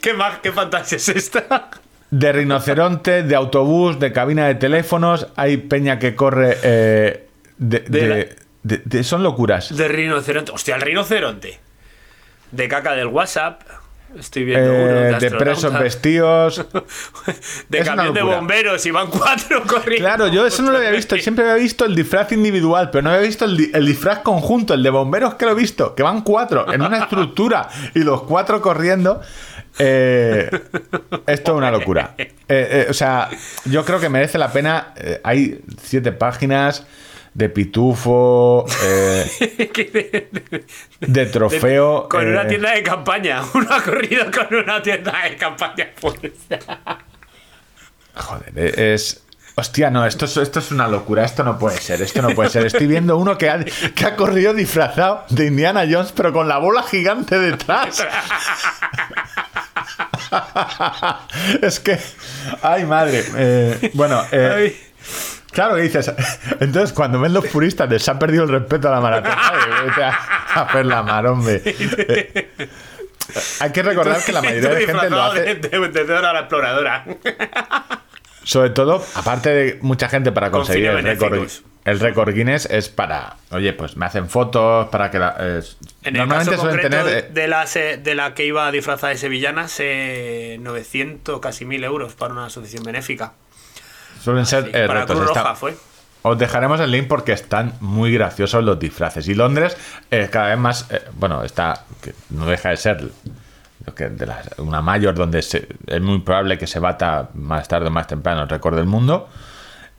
[0.02, 1.70] ¿qué, más, ¿Qué fantasía es esta?
[2.10, 5.28] De rinoceronte, de autobús, de cabina de teléfonos.
[5.36, 9.76] Hay peña que corre eh, de, Son locuras.
[9.76, 10.50] De rinoceronte.
[10.50, 11.60] Hostia, el rinoceronte.
[12.50, 13.62] De caca del WhatsApp.
[14.18, 16.64] Estoy viendo uno de, de presos vestidos.
[17.68, 20.06] de camión de bomberos y van cuatro corriendo.
[20.06, 21.16] Claro, yo eso no lo había visto.
[21.16, 24.90] Siempre había visto el disfraz individual, pero no había visto el, disfraz conjunto, el de
[24.90, 29.20] bomberos que lo he visto, que van cuatro en una estructura y los cuatro corriendo.
[29.78, 30.48] Eh,
[31.26, 32.14] esto es una locura.
[32.16, 33.28] Eh, eh, o sea,
[33.64, 34.94] yo creo que merece la pena.
[35.24, 36.86] hay siete páginas
[37.34, 39.28] de pitufo, eh,
[41.00, 42.08] de trofeo.
[42.08, 43.42] con una eh, tienda de campaña.
[43.54, 45.90] Uno ha corrido con una tienda de campaña.
[48.14, 49.20] Joder, e-, es.
[49.56, 52.50] Hostia, no, esto es, esto es una locura, esto no puede ser, esto no puede
[52.50, 52.66] ser.
[52.66, 56.58] Estoy viendo uno que ha, que ha corrido disfrazado de Indiana Jones, pero con la
[56.58, 58.04] bola gigante detrás.
[61.62, 62.00] es que.
[62.62, 63.24] Ay, madre.
[63.36, 64.76] Eh, bueno, eh,
[65.54, 66.12] Claro que dices.
[66.60, 70.62] Entonces, cuando ven los puristas de se ha perdido el respeto a la maratón, a,
[70.62, 71.62] hacer la mar, hombre.
[73.60, 75.54] hay que recordar que la mayoría de gente lo hace.
[75.54, 77.04] De, la exploradora.
[78.42, 81.48] Sobre todo, aparte de mucha gente para conseguir el récord,
[81.84, 85.62] el récord Guinness es para, oye, pues me hacen fotos, para que la,
[86.10, 91.64] normalmente suelen tener eh, de la de la que iba disfrazada de sevillanas, 900 casi
[91.64, 93.34] 1000 euros para una asociación benéfica.
[94.24, 95.18] Suelen ser eh, para retos.
[95.18, 95.76] Roja fue.
[96.22, 99.28] Os dejaremos el link porque están muy graciosos los disfraces.
[99.28, 99.76] Y Londres
[100.10, 103.04] es cada vez más, eh, bueno, está, que no deja de ser
[103.94, 104.26] que de
[104.56, 105.66] una mayor donde es
[106.00, 109.28] muy probable que se bata más tarde o más temprano el récord del mundo.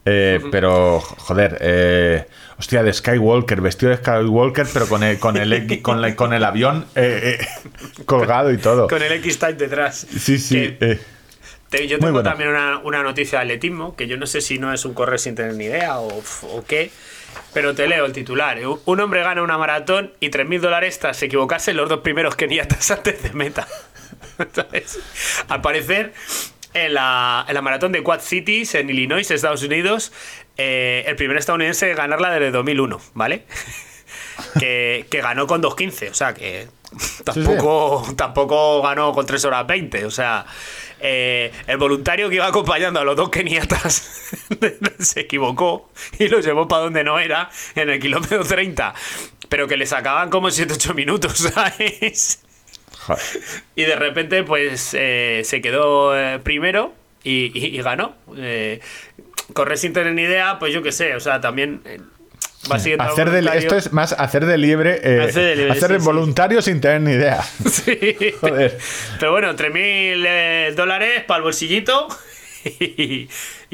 [0.03, 2.27] Eh, pero, joder,
[2.57, 6.85] hostia, de Skywalker, vestido de Skywalker, pero con el, con el, con, el avión
[8.05, 8.87] colgado y todo.
[8.87, 10.07] Con el X-Type detrás.
[10.17, 10.75] Sí, sí.
[11.71, 14.93] Yo tengo también una, noticia de atletismo, que yo no sé si no es un
[14.93, 16.23] correr sin tener ni idea o,
[16.67, 16.91] qué,
[17.53, 18.59] pero te leo el titular.
[18.85, 22.91] Un hombre gana una maratón y 3.000 dólares tras equivocarse en los dos primeros keniatas
[22.91, 23.67] antes de meta.
[25.49, 26.13] Al parecer,
[26.73, 30.11] en la, maratón de Quad Cities en Illinois, Estados Unidos,
[30.57, 33.45] eh, el primer estadounidense en ganarla desde 2001, ¿vale?
[34.59, 36.67] que, ganó con 2.15, o sea que
[37.23, 40.45] tampoco, tampoco ganó con 3 horas 20, o sea...
[41.07, 43.93] Eh, el voluntario que iba acompañando a los dos keniatas
[44.99, 48.91] se equivocó y lo llevó para donde no era, en el kilómetro 30,
[49.47, 52.43] pero que le sacaban como 7-8 minutos, ¿sabes?
[53.75, 58.15] Y de repente, pues eh, se quedó eh, primero y, ganó.
[59.53, 61.83] correr sin tener ni idea, pues yo qué sé, o sea, también
[62.71, 67.11] hacer de, esto es más hacer de liebre, eh, hacer de, voluntario sin tener ni
[67.11, 67.43] idea.
[67.65, 68.15] Sí.
[68.39, 68.77] Joder.
[69.19, 69.73] Pero bueno, 3.000
[70.27, 72.07] eh, dólares para el bolsillito
[72.79, 73.29] y,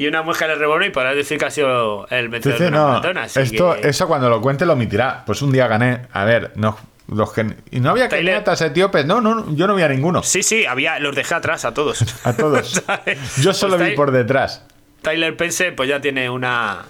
[0.06, 3.22] una muesca de rebono y para decir que ha sido el vencedor de una no,
[3.24, 5.22] esto, Eso cuando lo cuente lo omitirá.
[5.24, 6.02] Pues un día gané.
[6.12, 6.76] A ver, no,
[7.08, 10.22] los que, y no había keniatas etíopes, no, no, yo no vi a ninguno.
[10.22, 12.04] Sí, sí, había, los dejé atrás a todos.
[12.24, 12.82] A todos.
[13.40, 14.64] yo solo pues vi por detrás.
[15.02, 16.84] Tyler Pense, pues ya tiene una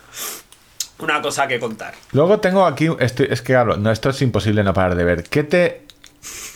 [1.02, 1.94] una cosa que contar.
[2.12, 5.22] Luego tengo aquí, es que hablo, no, esto es imposible no parar de ver.
[5.24, 5.82] ¿Qué te...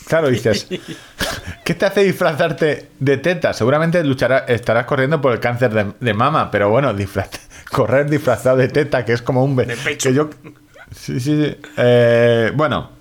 [0.07, 0.67] Claro, dices,
[1.65, 3.53] ¿qué te hace disfrazarte de teta?
[3.53, 6.93] Seguramente lucharás, estarás corriendo por el cáncer de, mama, pero bueno,
[7.71, 9.55] correr disfrazado de teta, que es como un...
[9.57, 10.09] De pecho.
[10.09, 10.29] yo,
[10.95, 11.57] sí, sí, sí.
[11.75, 12.91] Eh, bueno,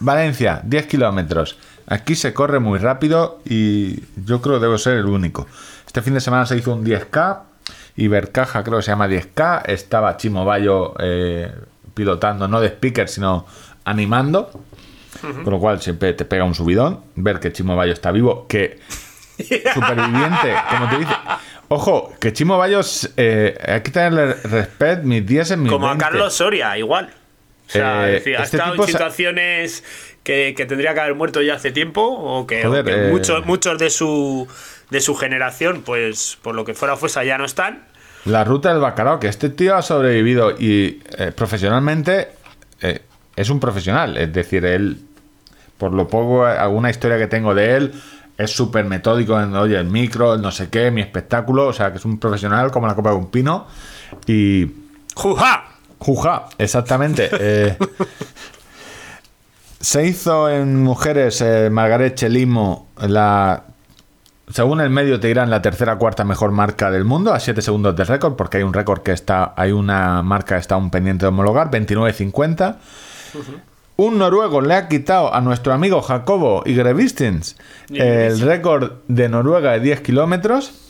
[0.00, 1.58] Valencia, 10 kilómetros.
[1.86, 5.46] Aquí se corre muy rápido y yo creo que debo ser el único.
[5.86, 7.40] Este fin de semana se hizo un 10K,
[7.96, 11.52] Ibercaja, creo que se llama 10K, estaba Chimo Bayo eh,
[11.94, 13.46] pilotando, no de speaker, sino
[13.84, 14.50] animando,
[15.20, 18.78] con lo cual siempre te pega un subidón, ver que Chimo Bayo está vivo, que
[19.74, 21.14] superviviente, como te dice.
[21.68, 22.80] Ojo, que Chimo Bayo,
[23.16, 27.10] eh, hay que tenerle respeto, mis 10 en mis Como a Carlos Soria, igual.
[27.66, 29.84] O sea, eh, ha este estado en situaciones
[30.22, 32.66] que, tendría que haber muerto ya hace tiempo, o que,
[33.10, 34.46] muchos, muchos de su
[34.94, 37.82] de su generación, pues por lo que fuera fuese ya no están.
[38.26, 42.28] La ruta del bacalao, que este tío ha sobrevivido y eh, profesionalmente
[42.80, 43.02] eh,
[43.34, 45.00] es un profesional, es decir, él,
[45.78, 48.02] por lo poco, alguna historia que tengo de él,
[48.38, 51.98] es súper metódico en, oye, el micro, no sé qué, mi espectáculo, o sea, que
[51.98, 53.66] es un profesional como la copa de un pino
[54.28, 54.70] y...
[55.16, 55.64] ¡Juja!
[55.98, 57.30] Juja, exactamente.
[57.40, 57.76] Eh,
[59.80, 63.64] se hizo en mujeres Margaret Chelimo la
[64.50, 67.96] según el medio te dirán la tercera cuarta mejor marca del mundo, a 7 segundos
[67.96, 71.24] del récord, porque hay un récord que está, hay una marca que está un pendiente
[71.24, 72.76] de homologar, 29.50.
[73.96, 77.56] Un noruego le ha quitado a nuestro amigo Jacobo Igrevistins
[77.90, 80.80] el récord de Noruega de 10 kilómetros.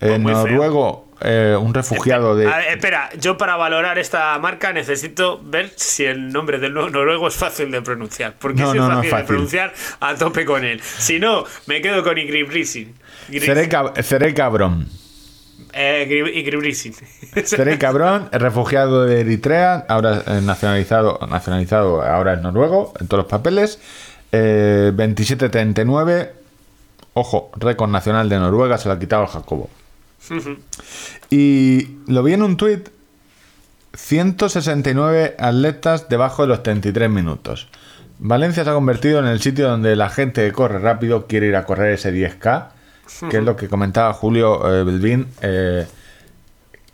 [0.00, 2.50] El noruego, eh, un refugiado de.
[2.70, 7.70] espera, yo para valorar esta marca necesito ver si el nombre del noruego es fácil
[7.70, 8.34] de pronunciar.
[8.38, 10.80] Porque es fácil, de pronunciar a tope con él.
[10.82, 12.18] Si no, me quedo con
[14.02, 14.88] Seré cabrón.
[15.72, 16.06] Eh,
[17.44, 23.80] Seré cabrón, refugiado de Eritrea, ahora nacionalizado, nacionalizado, ahora es noruego, en todos los papeles.
[24.30, 26.30] Eh, 27-39,
[27.14, 29.68] ojo, récord nacional de Noruega, se lo ha quitado el Jacobo.
[31.30, 32.88] y lo vi en un tuit,
[33.94, 37.68] 169 atletas debajo de los 33 minutos.
[38.18, 41.56] Valencia se ha convertido en el sitio donde la gente que corre rápido quiere ir
[41.56, 42.73] a correr ese 10K
[43.30, 45.86] que es lo que comentaba Julio eh, Belvin, eh,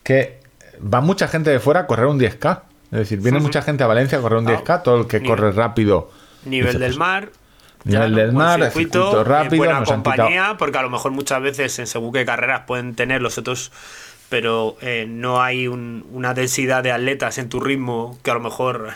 [0.02, 0.40] que
[0.82, 2.62] va mucha gente de fuera a correr un 10K.
[2.92, 5.52] Es decir, viene mucha gente a Valencia a correr un 10K, todo el que corre
[5.52, 6.10] rápido.
[6.44, 7.30] Nivel del mar.
[7.84, 9.64] Nivel del mar, circuito, rápido.
[9.64, 13.38] Buena compañía, porque a lo mejor muchas veces en según qué carreras pueden tener los
[13.38, 13.72] otros
[14.30, 18.94] pero eh, no hay una densidad de atletas en tu ritmo que a lo mejor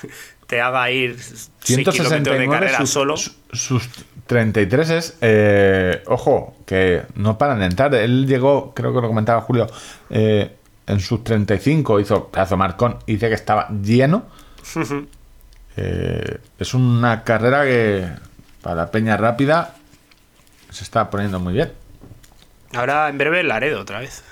[0.55, 3.17] te haga ir 6 kilómetros de carrera solo.
[3.17, 3.89] Sus
[4.29, 7.93] 33 es, eh, ojo, que no paran de entrar.
[7.97, 9.67] Él llegó, creo que lo comentaba Julio,
[10.11, 10.55] eh,
[10.87, 14.27] en sus 35 hizo pedazo marcón y dice que estaba lleno.
[15.77, 18.09] Eh, es una carrera que
[18.63, 19.75] para peña rápida
[20.71, 21.73] se está poniendo muy bien.
[22.75, 24.23] Ahora en breve Laredo otra vez.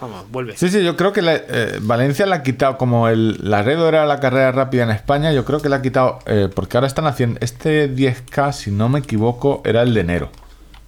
[0.00, 0.56] Vamos, vuelve.
[0.56, 4.20] Sí, sí, yo creo que eh, Valencia la ha quitado, como el Laredo era la
[4.20, 7.40] carrera rápida en España, yo creo que la ha quitado, eh, porque ahora están haciendo,
[7.42, 10.30] este 10K, si no me equivoco, era el de enero,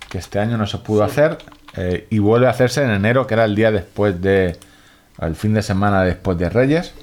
[0.09, 1.39] que este año no se pudo hacer,
[1.75, 4.57] eh, y vuelve a hacerse en enero, que era el día después de,
[5.21, 6.95] el fin de semana después de Reyes,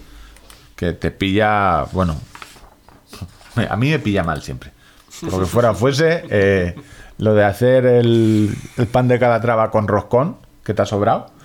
[0.78, 2.16] que te pilla, bueno,
[3.70, 4.72] a mí me pilla mal siempre.
[5.24, 6.76] Lo que fuera fuese,
[7.18, 11.37] lo de hacer el, el pan de calatrava con roscón, que te ha sobrado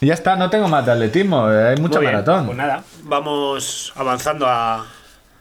[0.00, 2.46] y ya está, no tengo más de atletismo, eh, hay mucha maratón.
[2.46, 4.86] Pues nada, vamos avanzando a,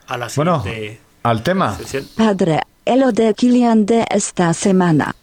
[0.08, 1.78] a la siguiente bueno, al tema.
[2.16, 5.16] Padre, el de Kilian de esta semana.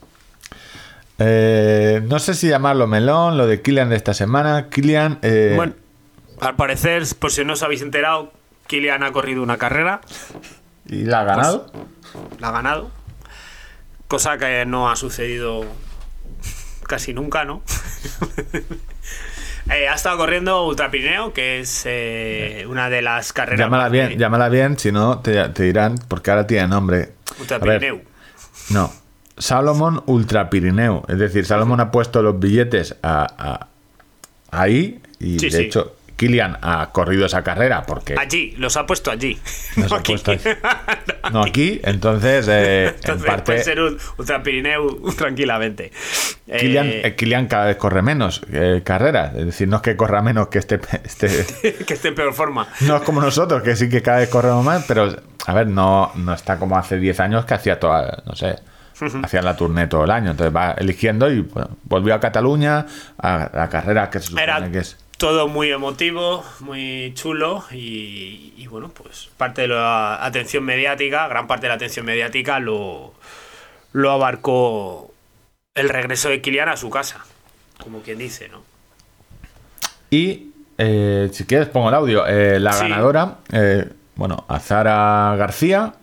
[1.18, 4.68] Eh, no sé si llamarlo melón, lo de Kilian de esta semana.
[4.68, 5.18] Kilian.
[5.22, 5.72] Eh, bueno,
[6.40, 8.32] al parecer, por si no os habéis enterado,
[8.68, 10.00] Kilian ha corrido una carrera.
[10.86, 11.66] ¿Y la ha ganado?
[11.66, 12.90] Pues, la ha ganado.
[14.06, 15.64] Cosa que no ha sucedido
[16.88, 17.62] casi nunca, ¿no?
[19.70, 23.60] Eh, ha estado corriendo Ultra Pirineo, que es eh, una de las carreras.
[23.60, 27.12] Llámala bien, llámala bien, si no te, dirán, porque ahora tiene nombre.
[27.38, 28.00] Ultra Pirineo.
[28.70, 28.90] no,
[29.36, 31.04] Salomón Ultra Pirineo.
[31.06, 33.66] Es decir, Salomón ha puesto los billetes a,
[34.50, 38.16] ahí y de hecho Kilian ha corrido esa carrera porque...
[38.18, 39.38] Allí, los ha puesto allí.
[39.76, 40.16] no, aquí.
[41.32, 41.80] no, aquí.
[41.84, 43.42] entonces, eh, en parte...
[43.44, 43.96] Puede ser un
[44.42, 45.92] Pirineu tranquilamente.
[46.44, 50.20] Kilian, eh, Kilian, cada vez corre menos eh, carreras, es decir, no es que corra
[50.20, 50.80] menos que esté...
[50.80, 52.66] que esté en peor forma.
[52.80, 55.14] No es como nosotros, que sí que cada vez corremos más, pero,
[55.46, 58.56] a ver, no, no está como hace 10 años que hacía toda, no sé...
[59.22, 61.48] Hacía la tournée todo el año, entonces va eligiendo y
[61.84, 62.84] volvió a Cataluña,
[63.16, 68.90] a la carrera que se supone que es todo muy emotivo, muy chulo y, bueno,
[68.90, 73.12] pues parte de la atención mediática, gran parte de la atención mediática lo,
[73.92, 75.12] lo abarcó
[75.74, 77.24] el regreso de Kilian a su casa,
[77.82, 78.62] como quien dice, ¿no?
[80.10, 82.24] Y eh, si quieres pongo el audio.
[82.26, 85.94] Eh, la ganadora, eh, bueno, Azara García,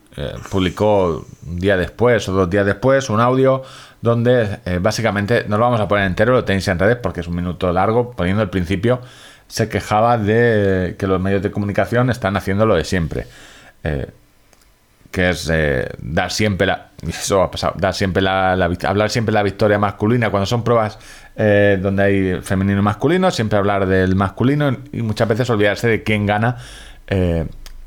[0.49, 3.63] publicó un día después o dos días después un audio
[4.05, 7.27] donde eh, básicamente, no lo vamos a poner entero, lo tenéis en redes porque es
[7.27, 9.01] un minuto largo, poniendo el principio,
[9.47, 13.27] se quejaba de que los medios de comunicación están haciendo lo de siempre.
[13.83, 14.07] Eh,
[15.11, 18.51] que es eh, dar siempre la eso ha pasado dar siempre la,
[18.83, 20.99] hablar siempre la victoria masculina cuando son pruebas
[21.37, 26.25] donde hay femenino y masculino siempre hablar del masculino y muchas veces olvidarse de quién
[26.25, 26.57] gana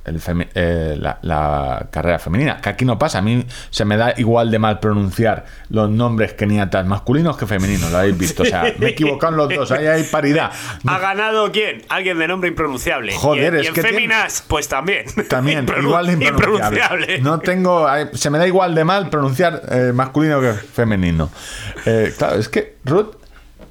[0.05, 2.61] la, carrera femenina.
[2.61, 3.19] Que aquí no pasa.
[3.19, 7.91] A mí se me da igual de mal pronunciar los nombres keniatas masculinos que femeninos.
[7.91, 8.43] Lo habéis visto.
[8.43, 9.71] O sea, me he equivocado los dos.
[9.73, 10.53] Ahí hay paridad.
[10.87, 11.83] ¿Ha ganado quién?
[11.89, 13.15] Alguien de nombre impronunciable.
[13.15, 13.83] Joder, y, es que.
[13.83, 15.07] féminas, pues también.
[15.29, 17.21] También, igual de impronunciable.
[17.21, 17.87] No tengo.
[18.13, 21.31] Se me da igual de mal pronunciar eh, masculino que femenino.
[21.87, 23.17] Eh, claro, es que Ruth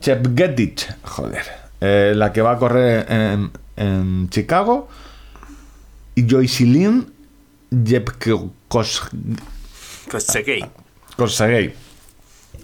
[0.01, 1.45] Chepgetich, joder,
[2.15, 4.87] la que va a correr en, en Chicago
[6.18, 7.14] y Joycelyn
[7.72, 9.14] Jepkosegei.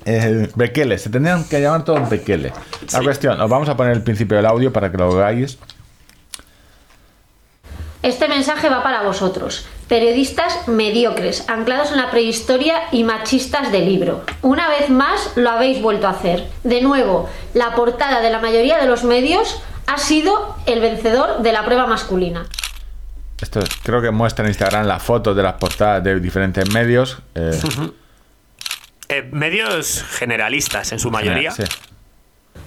[0.05, 2.51] Eh, Bekele, se tendrían que llamar todos Bekele.
[2.91, 5.59] La cuestión, os vamos a poner el principio del audio para que lo veáis.
[8.01, 14.23] Este mensaje va para vosotros, periodistas mediocres, anclados en la prehistoria y machistas del libro.
[14.41, 16.49] Una vez más lo habéis vuelto a hacer.
[16.63, 21.53] De nuevo, la portada de la mayoría de los medios ha sido el vencedor de
[21.53, 22.47] la prueba masculina.
[23.43, 27.17] Esto creo que muestra en Instagram las fotos de las portadas de diferentes medios.
[27.35, 27.51] Eh,
[29.09, 31.53] eh, medios generalistas en su mayoría.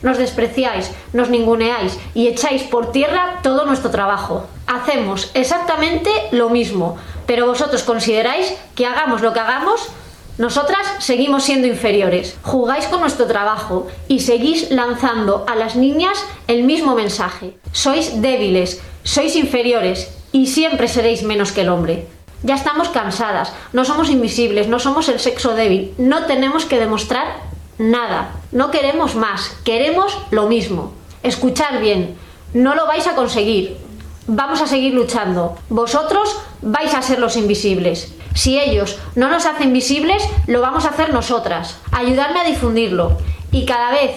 [0.02, 4.50] Nos despreciáis, nos ninguneáis y echáis por tierra todo nuestro trabajo.
[4.66, 9.88] Hacemos exactamente lo mismo, pero vosotros consideráis que hagamos lo que hagamos,
[10.36, 12.36] nosotras seguimos siendo inferiores.
[12.42, 17.56] Jugáis con nuestro trabajo y seguís lanzando a las niñas el mismo mensaje.
[17.72, 22.06] Sois débiles, sois inferiores y siempre seréis menos que el hombre.
[22.42, 27.38] Ya estamos cansadas, no somos invisibles, no somos el sexo débil, no tenemos que demostrar
[27.78, 30.92] nada, no queremos más, queremos lo mismo.
[31.22, 32.18] Escuchar bien,
[32.52, 33.78] no lo vais a conseguir,
[34.26, 38.12] vamos a seguir luchando, vosotros vais a ser los invisibles.
[38.34, 41.78] Si ellos no nos hacen visibles, lo vamos a hacer nosotras.
[41.92, 43.16] Ayudarme a difundirlo.
[43.50, 44.10] Y cada vez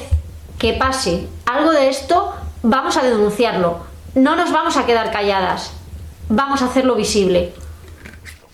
[0.57, 3.77] que pase algo de esto, vamos a denunciarlo.
[4.15, 5.78] No nos vamos a quedar calladas.
[6.29, 7.51] Vamos a hacerlo visible.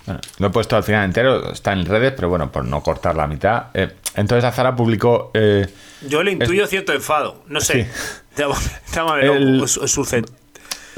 [0.05, 3.15] Bueno, lo he puesto al final entero, está en redes, pero bueno, por no cortar
[3.15, 3.67] la mitad.
[3.73, 5.31] Eh, entonces Azara publicó...
[5.33, 5.67] Eh,
[6.07, 7.89] Yo le intuyo cierto enfado, no sé.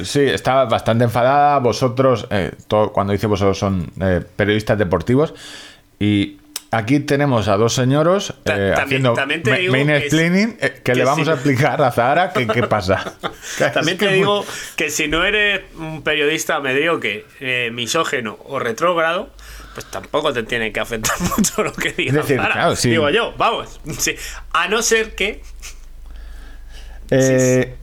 [0.03, 1.59] Sí, está bastante enfadada.
[1.59, 2.51] Vosotros, eh,
[2.93, 3.91] cuando dice vosotros, son
[4.35, 5.33] periodistas deportivos.
[5.99, 6.37] Y
[6.71, 8.33] aquí tenemos a dos señoros
[8.75, 9.15] haciendo
[9.69, 13.15] main explaining que, le vamos a explicar a Zahara qué pasa.
[13.73, 14.45] también te digo
[14.75, 19.29] que si no eres un periodista mediocre, eh, misógeno o retrógrado,
[19.73, 22.73] pues tampoco te tiene que afectar mucho lo que diga Zahara.
[22.75, 23.79] Digo yo, vamos.
[24.53, 25.41] A no ser que...
[27.09, 27.75] Eh,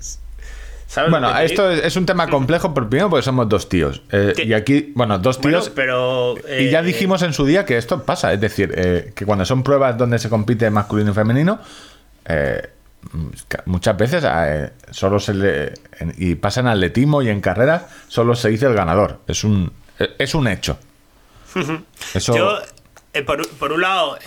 [1.10, 4.02] bueno, esto es, un tema complejo, por primero porque somos dos tíos.
[4.10, 5.70] Eh, y aquí, bueno, dos tíos.
[5.74, 6.34] pero.
[6.58, 8.32] y ya eh, dijimos en su día que esto pasa.
[8.32, 11.60] Es decir, eh, que cuando son pruebas donde se compite masculino y femenino,
[13.66, 14.24] muchas veces
[14.90, 15.74] solo se le.
[16.16, 19.20] y pasa en atletismo y en carreras, solo se dice el ganador.
[19.26, 19.72] Es un,
[20.18, 20.78] es un hecho.
[22.14, 22.36] Eso.
[22.36, 22.58] Yo,
[23.26, 24.18] por, por, un lado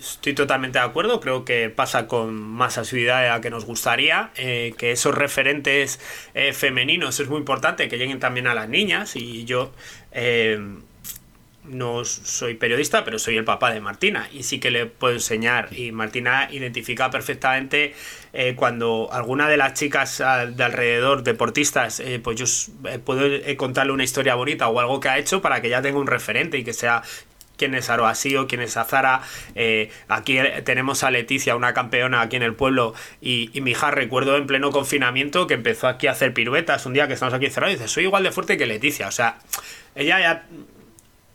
[0.00, 4.30] estoy totalmente de acuerdo, creo que pasa con más asiduidad de la que nos gustaría,
[4.36, 6.00] eh, que esos referentes
[6.34, 9.72] eh, femeninos es muy importante que lleguen también a las niñas y yo
[10.12, 10.58] eh,
[11.64, 15.68] no soy periodista, pero soy el papá de Martina y sí que le puedo enseñar
[15.76, 17.94] y Martina identifica perfectamente
[18.56, 22.46] cuando alguna de las chicas de alrededor, deportistas, pues yo
[23.04, 26.06] puedo contarle una historia bonita o algo que ha hecho para que ya tenga un
[26.06, 27.02] referente y que sea
[27.60, 29.20] quién es Aroasío, quién es Azara.
[29.54, 32.94] Eh, aquí tenemos a Leticia, una campeona aquí en el pueblo.
[33.20, 37.06] Y, mi hija, recuerdo en pleno confinamiento que empezó aquí a hacer piruetas un día
[37.06, 39.08] que estamos aquí encerrados y dice: Soy igual de fuerte que Leticia.
[39.08, 39.38] O sea,
[39.94, 40.46] ella ya.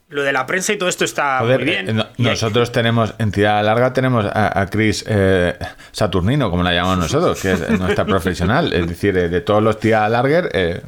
[0.07, 1.99] Lo de la prensa y todo esto está muy bien.
[1.99, 5.57] Eh, nosotros tenemos, entidad larga, tenemos a, Cris eh,
[5.91, 8.71] Saturnino, como la llamamos nosotros, que es nuestra profesional.
[8.71, 10.49] Es decir, de, todos los tía larger.
[10.53, 10.81] Eh,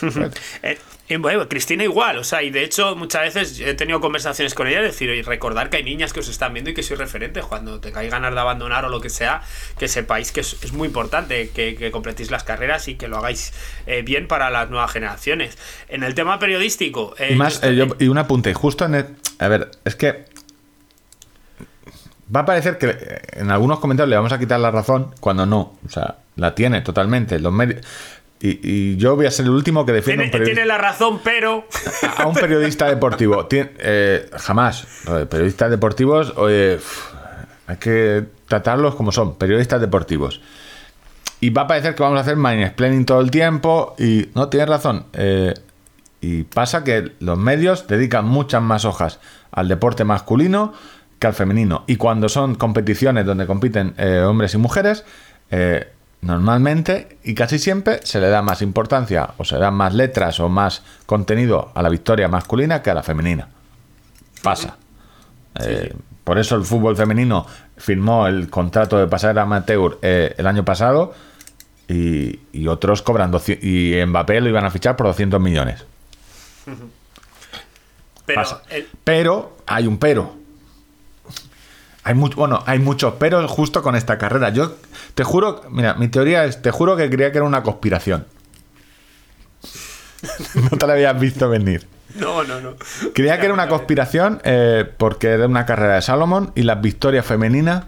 [1.06, 4.66] y bueno, Cristina igual, o sea, y de hecho muchas veces he tenido conversaciones con
[4.66, 7.42] ella, decir, y recordar que hay niñas que os están viendo y que soy referente
[7.42, 9.42] cuando te caigan ganas de abandonar o lo que sea,
[9.78, 13.52] que sepáis que es, muy importante que, que, completéis las carreras y que lo hagáis
[13.86, 15.58] eh, bien para las nuevas generaciones.
[15.88, 17.14] En el tema periodístico...
[17.18, 19.06] Eh, y más, eh, y un apunte, justo en el...
[19.38, 20.24] A ver, es que...
[22.34, 22.96] Va a parecer que
[23.32, 26.80] en algunos comentarios le vamos a quitar la razón cuando no, o sea, la tiene
[26.80, 27.38] totalmente.
[27.38, 27.84] Los medios
[28.46, 31.66] y, yo voy a ser el último que defiende tiene, Tiene la razón, pero.
[32.16, 33.48] A, un periodista deportivo.
[33.50, 34.86] Eh, jamás.
[35.30, 36.34] Periodistas deportivos,
[37.66, 40.40] hay que tratarlos como son, periodistas deportivos.
[41.40, 43.94] Y va a parecer que vamos a hacer explaining todo el tiempo.
[43.98, 45.06] Y no, tienes razón.
[45.12, 45.54] Eh,
[46.20, 49.20] y pasa que los medios dedican muchas más hojas
[49.52, 50.72] al deporte masculino
[51.18, 51.84] que al femenino.
[51.86, 55.04] Y cuando son competiciones donde compiten eh, hombres y mujeres,
[56.24, 60.48] Normalmente y casi siempre se le da más importancia o se dan más letras o
[60.48, 63.48] más contenido a la victoria masculina que a la femenina.
[64.42, 64.78] Pasa.
[65.60, 65.94] Eh,
[66.24, 67.46] por eso el fútbol femenino
[67.76, 71.12] firmó el contrato de pasar a amateur eh, el año pasado
[71.88, 73.30] y, otros cobran
[73.60, 75.84] y Mbappé lo iban a fichar por 200 millones.
[78.26, 78.42] Pero,
[79.04, 80.34] pero hay un pero.
[82.04, 84.50] Hay mucho, bueno, hay muchos peros justo con esta carrera.
[84.50, 84.76] Yo
[85.14, 88.26] te juro, mira, mi teoría es, te juro que creía que era una conspiración.
[90.70, 91.86] no te la habías visto venir.
[92.16, 92.74] No, no, no.
[93.12, 97.26] Creía que era una conspiración eh, porque era una carrera de Salomón y las victorias
[97.26, 97.84] femeninas.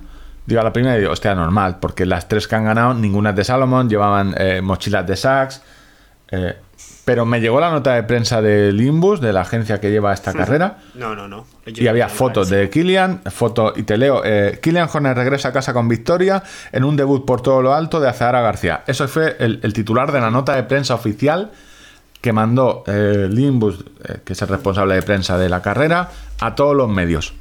[0.46, 3.36] Digo, a la primera digo, hostia, normal, porque las tres que han ganado, ninguna es
[3.36, 5.62] de Salomón, llevaban eh, mochilas de Saks.
[6.30, 6.56] Eh,
[7.06, 10.32] pero me llegó la nota de prensa de Limbus, de la agencia que lleva esta
[10.34, 10.78] carrera.
[10.94, 11.46] No, no, no.
[11.64, 15.72] y había fotos de Killian, foto, y te leo, eh, Killian Horner regresa a casa
[15.72, 16.42] con victoria
[16.72, 18.82] en un debut por todo lo alto de Azahara García.
[18.88, 21.52] Eso fue el, titular de la nota de prensa oficial
[22.20, 26.10] que mandó eh, Limbus, eh, que es el responsable de prensa de la carrera,
[26.40, 27.34] a todos los medios.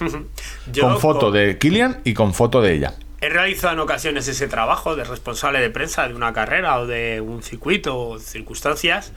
[0.80, 2.94] con foto de Killian y con foto de ella.
[3.20, 7.20] He realizado en ocasiones ese trabajo de responsable de prensa de una carrera o de
[7.20, 9.12] un circuito o circunstancias.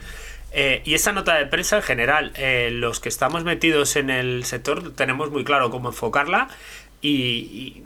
[0.52, 4.44] Eh, y esa nota de prensa en general, eh, los que estamos metidos en el
[4.44, 6.48] sector tenemos muy claro cómo enfocarla
[7.00, 7.82] y,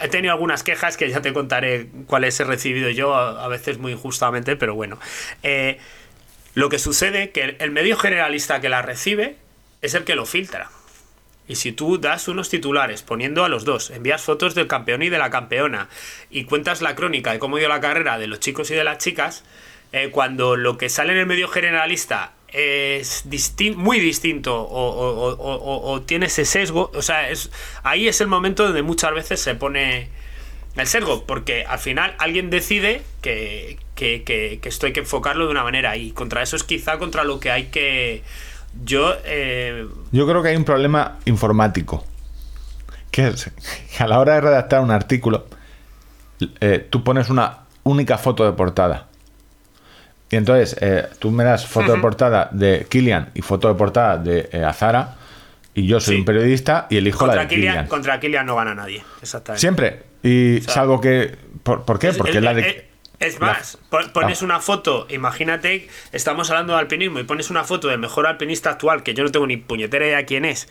[0.00, 3.92] he tenido algunas quejas que ya te contaré cuáles he recibido yo, a, veces muy
[3.92, 4.98] injustamente, pero bueno.
[5.42, 5.78] Eh,
[6.54, 9.36] lo que sucede que el medio generalista que la recibe
[9.82, 10.70] es el que lo filtra.
[11.48, 15.08] Y si tú das unos titulares poniendo a los dos, envías fotos del campeón y
[15.08, 15.88] de la campeona
[16.30, 18.98] y cuentas la crónica de cómo dio la carrera de los chicos y de las
[18.98, 19.44] chicas,
[19.92, 23.24] eh, cuando lo que sale en el medio generalista es
[23.76, 27.28] muy distinto o, tiene ese sesgo, o sea,
[27.82, 30.08] ahí es el momento donde muchas veces se pone
[30.76, 35.50] el sesgo, porque al final alguien decide que, que, que esto hay que enfocarlo de
[35.50, 38.22] una manera y contra eso es quizá contra lo que hay que
[38.84, 39.14] yo.
[39.24, 42.04] Eh, Yo creo que hay un problema informático.
[43.10, 43.50] Que es
[43.96, 45.46] que a la hora de redactar un artículo,
[46.60, 49.06] eh, tú pones una única foto de portada.
[50.30, 54.18] Y entonces eh, tú me das foto de portada de Kilian y foto de portada
[54.18, 55.16] de Azara.
[55.74, 57.86] Y yo soy un periodista y elijo la de Kilian.
[57.86, 59.02] Contra Kilian no gana nadie.
[59.22, 59.60] Exactamente.
[59.60, 60.02] Siempre.
[60.22, 61.36] Y salvo que.
[61.62, 62.12] ¿Por, qué?
[62.12, 62.87] Porque la de.
[63.20, 63.78] Es más,
[64.12, 68.70] pones una foto, imagínate, estamos hablando de alpinismo y pones una foto del mejor alpinista
[68.70, 70.68] actual, que yo no tengo ni puñetera idea quién es,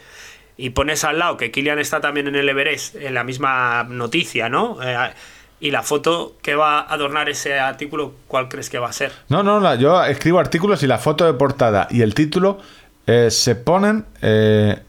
[0.56, 4.48] y pones al lado que Kilian está también en el Everest, en la misma noticia,
[4.48, 4.78] ¿no?
[4.82, 5.14] Eh,
[5.60, 9.12] y la foto que va a adornar ese artículo, ¿cuál crees que va a ser?
[9.28, 12.60] No, no, yo escribo artículos y la foto de portada y el título
[13.08, 14.80] eh, se ponen eh,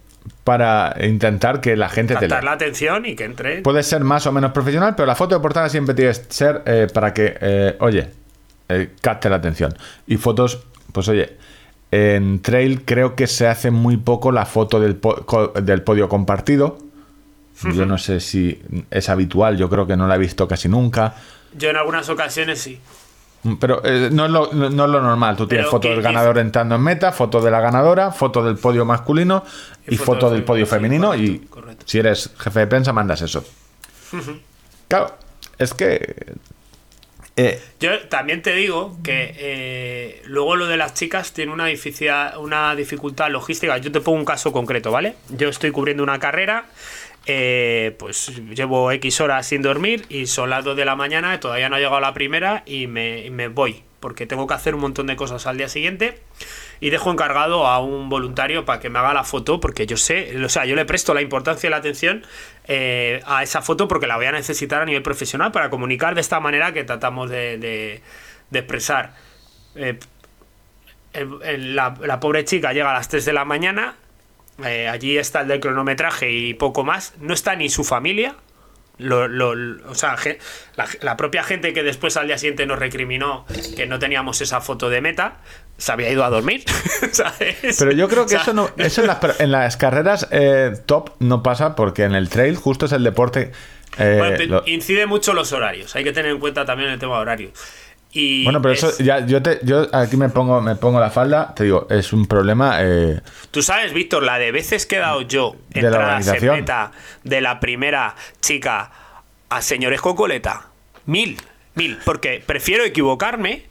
[0.45, 2.43] para intentar que la gente te lea.
[2.43, 3.63] la atención y que entre.
[3.63, 6.63] Puede ser más o menos profesional, pero la foto de portada siempre tiene que ser
[6.67, 8.09] eh, para que, eh, oye,
[8.69, 9.75] eh, capte la atención.
[10.07, 10.61] Y fotos,
[10.93, 11.37] pues oye,
[11.91, 15.01] en trail creo que se hace muy poco la foto del,
[15.63, 16.79] del podio compartido.
[17.75, 21.17] Yo no sé si es habitual, yo creo que no la he visto casi nunca.
[21.57, 22.79] Yo en algunas ocasiones sí.
[23.61, 25.37] Pero eh, no, es lo, normal.
[25.37, 28.85] Tú tienes foto del ganador entrando en meta, foto de la ganadora, foto del podio
[28.85, 29.45] masculino
[29.87, 31.15] y, foto, del podio femenino.
[31.15, 31.47] y
[31.85, 33.45] si eres jefe de prensa, mandas eso.
[34.89, 35.17] claro,
[35.59, 36.35] es que.
[37.37, 41.69] Eh, Yo también te digo que eh, luego lo de las chicas tiene una,
[42.39, 43.79] una dificultad logística.
[43.79, 45.15] Yo te pongo un caso concreto, ¿vale?
[45.29, 46.67] Yo estoy cubriendo una carrera
[47.27, 51.69] eh, pues llevo X horas sin dormir y son las 2 de la mañana, todavía
[51.69, 55.17] no ha llegado la primera y me, voy, porque tengo que hacer un montón de
[55.17, 56.21] cosas al día siguiente
[56.81, 60.43] y dejo encargado a un voluntario para que me haga la foto, porque yo sé,
[60.43, 62.25] o sea, yo le presto la importancia y la atención
[62.65, 66.23] eh, a esa foto porque la voy a necesitar a nivel profesional para comunicar de
[66.23, 68.01] esta manera que tratamos de,
[68.53, 69.15] expresar.
[69.75, 69.99] Eh,
[71.59, 73.97] la, la pobre chica llega a las 3 de la mañana,
[74.65, 77.15] eh, allí está el del cronometraje y poco más.
[77.21, 78.37] No está ni su familia.
[79.01, 80.17] o sea,
[81.01, 84.91] la, propia gente que después al día siguiente nos recriminó que no teníamos esa foto
[84.91, 85.39] de meta,
[85.77, 86.65] se había ido a dormir.
[87.79, 89.03] Pero yo creo que eso, no, eso
[89.39, 93.53] en, las, carreras eh, top no pasa porque en el trail justo es el deporte.
[93.99, 95.95] Eh, incide mucho los horarios.
[95.97, 97.53] Hay que tener en cuenta también el tema horario
[98.45, 101.65] bueno, pero eso ya yo te yo aquí me pongo me pongo la falda, te
[101.65, 103.21] digo, es un problema eh,
[103.51, 106.93] Tú sabes, Víctor, la de veces que he dado yo en la meta
[107.25, 108.91] de la primera chica
[109.49, 110.67] a señores Cocoleta,
[111.07, 111.41] mil,
[111.75, 113.69] mil, porque prefiero equivocarme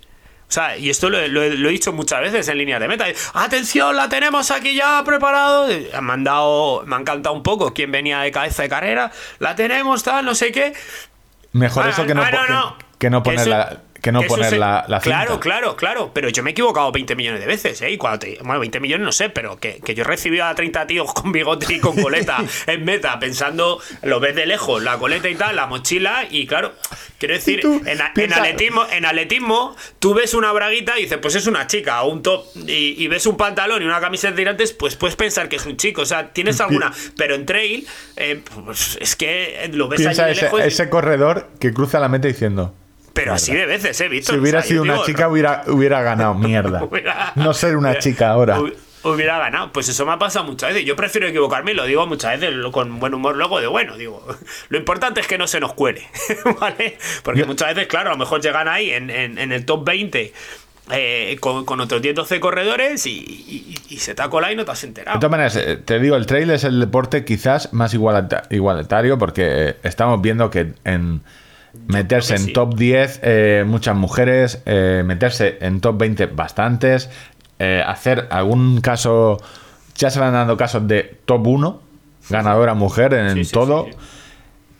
[0.49, 3.05] o sea, y esto lo, he dicho muchas veces en línea de meta.
[3.33, 5.67] Atención, la tenemos aquí ya preparado.
[5.67, 9.11] Me han, dado, me han cantado un poco quién venía de cabeza de carrera.
[9.39, 10.73] La tenemos, tal, no sé qué.
[11.51, 15.39] Mejor eso que no, ah, que, no poner la, que no poner la, la Claro,
[15.39, 16.11] claro, claro.
[16.13, 17.91] Pero yo me he equivocado 20 millones de veces, ¿eh?
[17.91, 20.55] Y cuando te, bueno, 20 millones no sé, pero que, que yo he recibido a
[20.55, 24.97] 30 tíos con bigote y con coleta en meta, pensando, lo ves de lejos, la
[24.97, 26.73] coleta y tal, la mochila, y claro,
[27.17, 31.47] quiero decir, en, en, atletismo, en atletismo, tú ves una braguita y dices, pues es
[31.47, 34.95] una chica, o un top, y, ves un pantalón y una camiseta de tirantes, pues
[34.95, 36.01] puedes pensar que es un chico.
[36.01, 36.91] O sea, tienes alguna.
[37.15, 41.99] Pero en trail, eh, pues es que lo ves Piensa ese, ese corredor que cruza
[41.99, 42.73] la meta diciendo
[43.17, 46.87] Pero así de veces, ¿eh, visto Si hubiera sido una chica, hubiera, hubiera ganado, mierda.
[47.35, 48.59] no ser una chica ahora.
[49.03, 49.71] Hubiera ganado.
[49.71, 50.85] Pues eso me ha pasado muchas veces.
[50.85, 53.97] Yo prefiero equivocarme y lo digo muchas veces con buen humor luego de bueno.
[53.97, 54.23] Digo,
[54.69, 56.07] lo importante es que no se nos cuele,
[56.59, 56.97] ¿vale?
[57.23, 60.33] Porque muchas veces, claro, a lo mejor llegan ahí en, en, el top 20
[60.91, 65.17] eh, con, otros 10-12 corredores y, se te ha colado y no te has enterado.
[65.17, 69.69] De todas maneras, eh, te digo, el trail es el deporte quizás más igualitario porque
[69.69, 71.21] eh, estamos viendo que en
[71.87, 73.21] meterse en top 10
[73.65, 77.09] muchas mujeres, meterse en top 20 bastantes,
[77.59, 79.37] hacer algún caso,
[79.95, 81.81] ya se van dando casos de top 1,
[82.29, 83.87] ganadora mujer en todo,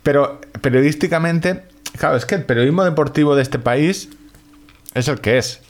[0.02, 1.64] pero periodísticamente,
[1.98, 4.08] claro, es que el periodismo deportivo de este país
[4.94, 5.60] es el que es.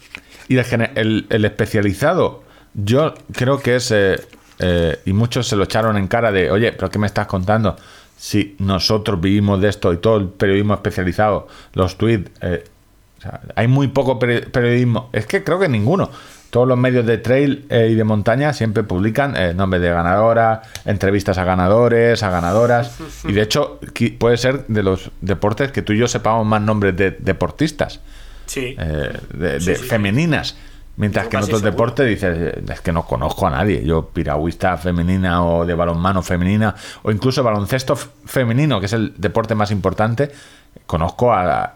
[0.49, 2.43] Y el, el, especializado,
[2.75, 3.91] yo creo que es.
[3.91, 4.19] Eh,
[4.61, 7.77] eh, y muchos se lo echaron en cara de, oye, ¿pero qué me estás contando?
[8.19, 12.65] Si nosotros vivimos de esto y todo el periodismo especializado, los tweets, eh,
[13.55, 15.09] hay muy poco periodismo.
[15.12, 16.11] Es que creo que ninguno.
[16.51, 21.45] Todos los medios de trail y de montaña siempre publican nombres de ganadoras, entrevistas a
[21.45, 22.99] ganadores, a ganadoras.
[23.24, 23.78] Y de hecho,
[24.19, 28.01] puede ser de los deportes que tú y yo sepamos más nombres de deportistas
[28.49, 28.74] sí.
[28.78, 30.57] Eh, de, femeninas.
[30.99, 33.85] Mientras que en otros deportes dices, es que no conozco a nadie.
[33.85, 39.55] Yo, piragüista femenina o de balonmano femenina, o incluso baloncesto femenino, que es el deporte
[39.55, 40.33] más importante,
[40.87, 41.75] conozco a,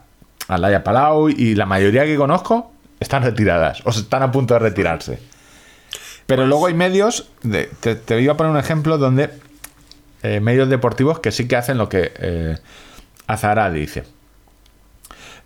[0.48, 4.60] a Laia Palau y la mayoría que conozco están retiradas o están a punto de
[4.60, 5.20] retirarse.
[6.26, 9.30] Pero pues luego hay medios, te, te, voy a poner un ejemplo donde
[10.24, 12.56] eh, medios deportivos que sí que hacen lo que eh,
[13.28, 14.02] Azara dice.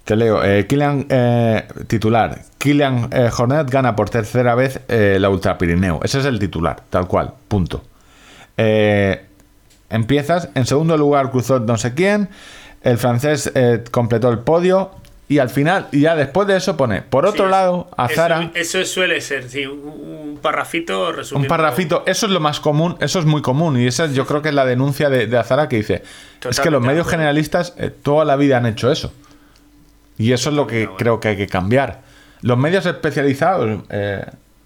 [0.07, 0.43] Te leo.
[0.45, 2.39] Eh, eh, titular.
[2.59, 5.99] Kilian eh, Hornet gana por tercera vez la Ultra Pirineo.
[6.05, 7.35] Ese es el titular, tal cual.
[7.49, 7.83] Punto.
[9.91, 10.49] empiezas.
[10.55, 12.29] En segundo lugar cruzó no sé quién.
[12.83, 13.53] El francés
[13.91, 14.93] completó el podio.
[15.29, 18.53] Y al final, y ya después de eso pone, por otro lado, Azara.
[18.55, 21.43] Eso, eso, suele ser, sí, un, parrafito resumido.
[21.43, 23.77] Un parrafito, eso es lo más común, eso es muy común.
[23.77, 26.05] Y esa yo creo que es la denuncia de, Azara que dice:
[26.49, 27.75] es que los medios generalistas
[28.05, 29.13] toda la vida han hecho eso.
[30.19, 32.03] Y eso es lo que creo que hay que cambiar.
[32.43, 34.25] Los medios especializados, eh,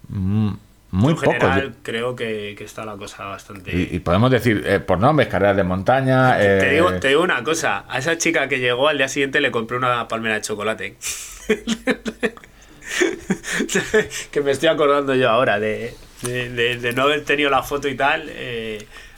[0.09, 0.51] mm,
[0.91, 1.47] muy poco.
[1.83, 3.71] creo que, está la cosa bastante.
[3.73, 6.37] Y, podemos decir, eh, por nombres, carreras de montaña.
[6.37, 9.41] Te, digo, eh, te, digo, una cosa: a esa chica que llegó al día siguiente
[9.41, 10.97] le compré una palmera de chocolate.
[14.31, 18.29] que me estoy acordando yo ahora de, de, no haber tenido la foto y tal.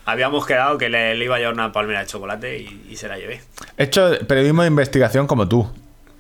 [0.06, 3.18] habíamos quedado que le, iba a llevar una palmera de chocolate y, y se la
[3.18, 3.42] llevé.
[3.78, 5.68] He hecho periodismo de investigación como tú.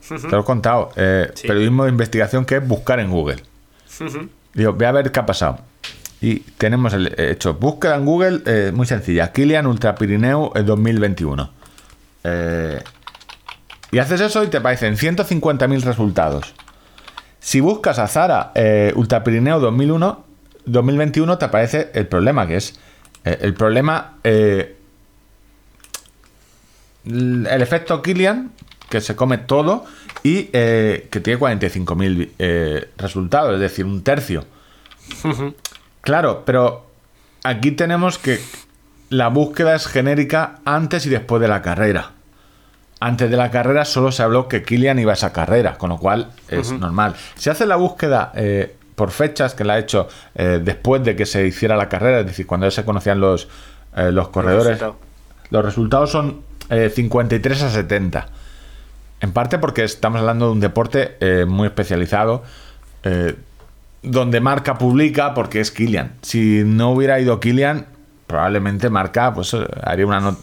[0.08, 0.92] Te lo he contado.
[0.96, 3.44] Eh, Periodismo de investigación que es buscar en Google.
[4.54, 5.60] Digo, voy a ver qué ha pasado.
[6.24, 7.56] Y tenemos el hecho.
[7.56, 9.34] Búsqueda en Google, eh, muy sencilla.
[9.34, 11.50] Kilian Ultra Pirineo 2021.
[12.24, 12.82] Eh,
[13.92, 16.54] y haces eso y te aparecen 150.000 resultados.
[17.42, 20.24] Si buscas a Zara eh, Ultra Pirineo 2001,
[20.66, 22.80] 2021, te aparece el problema, que es
[23.26, 24.14] el problema.
[24.24, 24.78] el
[27.62, 28.52] efecto Kilian,
[28.94, 29.86] que se come todo
[30.22, 34.46] y eh, que tiene 45.000 eh, resultados, es decir, un tercio.
[36.02, 36.86] claro, pero
[37.44, 38.40] aquí tenemos que
[39.10, 42.12] la búsqueda es genérica antes y después de la carrera.
[43.00, 45.98] Antes de la carrera solo se habló que Kilian iba a esa carrera, con lo
[45.98, 47.16] cual es normal.
[47.34, 51.48] Si hace la búsqueda eh, por fechas, que la ha hecho después de que se
[51.48, 53.48] hiciera la carrera, es decir, cuando ya se conocían los,
[53.96, 54.80] los corredores,
[55.50, 58.28] los resultados son 53 a 70.
[59.24, 62.44] En parte porque estamos hablando de un deporte eh, muy especializado,
[63.04, 63.34] eh,
[64.02, 66.18] donde Marca publica porque es Kilian.
[66.22, 67.88] Si no hubiera ido Kilian,
[68.28, 70.36] probablemente Marca pues, eh, haría una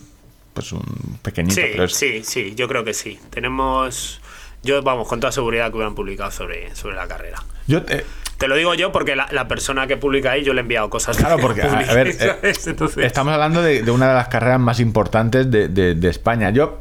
[0.54, 1.60] pues un pequeñito.
[1.88, 3.18] Sí, sí, sí, yo creo que sí.
[3.28, 4.22] Tenemos,
[4.62, 7.44] yo vamos, con toda seguridad que hubieran publicado sobre, sobre la carrera.
[7.66, 8.06] Yo te,
[8.38, 11.18] te lo digo yo porque la, persona que publica ahí yo le he enviado cosas.
[11.18, 12.08] Claro, porque a, ver,
[12.96, 16.48] estamos hablando de, una de las carreras más importantes de, de España.
[16.48, 16.80] Yo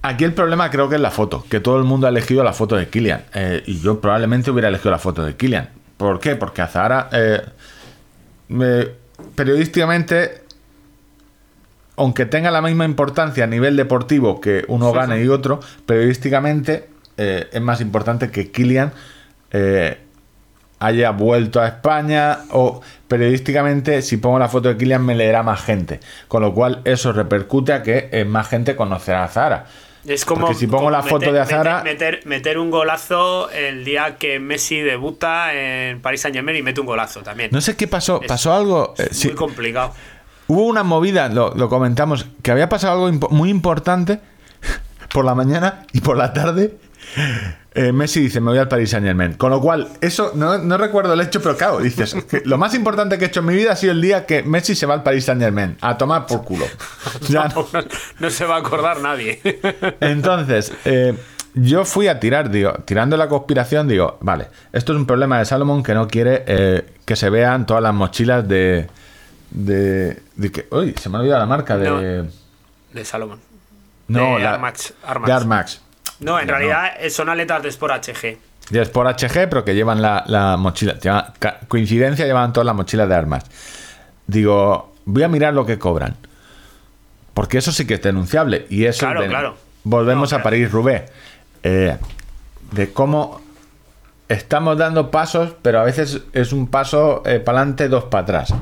[0.00, 2.52] Aquí el problema creo que es la foto, que todo el mundo ha elegido la
[2.52, 3.24] foto de Kilian.
[3.34, 5.70] Eh, y yo probablemente hubiera elegido la foto de Kilian.
[5.96, 6.36] ¿Por qué?
[6.36, 7.42] Porque Azahara, eh,
[9.34, 10.44] periodísticamente,
[11.96, 17.48] aunque tenga la misma importancia a nivel deportivo que uno gane y otro, periodísticamente eh,
[17.52, 18.92] es más importante que Kilian
[20.80, 25.60] haya vuelto a España o periodísticamente si pongo la foto de Kilian me leerá más
[25.62, 25.98] gente.
[26.28, 29.66] Con lo cual eso repercute a que más gente conocerá a Zara.
[30.08, 31.82] Es como si pongo la foto de Azara.
[31.82, 36.80] Meter, meter, un golazo el día que Messi debuta en Paris Saint Germain y mete
[36.80, 37.50] un golazo también.
[37.52, 38.20] No sé qué pasó.
[38.26, 38.94] pasó algo.
[38.98, 39.92] Eh, muy complicado.
[40.46, 44.20] Hubo una movida, lo, comentamos, que había pasado algo muy importante
[45.12, 46.74] por la mañana y por la tarde
[47.74, 49.34] Eh, Messi dice, me voy al Paris Saint Germain.
[49.34, 53.26] Con lo cual, eso, no, recuerdo el hecho, pero claro, dices, lo más importante que
[53.26, 55.26] he hecho en mi vida ha sido el día que Messi se va al Paris
[55.26, 55.76] Saint Germain.
[55.80, 56.66] A tomar por culo.
[58.18, 59.40] no, se va a acordar nadie.
[60.00, 61.16] Entonces, eh,
[61.54, 65.44] yo fui a tirar, digo, tirando la conspiración, digo, vale, esto es un problema de
[65.44, 68.88] Salomón que no quiere eh, que se vean todas las mochilas de...
[69.50, 70.20] De,
[70.52, 72.28] que, uy, se me ha olvidado la marca de...
[72.92, 73.40] de Salomón.
[74.08, 74.72] No, de la,
[75.26, 75.80] De Armax.
[76.20, 78.38] No, en realidad son aletas de Sport HG.
[78.70, 80.96] De Sport HG, pero que llevan la, mochila.
[81.68, 83.44] coincidencia, llevan todas las mochilas de armas.
[84.26, 86.16] Digo, voy a mirar lo que cobran.
[87.34, 88.66] Porque eso sí que es denunciable.
[88.68, 89.56] Y eso claro, claro.
[89.84, 91.10] Volvemos a París-Roubaix.
[91.62, 91.96] Eh,
[92.72, 93.40] de cómo
[94.28, 98.54] estamos dando pasos, pero a veces es un paso eh, para adelante, dos para atrás.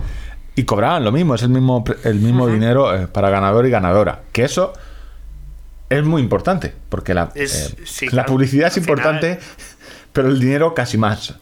[0.54, 4.20] Y cobraban lo mismo, es el mismo, el mismo dinero eh, para ganador y ganadora.
[4.32, 4.72] Que eso
[5.88, 7.48] es muy importante, porque la, eh,
[8.12, 9.38] la publicidad es importante,
[10.12, 11.34] pero el dinero casi más.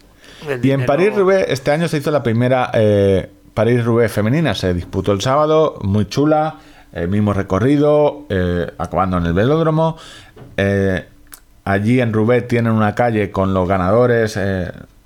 [0.62, 5.20] y en París-Roubaix, este año se hizo la primera eh, París-Roubaix femenina, se disputó el
[5.20, 6.58] sábado, muy chula,
[6.92, 9.96] el mismo recorrido, eh, acabando en el velódromo.
[11.64, 14.36] allí en Roubaix tienen una calle con los ganadores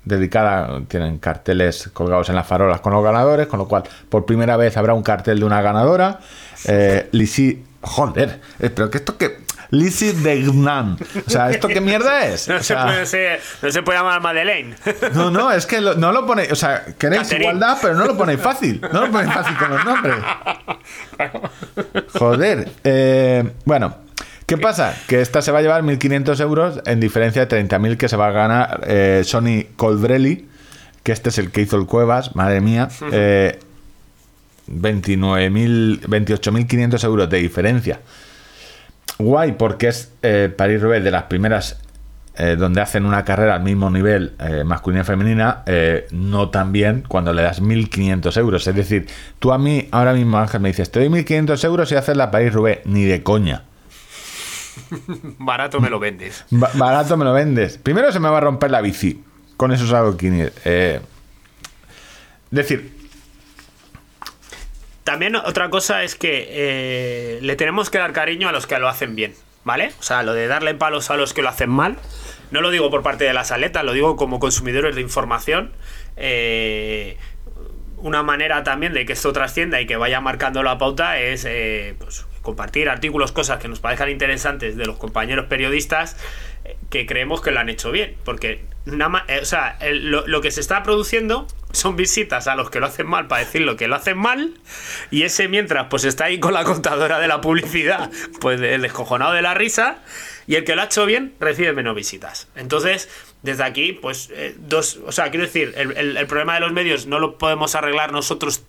[0.09, 4.57] dedicada, tienen carteles colgados en las farolas con los ganadores, con lo cual por primera
[4.57, 6.19] vez habrá un cartel de una ganadora.
[6.65, 7.07] Eh,
[7.81, 9.49] Joder, eh, pero que esto que.
[9.71, 10.97] Lizzie de Gnan.
[11.27, 12.47] O sea, ¿esto qué mierda es?
[12.47, 14.75] No, se, puede, no se puede llamar Madeleine.
[15.13, 16.51] No, no, es que no lo ponéis.
[16.51, 18.81] O sea, queréis igualdad, pero no lo ponéis fácil.
[18.91, 20.15] No lo ponéis fácil con los nombres.
[22.13, 22.71] Joder.
[22.83, 23.95] Eh, bueno,
[24.47, 24.95] ¿qué pasa?
[25.07, 28.27] Que esta se va a llevar 1.500 euros en diferencia de 30.000 que se va
[28.27, 30.49] a ganar eh, Sony Colbrelli,
[31.03, 32.89] que este es el que hizo el Cuevas, madre mía.
[33.11, 33.59] Eh,
[34.69, 37.99] 28.500 euros de diferencia.
[39.17, 41.81] Guay, porque es eh, París-Roubaix de las primeras
[42.37, 45.65] eh, donde hacen una carrera al mismo nivel eh, masculina y femenina,
[46.11, 48.65] no tan bien cuando le das 1.500 euros.
[48.65, 49.07] Es decir,
[49.39, 52.31] tú a mí ahora mismo, Ángel, me dices, te doy 1.500 euros y haces la
[52.31, 53.63] París-Roubaix, ni de coña.
[55.37, 56.45] Barato me lo vendes.
[56.49, 57.77] barato me lo vendes.
[57.77, 59.21] Primero se me va a romper la bici
[59.57, 60.53] con esos adoquines.
[60.63, 61.01] es
[62.49, 62.98] decir,
[65.03, 68.87] también otra cosa es que eh, le tenemos que dar cariño a los que lo
[68.87, 69.91] hacen bien, ¿vale?
[69.99, 71.97] O sea, lo de darle palos a los que lo hacen mal,
[72.51, 75.71] no lo digo por parte de las aletas, lo digo como consumidores de información.
[76.17, 77.17] Eh,
[77.97, 81.95] una manera también de que esto trascienda y que vaya marcando la pauta es eh,
[81.99, 86.15] pues, compartir artículos, cosas que nos parezcan interesantes de los compañeros periodistas
[86.89, 88.15] que creemos que lo han hecho bien.
[88.23, 92.79] Porque nada más, o sea, lo, que se está produciendo son visitas a los que
[92.79, 94.53] lo hacen mal para decir lo que lo hacen mal
[95.11, 98.09] y ese mientras pues está ahí con la contadora de la publicidad
[98.41, 99.99] pues el descojonado de la risa
[100.47, 103.07] y el que lo ha hecho bien recibe menos visitas entonces
[103.43, 107.05] desde aquí pues eh, dos o sea quiero decir el, el, problema de los medios
[107.05, 108.63] no lo podemos arreglar nosotros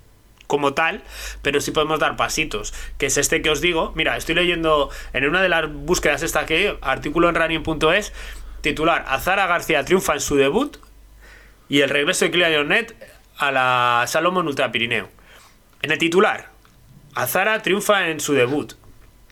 [0.50, 1.02] como tal,
[1.42, 3.92] pero sí podemos dar pasitos, que es este que os digo.
[3.94, 8.12] Mira, estoy leyendo en una de las búsquedas esta que artículo en running.es,
[8.60, 10.76] titular, Azara García triunfa en su debut
[11.68, 12.94] y el regreso de Kylian Jornet
[13.38, 15.08] a la Salomon Ultra Pirineo.
[15.82, 16.48] En el titular,
[17.14, 18.74] Azara triunfa en su debut.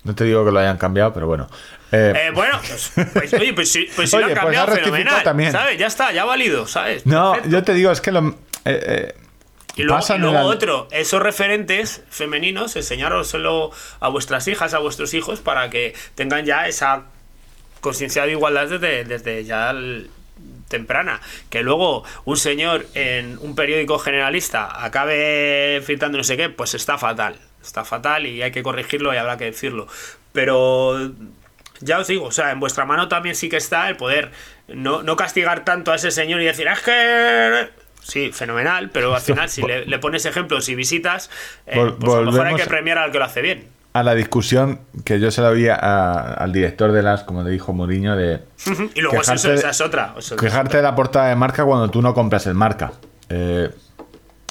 [0.04, 1.48] No te digo que lo hayan cambiado, pero bueno.
[1.92, 5.22] Eh, eh, bueno, pues, pues, oye, pues sí, pues lo han pues cambiado fenomenal.
[5.22, 5.52] También.
[5.52, 5.78] ¿Sabes?
[5.78, 7.04] Ya está, ya ha valido, ¿sabes?
[7.06, 8.36] No, yo te digo, es que lo.
[8.64, 9.14] Eh,
[9.76, 15.94] y luego, otro, esos referentes femeninos, enseñároselo a vuestras hijas, a vuestros hijos, para que
[16.16, 17.04] tengan ya esa
[17.80, 19.74] conciencia de igualdad desde, desde ya
[20.68, 21.20] temprana.
[21.50, 26.98] Que luego un señor en un periódico generalista acabe filtrando no sé qué, pues está
[26.98, 27.36] fatal.
[27.62, 29.88] Está fatal y hay que corregirlo y habrá que decirlo.
[30.32, 31.12] Pero
[31.80, 34.30] ya os digo, o sea, en vuestra mano también sí que está el poder
[34.68, 37.68] no, no castigar tanto a ese señor y decir, es que
[38.02, 41.30] Sí, fenomenal, pero al final si le, pones ejemplos y visitas,
[41.66, 43.68] eh, pues a lo mejor hay que premiar al que lo hace bien.
[43.98, 47.72] A la discusión que yo se la oía al director de las, como le dijo
[47.72, 48.42] Mourinho, de...
[48.94, 50.14] y luego eso, esa es otra.
[50.38, 52.92] quejarte de la portada de marca cuando tú no compras el marca.
[53.28, 53.70] Eh,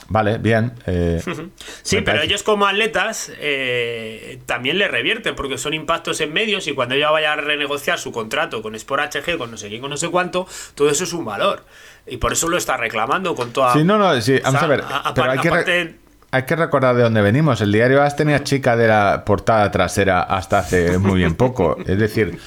[0.09, 0.73] Vale, bien.
[0.85, 1.21] Eh,
[1.81, 6.73] sí, pero ellos como atletas eh, también le revierten porque son impactos en medios y
[6.73, 9.89] cuando ella vaya a renegociar su contrato con Sport HG, con no sé quién, con
[9.89, 11.65] no sé cuánto, todo eso es un valor.
[12.05, 13.73] Y por eso lo está reclamando con toda...
[13.73, 14.83] Sí, no, no, sí, vamos a ver.
[15.13, 15.95] pero hay que,
[16.31, 17.61] hay que recordar de dónde venimos.
[17.61, 21.77] El diario AS tenía chica de la portada trasera hasta hace muy bien poco.
[21.85, 22.37] Es decir...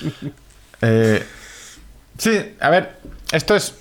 [0.82, 1.22] Eh,
[2.16, 2.96] sí, a ver,
[3.32, 3.74] esto es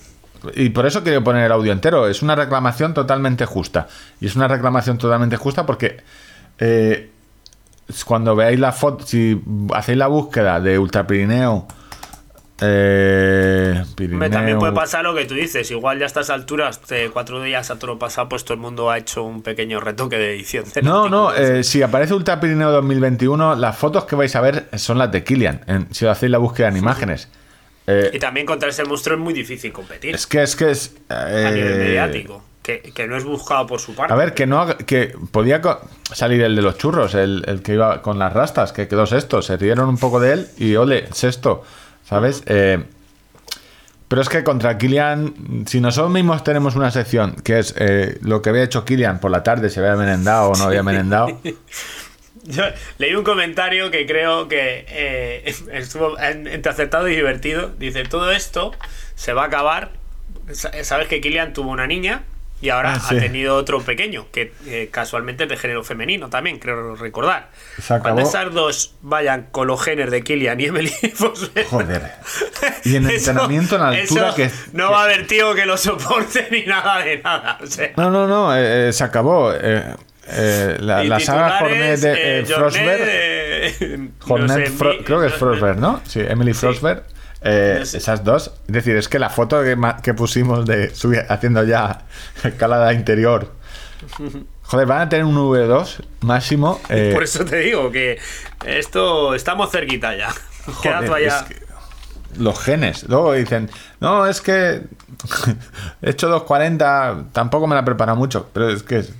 [0.54, 2.08] y por eso quiero poner el audio entero.
[2.08, 3.88] Es una reclamación totalmente justa.
[4.20, 5.98] Y es una reclamación totalmente justa porque
[6.58, 7.10] eh,
[8.04, 9.40] cuando veáis la foto, si
[9.74, 10.78] hacéis la búsqueda de
[12.60, 15.70] Pirineo Eh, también puede pasar lo que tú dices.
[15.70, 16.80] Igual ya a estas alturas,
[17.12, 20.34] cuatro días a todo pasado, pues todo el mundo ha hecho un pequeño retoque de
[20.34, 20.64] edición.
[20.82, 24.98] No, no, eh, si aparece Ultra Pirineo 2021, las fotos que vais a ver son
[24.98, 27.28] las de Kilian, si hacéis la búsqueda en imágenes.
[27.86, 30.14] Eh, y también contra ese monstruo es muy difícil competir.
[30.14, 30.94] Es que es que es.
[31.08, 32.44] a nivel mediático.
[32.62, 34.12] Que, no es buscado por su parte.
[34.12, 35.60] A ver, que no que podía
[36.12, 39.42] salir el de los churros, el, que iba con las rastas, que quedó sexto.
[39.42, 41.64] Se rieron un poco de él y ole, sexto.
[42.10, 42.42] ¿Sabes?
[42.46, 42.82] Eh,
[44.08, 48.42] pero es que contra Kilian, si nosotros mismos tenemos una sección que es eh, lo
[48.42, 51.40] que había hecho Kilian por la tarde, si había merendado o no había merendado.
[52.42, 52.64] Yo
[52.98, 57.70] leí un comentario que creo que eh, estuvo entre acertado y divertido.
[57.78, 58.72] Dice: Todo esto
[59.14, 59.92] se va a acabar.
[60.82, 62.24] Sabes que Kilian tuvo una niña
[62.62, 66.58] y ahora ah, ha tenido otro pequeño, que eh, casualmente es de género femenino también,
[66.58, 67.48] creo recordar.
[68.02, 70.92] Cuando esas dos vayan con los genes de Killian y Emily
[71.70, 72.02] Joder.
[72.84, 74.50] Y en entrenamiento en altura que.
[74.72, 77.58] No va a haber tío que lo soporte ni nada de nada.
[77.96, 79.52] No, no, no, eh, eh, se acabó.
[79.52, 84.10] la, saga Hornet de Frostberg.
[84.26, 86.00] Hornet, creo que es Frostberg, ¿no?
[86.06, 87.04] Sí, Emily Frostberg.
[87.42, 88.52] Eh, esas dos.
[88.66, 89.62] Es decir, es que la foto
[90.02, 90.92] que, pusimos de
[91.28, 92.02] haciendo ya
[92.44, 93.52] escalada interior.
[94.62, 96.80] Joder, van a tener un V2 máximo.
[96.88, 98.18] Eh, Por eso te digo que
[98.64, 100.32] esto estamos cerquita ya.
[102.38, 103.08] los genes.
[103.08, 103.68] Luego dicen,
[103.98, 104.82] no, es que
[106.02, 109.12] he hecho 240, tampoco me la prepara mucho, pero es que es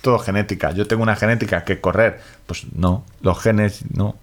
[0.00, 0.72] todo genética.
[0.72, 2.20] Yo tengo una genética que correr.
[2.46, 4.16] Pues no, los genes no.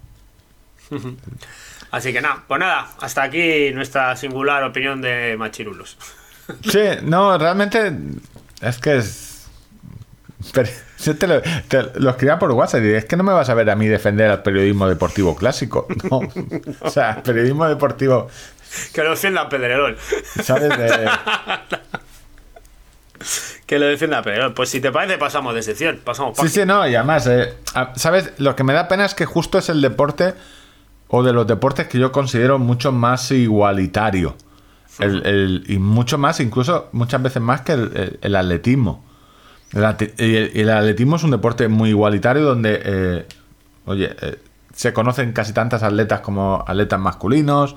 [1.94, 5.98] Así que nada, pues nada, hasta aquí nuestra singular opinión de Machirulos.
[6.70, 7.94] Sí, no, realmente
[8.60, 9.48] es que es...
[11.06, 13.76] yo te lo, escribía por WhatsApp y es que no me vas a ver a
[13.78, 15.88] mí defender al periodismo deportivo clásico.
[16.10, 16.20] No.
[16.82, 18.28] O sea, periodismo deportivo...
[18.92, 19.98] Que lo defienda Pedrerol.
[20.44, 20.74] ¿Sabes?
[23.66, 24.54] que lo defienda Pedrerol.
[24.54, 26.02] Pues si te parece, pasamos de sección.
[26.04, 27.54] Pasamos sí, sí, no, y además, eh,
[27.96, 28.32] ¿sabes?
[28.40, 30.34] Lo que me da pena es que justo es el deporte
[31.16, 34.36] o de los deportes que yo considero mucho más igualitario.
[35.00, 37.74] y mucho más, incluso muchas veces más que
[38.20, 39.04] el, atletismo.
[39.74, 43.28] El, atletismo es un deporte muy igualitario donde, eh,
[43.86, 44.40] oye, eh,
[44.74, 47.76] se conocen casi tantas atletas como atletas masculinos.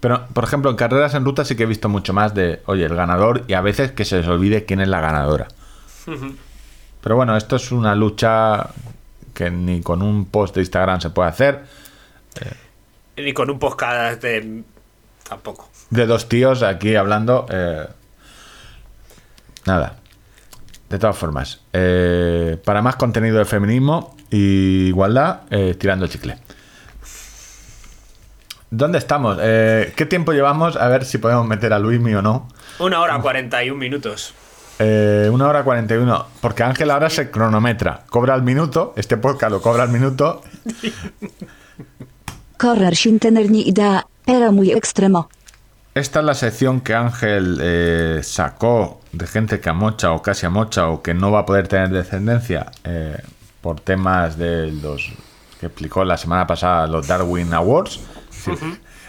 [0.00, 2.84] Pero, por ejemplo, en carreras en ruta sí que he visto mucho más de, oye,
[2.84, 5.48] el ganador y a veces que se les olvide quién es la ganadora.
[7.00, 8.68] Pero bueno, esto es una lucha
[9.32, 11.64] que ni con un post de Instagram se puede hacer.
[12.42, 12.63] Eh,
[13.16, 14.62] ni con un podcast de.
[15.28, 15.68] tampoco.
[15.90, 17.46] De dos tíos aquí hablando.
[17.50, 17.86] Eh,
[19.66, 19.96] nada.
[20.88, 21.60] De todas formas.
[21.72, 26.38] Eh, para más contenido de feminismo y igualdad, eh, tirando chicle.
[28.70, 29.38] ¿Dónde estamos?
[29.38, 30.76] ¿Qué tiempo llevamos?
[30.76, 32.48] A ver si podemos meter a Luismi o no.
[32.80, 34.34] Una hora cuarenta y un minutos.
[34.80, 36.26] una hora cuarenta y uno.
[36.40, 38.02] Porque Ángel ahora se cronometra.
[38.10, 38.92] Cobra el minuto.
[38.96, 40.42] Este podcast lo cobra el minuto.
[42.64, 45.28] correr sin tener ni idea, era muy extremo.
[45.94, 50.88] Esta es la sección que Ángel eh, sacó de gente que amocha o casi amocha
[50.88, 53.18] o que no va a poder tener descendencia eh,
[53.60, 55.12] por temas de los
[55.60, 58.00] que explicó la semana pasada los Darwin Awards.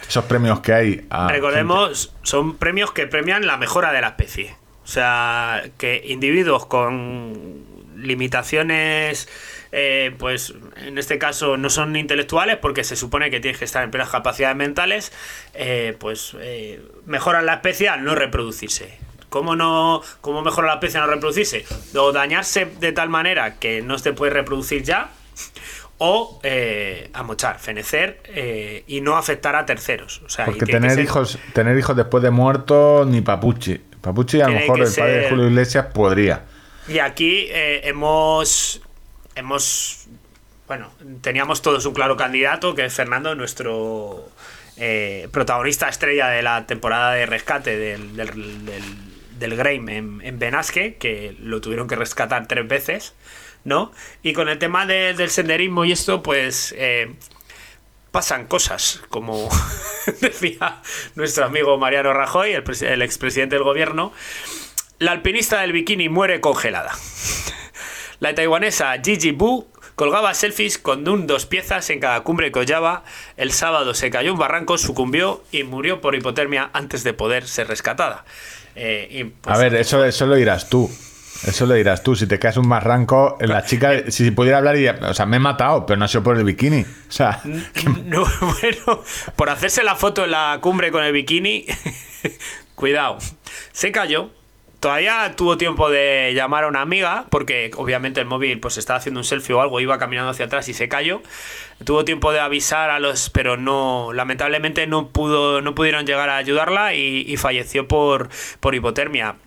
[0.08, 1.08] Esos premios que hay.
[1.30, 4.56] Recordemos, son premios que premian la mejora de la especie.
[4.84, 7.64] O sea, que individuos con
[7.96, 9.30] limitaciones
[9.78, 13.84] eh, pues en este caso no son intelectuales porque se supone que tienes que estar
[13.84, 15.12] en plenas capacidades mentales,
[15.54, 18.98] eh, pues eh, mejoran la especie al no reproducirse.
[19.28, 21.66] ¿Cómo, no, ¿Cómo mejora la especie al no reproducirse?
[21.94, 25.10] O dañarse de tal manera que no se puede reproducir ya,
[25.98, 26.40] o
[27.12, 30.22] amochar, fenecer y no afectar a terceros.
[30.26, 33.82] O sea, Porque tener hijos, tener hijos después de muerto, ni papuchi.
[34.00, 36.46] Papuchi a lo mejor el padre de Julio Iglesias podría.
[36.88, 38.82] Y aquí hemos
[39.36, 40.08] hemos,
[40.68, 40.92] bueno,
[41.22, 44.30] teníamos todos un claro candidato, que es Fernando, nuestro
[44.78, 48.66] eh, protagonista estrella de la temporada de rescate del, del,
[49.40, 53.14] del, Grime en, Benasque, que lo tuvieron que rescatar tres veces,
[53.64, 53.92] ¿no?
[54.24, 56.74] Y con el tema del senderismo y esto, pues...
[56.78, 57.14] Eh,
[58.12, 59.50] pasan cosas, como
[60.22, 60.82] decía
[61.16, 64.14] nuestro amigo Mariano Rajoy, el, el expresidente del gobierno.
[65.00, 66.94] La alpinista del bikini muere congelada.
[68.20, 73.04] La taiwanesa Gigi Bu colgaba selfies con un dos piezas en cada cumbre que hollaba.
[73.38, 77.68] El sábado se cayó un barranco, sucumbió y murió por hipotermia antes de poder ser
[77.68, 78.26] rescatada.
[78.76, 80.90] Eh, pues, a ver, eso, eso lo dirás tú.
[81.46, 84.88] Eso le dirás tú, si te caes un marranco, la chica, si pudiera hablar, y,
[84.88, 86.82] o sea, me he matado, pero no ha sido por el bikini.
[86.82, 87.42] O sea,
[88.06, 89.04] no, bueno,
[89.36, 91.66] por hacerse la foto en la cumbre con el bikini,
[92.76, 93.18] cuidado,
[93.74, 94.32] se cayó.
[94.86, 99.20] Todavía tuvo tiempo de llamar a una amiga, porque obviamente el móvil pues estaba haciendo
[99.20, 101.24] un selfie o algo, iba caminando hacia atrás y se cayó.
[101.84, 106.38] Tuvo tiempo de avisar a los, pero no, lamentablemente no pudo, no pudieron llegar a
[106.38, 108.30] ayudarla y, falleció por,
[108.60, 109.38] por hipotermia.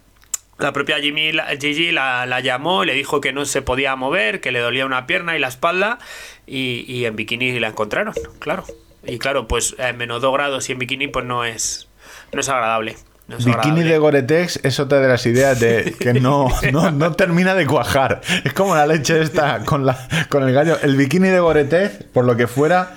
[0.58, 4.50] La propia Jimmy, Gigi la, la, llamó, le dijo que no se podía mover, que
[4.50, 6.00] le dolía una pierna y la espalda,
[6.48, 8.64] y, y en bikini la encontraron, claro.
[9.04, 11.88] Y claro, pues en menos 2 grados y en bikini pues no es,
[12.32, 12.96] no es agradable.
[13.28, 18.22] Bikini de Goretex es otra de las ideas de que no, no, termina de cuajar.
[18.42, 20.78] Es como la leche esta con, la, con el gallo.
[20.82, 22.96] El bikini de Goretex, por lo que fuera.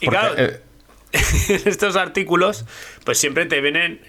[0.00, 0.62] Y claro, eh,
[1.66, 2.64] estos artículos,
[3.04, 4.00] pues siempre te vienen,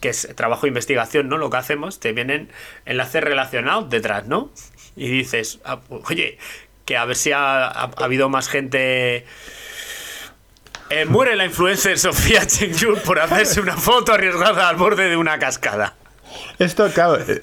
[0.00, 1.38] que es trabajo de investigación, ¿no?
[1.38, 2.50] Lo que hacemos, te vienen
[2.84, 4.50] enlaces relacionados detrás, ¿no?
[4.96, 6.36] Y dices, ah, oye,
[6.84, 9.24] que a ver si ha habido más gente
[10.90, 15.38] eh, muere la influencer Sofía Chengyun por hacerse una foto arriesgada al borde de una
[15.38, 15.94] cascada.
[16.58, 17.40] Esto, claro, eh,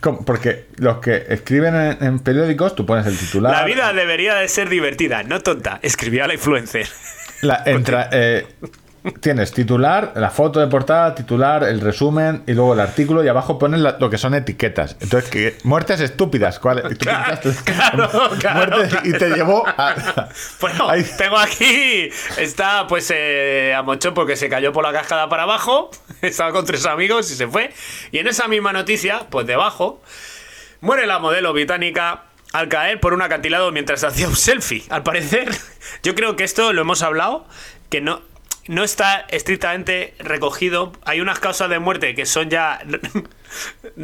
[0.26, 3.52] porque los que escriben en, periódicos, tú pones el titular.
[3.52, 6.88] La vida debería de ser divertida, no tonta, escribía la influencer.
[7.40, 8.46] La, entra, eh,
[9.20, 13.58] tienes titular, la foto de portada, titular, el resumen y luego el artículo y abajo
[13.58, 14.96] pones lo que son etiquetas.
[15.00, 16.58] Entonces, que muertes estúpidas.
[16.58, 16.82] ¿cuál?
[19.04, 19.94] y te llevó a...
[20.60, 22.08] Bueno, tengo aquí,
[22.38, 25.90] está pues eh, a Mochón porque se cayó por la cascada para abajo,
[26.22, 27.72] estaba con tres amigos y se fue.
[28.10, 30.00] Y en esa misma noticia, pues debajo,
[30.80, 34.84] muere la modelo británica al caer por un acantilado mientras hacía un selfie.
[34.88, 35.50] Al parecer,
[36.02, 37.46] yo creo que esto lo hemos hablado,
[37.90, 38.22] que no
[38.68, 40.92] no está estrictamente recogido.
[41.04, 42.80] Hay unas causas de muerte que son ya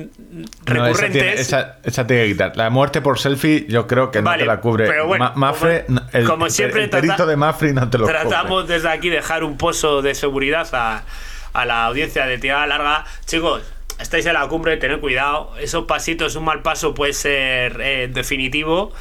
[0.64, 1.52] recurrentes.
[1.84, 2.56] esa, tiene que quitar.
[2.56, 4.86] La muerte por selfie, yo creo que no te la cubre.
[4.86, 5.86] Pero bueno, Mafre,
[6.26, 10.02] como, el, siempre, el de Mafre no te lo Tratamos desde aquí dejar un pozo
[10.02, 11.04] de seguridad a,
[11.52, 13.04] a la audiencia de tirada larga.
[13.24, 13.62] Chicos,
[14.00, 15.52] estáis en la cumbre, tened cuidado.
[15.58, 18.92] Esos pasitos, un mal paso puede ser eh, definitivo.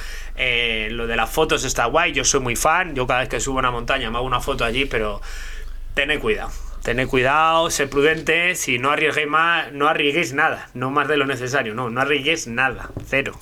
[0.42, 2.96] Eh, lo de las fotos está guay, yo soy muy fan.
[2.96, 5.22] Yo cada vez que subo a una montaña me hago una foto allí, pero
[5.94, 6.50] tened cuidado.
[6.82, 11.26] Tened cuidado, sed prudentes y no arriesguéis más, no arriesguéis nada, no más de lo
[11.26, 13.38] necesario, no, no arriesguéis nada, cero.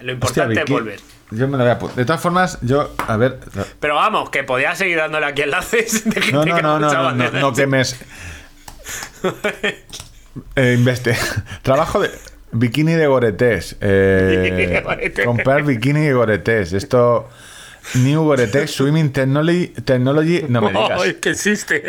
[0.00, 1.00] Lo importante es volver.
[1.30, 3.38] Yo me lo voy a De todas formas, yo, a ver.
[3.80, 7.30] Pero vamos, que podía seguir dándole aquí enlaces de no, no, no, no, no, no,
[7.30, 7.80] no, que me.
[10.56, 11.16] eh, investe.
[11.62, 12.10] Trabajo de.
[12.52, 13.76] Bikini de Goretés.
[13.80, 16.72] Eh, comprar bikini de Goretés.
[16.72, 17.28] Esto.
[17.94, 21.14] New Goretex Swimming Technology, Technology no me digas.
[21.14, 21.82] que existe.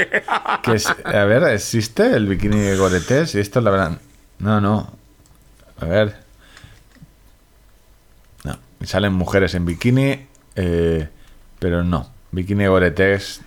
[0.64, 3.36] Que a ver, ¿existe el bikini de Goretex?
[3.36, 3.98] Y esto la verdad.
[4.40, 4.92] No, no.
[5.80, 6.16] A ver.
[8.44, 8.58] No.
[8.84, 11.08] Salen mujeres en bikini, eh,
[11.60, 12.10] pero no.
[12.32, 13.42] Bikini de Goretex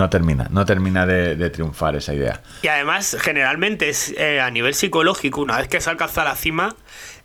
[0.00, 2.40] no termina, no termina de, triunfar esa idea.
[2.62, 6.74] Y además, generalmente es eh, a nivel psicológico, una vez que se alcanza la cima,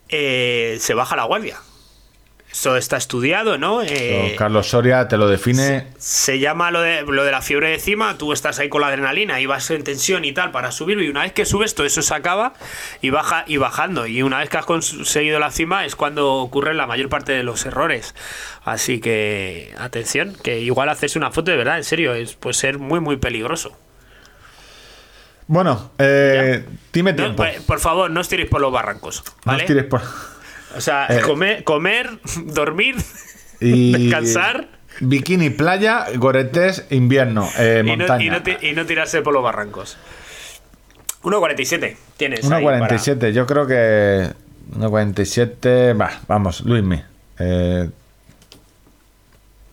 [0.09, 1.57] eh, se baja la guardia.
[2.55, 3.81] Eso está estudiado, ¿no?
[3.81, 5.87] Eh, Carlos Soria te lo define.
[5.97, 8.87] Se, llama lo de, lo de la fiebre de cima, tú estás ahí con la
[8.87, 11.85] adrenalina y vas en tensión y tal para subir y una vez que subes todo
[11.85, 12.53] eso se acaba
[13.01, 16.77] y baja y bajando y una vez que has conseguido la cima es cuando ocurren
[16.77, 18.15] la mayor parte de los errores.
[18.63, 22.79] Así que atención, que igual haces una foto de verdad, en serio, es, puede ser
[22.79, 23.77] muy muy peligroso.
[25.47, 27.35] Bueno, eh, dime tiempo.
[27.35, 29.25] Pues, por favor, no os tiréis por los barrancos.
[29.43, 29.57] ¿vale?
[29.57, 30.01] No os tiréis por
[30.75, 32.95] o sea, eh, comer, comer, dormir,
[33.59, 33.91] y...
[33.97, 34.67] descansar.
[35.01, 38.41] Bikini, playa, goretes, invierno, eh, montaña.
[38.61, 39.97] Y no, tirarse por los barrancos.
[41.23, 42.49] 1.47 tienes.
[42.49, 44.29] 1.47, yo creo que.
[44.77, 45.99] 1.47.
[45.99, 47.01] Va, vamos, Luismi.
[47.39, 47.89] Eh,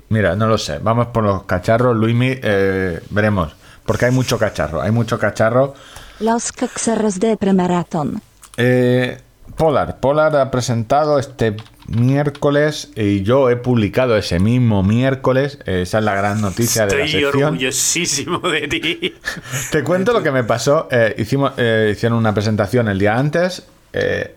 [0.09, 0.79] mira, no lo sé.
[0.79, 2.39] Vamos por los cacharros, Luismi.
[2.43, 3.55] Eh, veremos.
[3.87, 4.81] Porque hay mucho cacharro.
[4.81, 5.75] Hay mucho cacharro.
[6.19, 8.23] Los cacharros de premaratón.
[8.57, 9.21] Eh.
[9.57, 10.01] Polar.
[10.01, 11.57] Polar ha presentado este
[11.87, 15.59] miércoles y yo he publicado ese mismo miércoles.
[15.67, 17.25] Esa es la gran noticia de la sección.
[17.27, 19.15] Estoy orgullosísimo de ti.
[19.71, 20.89] Te cuento lo que me pasó.
[20.91, 23.67] Eh, hicimos, eh, hicieron una presentación el día antes.
[23.93, 24.37] Eh,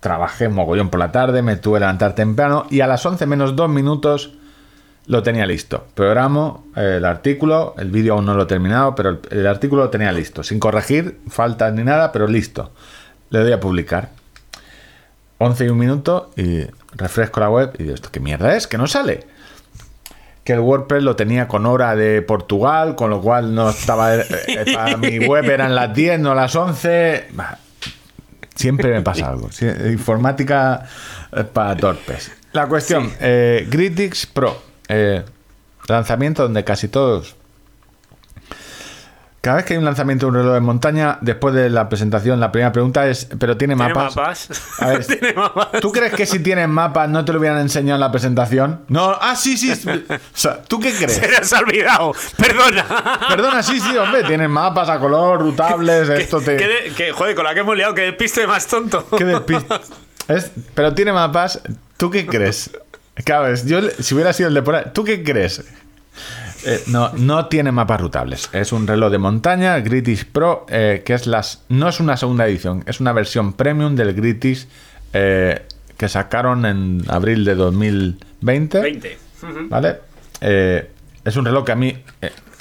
[0.00, 3.54] trabajé mogollón por la tarde, me tuve que levantar temprano y a las 11 menos
[3.54, 4.34] 2 minutos
[5.06, 5.86] lo tenía listo.
[5.94, 9.90] Programo el artículo, el vídeo aún no lo he terminado, pero el, el artículo lo
[9.90, 12.72] tenía listo, sin corregir, faltas ni nada, pero listo.
[13.32, 14.10] Le doy a publicar.
[15.38, 18.66] 11 y un minuto y refresco la web y digo, ¿esto qué mierda es?
[18.66, 19.26] Que no sale.
[20.44, 24.14] Que el WordPress lo tenía con hora de Portugal, con lo cual no estaba.
[24.14, 27.28] Eh, eh, para mi web eran las 10, no las 11.
[28.54, 29.48] Siempre me pasa algo.
[29.90, 30.86] informática
[31.32, 32.30] eh, para torpes.
[32.52, 35.24] La cuestión, eh, Gritix Pro, eh,
[35.88, 37.34] lanzamiento donde casi todos
[39.42, 42.38] cada vez que hay un lanzamiento de un reloj de montaña, después de la presentación,
[42.38, 44.16] la primera pregunta es, ¿pero tiene mapas?
[44.78, 45.80] A ver, ¿Tiene mapas?
[45.80, 48.82] ¿Tú crees que si tienen mapas no te lo hubieran enseñado en la presentación?
[48.86, 49.72] No, ah, sí, sí.
[50.08, 51.14] O sea, ¿tú qué crees?
[51.14, 52.12] Se has olvidado.
[52.36, 52.86] Perdona.
[53.28, 54.22] Perdona, sí, sí, hombre.
[54.22, 56.56] Tienen mapas a color, rutables, esto te...
[56.96, 59.04] Que, joder, con la que hemos liado, que despiste más tonto.
[59.18, 59.74] ¿Qué despiste?
[60.28, 61.60] Es, pero tiene mapas,
[61.96, 62.70] ¿tú qué crees?
[63.24, 65.64] Claro, yo, si hubiera sido el de por ahí, ¿tú qué crees?
[66.64, 68.48] Eh, no, no tiene mapas rutables.
[68.52, 71.64] Es un reloj de montaña, Gritis Pro, eh, que es las.
[71.68, 74.68] No es una segunda edición, es una versión premium del Gritis
[75.12, 75.62] eh,
[75.96, 78.80] que sacaron en abril de 2020.
[78.80, 79.18] 20.
[79.68, 79.98] ¿Vale?
[80.40, 81.96] es un reloj que a mí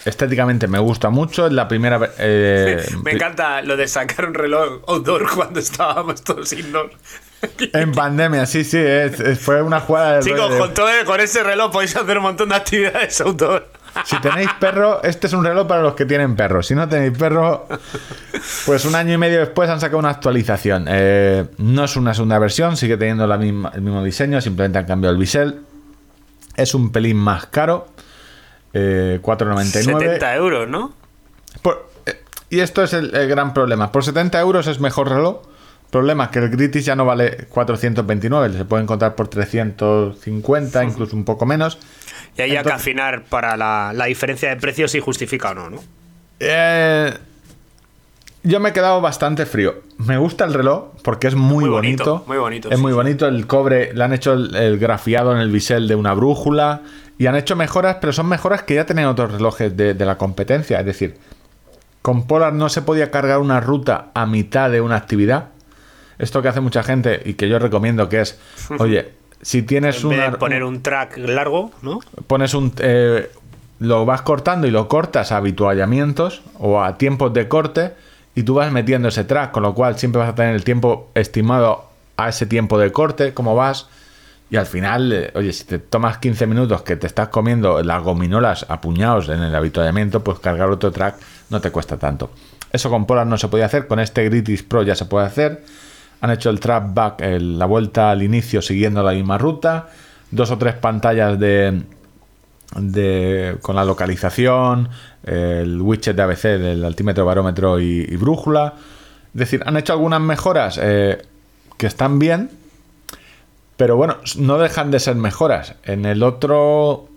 [0.05, 1.47] estéticamente me gusta mucho.
[1.47, 1.99] Es la primera.
[2.19, 6.91] me encanta lo de sacar un reloj outdoor cuando estábamos todos indoor.
[7.73, 8.77] En pandemia, sí, sí,
[9.39, 10.23] fue una jugada de.
[10.23, 13.67] Chicos, con, todo, con ese reloj podéis hacer un montón de actividades outdoor.
[14.05, 16.63] Si tenéis perro, este es un reloj para los que tienen perro.
[16.63, 17.67] Si no tenéis perro,
[18.65, 20.85] pues un año y medio después han sacado una actualización.
[20.87, 24.85] Eh, no es una segunda versión, sigue teniendo la misma, el mismo diseño, simplemente han
[24.85, 25.61] cambiado el bisel.
[26.55, 27.87] Es un pelín más caro,
[28.73, 29.83] eh, 4,99.
[29.83, 30.93] 70 euros, ¿no?
[32.05, 33.91] Eh, y esto es el, gran problema.
[33.91, 35.41] Por 70 euros es mejor reloj.
[35.89, 41.25] Problema que el Gritis ya no vale 429, se puede encontrar por 350, incluso un
[41.25, 41.77] poco menos.
[42.41, 45.83] Hay que afinar para la, diferencia de precios si justifica o no, ¿no?
[46.39, 47.13] Eh,
[48.43, 49.81] yo me he quedado bastante frío.
[49.97, 52.71] Me gusta el reloj porque es muy, bonito, Muy bonito.
[52.71, 53.27] Es muy bonito.
[53.27, 56.81] El cobre, le han hecho el, grafiado en el bisel de una brújula
[57.19, 60.17] y han hecho mejoras, pero son mejoras que ya tenían otros relojes de, de la
[60.17, 60.79] competencia.
[60.79, 61.17] Es decir,
[62.01, 65.49] con Polar no se podía cargar una ruta a mitad de una actividad.
[66.17, 68.39] Esto que hace mucha gente y que yo recomiendo que es,
[68.79, 71.99] oye, si tienes una, poner un track largo, ¿no?
[72.27, 73.29] Pones un eh,
[73.79, 77.93] lo vas cortando y lo cortas a habituallamientos o a tiempos de corte
[78.35, 81.09] y tú vas metiendo ese track, con lo cual siempre vas a tener el tiempo
[81.15, 83.87] estimado a ese tiempo de corte, como vas.
[84.51, 88.03] Y al final, eh, oye, si te tomas 15 minutos que te estás comiendo las
[88.03, 91.15] gominolas a puñados en el habituallamiento, pues cargar otro track
[91.49, 92.29] no te cuesta tanto.
[92.71, 95.63] Eso con Polar no se puede hacer, con este Gritis Pro ya se puede hacer
[96.21, 99.89] han hecho el trap back, la vuelta al inicio siguiendo la misma ruta,
[100.29, 101.81] dos o tres pantallas de,
[102.75, 104.89] de con la localización,
[105.23, 108.75] el widget de ABC del altímetro, barómetro y, brújula.
[109.33, 111.23] Es decir, han hecho algunas mejoras eh,
[111.77, 112.51] que están bien,
[113.75, 115.73] pero bueno, no dejan de ser mejoras.
[115.83, 117.07] En el otro,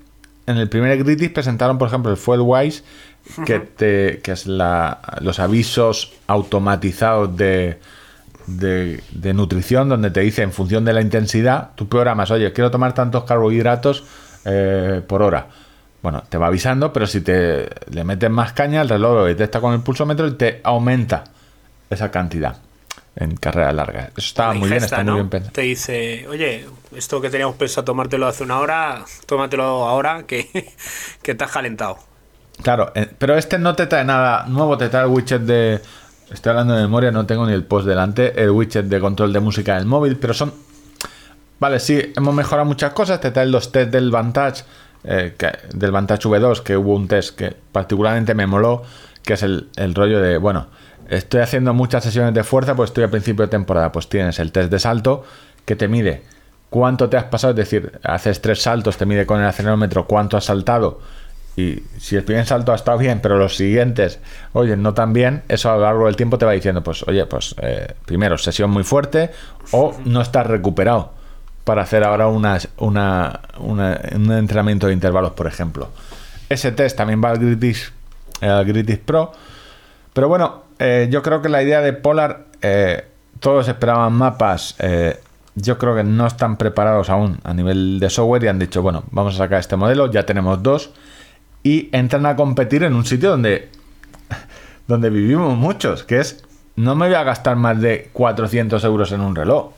[0.47, 2.85] en el primer Gritis presentaron, por ejemplo, el Fuel Wise,
[3.44, 7.78] que, te, que es la, los avisos automatizados de,
[8.47, 9.03] de,
[9.35, 13.25] nutrición donde te dice en función de la intensidad, tú programas, oye, quiero tomar tantos
[13.25, 14.05] carbohidratos
[14.45, 15.49] eh, por hora.
[16.03, 19.61] Bueno, te va avisando, pero si te le metes más caña, el reloj lo detecta
[19.61, 21.25] con el pulsómetro y te aumenta
[21.89, 22.57] esa cantidad
[23.16, 24.09] en carreras largas.
[24.09, 25.53] Eso está muy bien, está muy bien pensado.
[25.53, 30.75] Te dice, oye, esto que teníamos pensado tomártelo hace una hora, tómatelo ahora que,
[31.23, 31.99] que te has calentado.
[32.62, 35.81] Claro, eh, pero este no te trae nada nuevo, te trae el widget de
[36.35, 39.39] Estoy hablando de memoria, no tengo ni el post delante, el widget de control de
[39.39, 40.52] música del móvil, pero son...
[41.61, 44.65] Vale, sí, hemos mejorado muchas cosas, te trae los test del Vantage,
[45.05, 45.32] eh,
[45.73, 48.82] del Vantage V2, que hubo un test que particularmente me moló,
[49.23, 50.66] que es el, rollo de, bueno,
[51.09, 54.51] estoy haciendo muchas sesiones de fuerza, pues estoy a principio de temporada, pues tienes el
[54.51, 55.23] test de salto
[55.65, 56.24] que te mide
[56.69, 60.36] cuánto te has pasado, es decir, haces tres saltos, te mide con el acelerómetro cuánto
[60.36, 60.98] has saltado
[61.56, 64.18] y si el primer salto ha estado bien, pero los siguientes,
[64.52, 67.26] oye, no tan bien, eso a lo largo del tiempo te va diciendo, pues, oye,
[67.26, 69.31] pues eh, primero, sesión muy fuerte
[69.70, 71.12] o no estás recuperado
[71.62, 75.90] para hacer ahora una, una, un entrenamiento de intervalos, por ejemplo.
[76.48, 77.93] Ese test también va al Gritis,
[78.40, 79.32] al Gritis Pro.
[80.12, 83.05] Pero bueno, eh, yo creo que la idea de Polar, eh,
[83.39, 84.76] todos esperaban mapas.
[85.55, 89.05] yo creo que no están preparados aún a nivel de software y han dicho, bueno,
[89.12, 90.90] vamos a sacar este modelo, ya tenemos dos
[91.65, 93.70] y entran a competir en un sitio donde,
[94.86, 96.45] donde vivimos muchos, que es,
[96.77, 99.73] no me voy a gastar más de 400 euros en un reloj.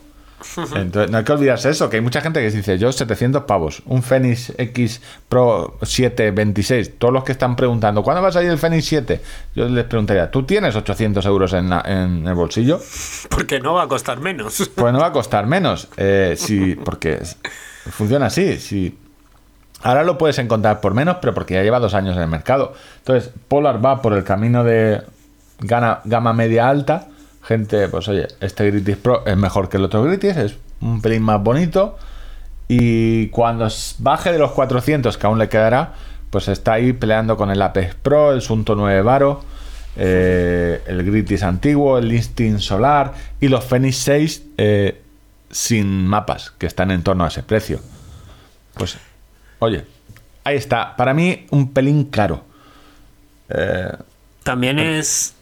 [0.75, 3.83] Entonces, no hay que olvidarse eso, que hay mucha gente que dice, yo 700 pavos,
[3.87, 8.51] un Fenix X Pro 7 26, todos los que están preguntando, ¿cuándo va a salir
[8.51, 9.21] el Fenix 7?
[9.55, 12.81] Yo les preguntaría, ¿tú tienes 800 euros en, en el bolsillo?
[13.31, 14.71] Porque no va a costar menos.
[14.75, 17.21] Pues no va a costar menos, eh, sí, porque
[17.91, 18.97] funciona así, si
[19.83, 22.73] Ahora lo puedes encontrar por menos, pero porque ya lleva dos años en el mercado.
[22.99, 25.03] Entonces, Polar va por el camino de
[25.61, 27.09] gama, media alta,
[27.43, 31.23] gente, pues oye, este Gritis Pro es mejor que el otro Gritis, es un pelín
[31.23, 31.97] más bonito.
[32.69, 35.93] Y cuando baje de los 400, que aún le quedará,
[36.31, 39.43] pues está ahí peleando con el Apex Pro, el Sunto 9 Varo,
[39.97, 45.01] eh, el Gritis antiguo, el Instinct Solar y los Fenix 6 eh,
[45.51, 47.81] sin mapas, que están en torno a ese precio.
[48.75, 48.99] Pues,
[49.59, 49.85] oye,
[50.45, 50.97] ahí está.
[50.97, 52.45] Para mí, un pelín caro.
[53.49, 53.93] Eh,
[54.43, 55.37] También es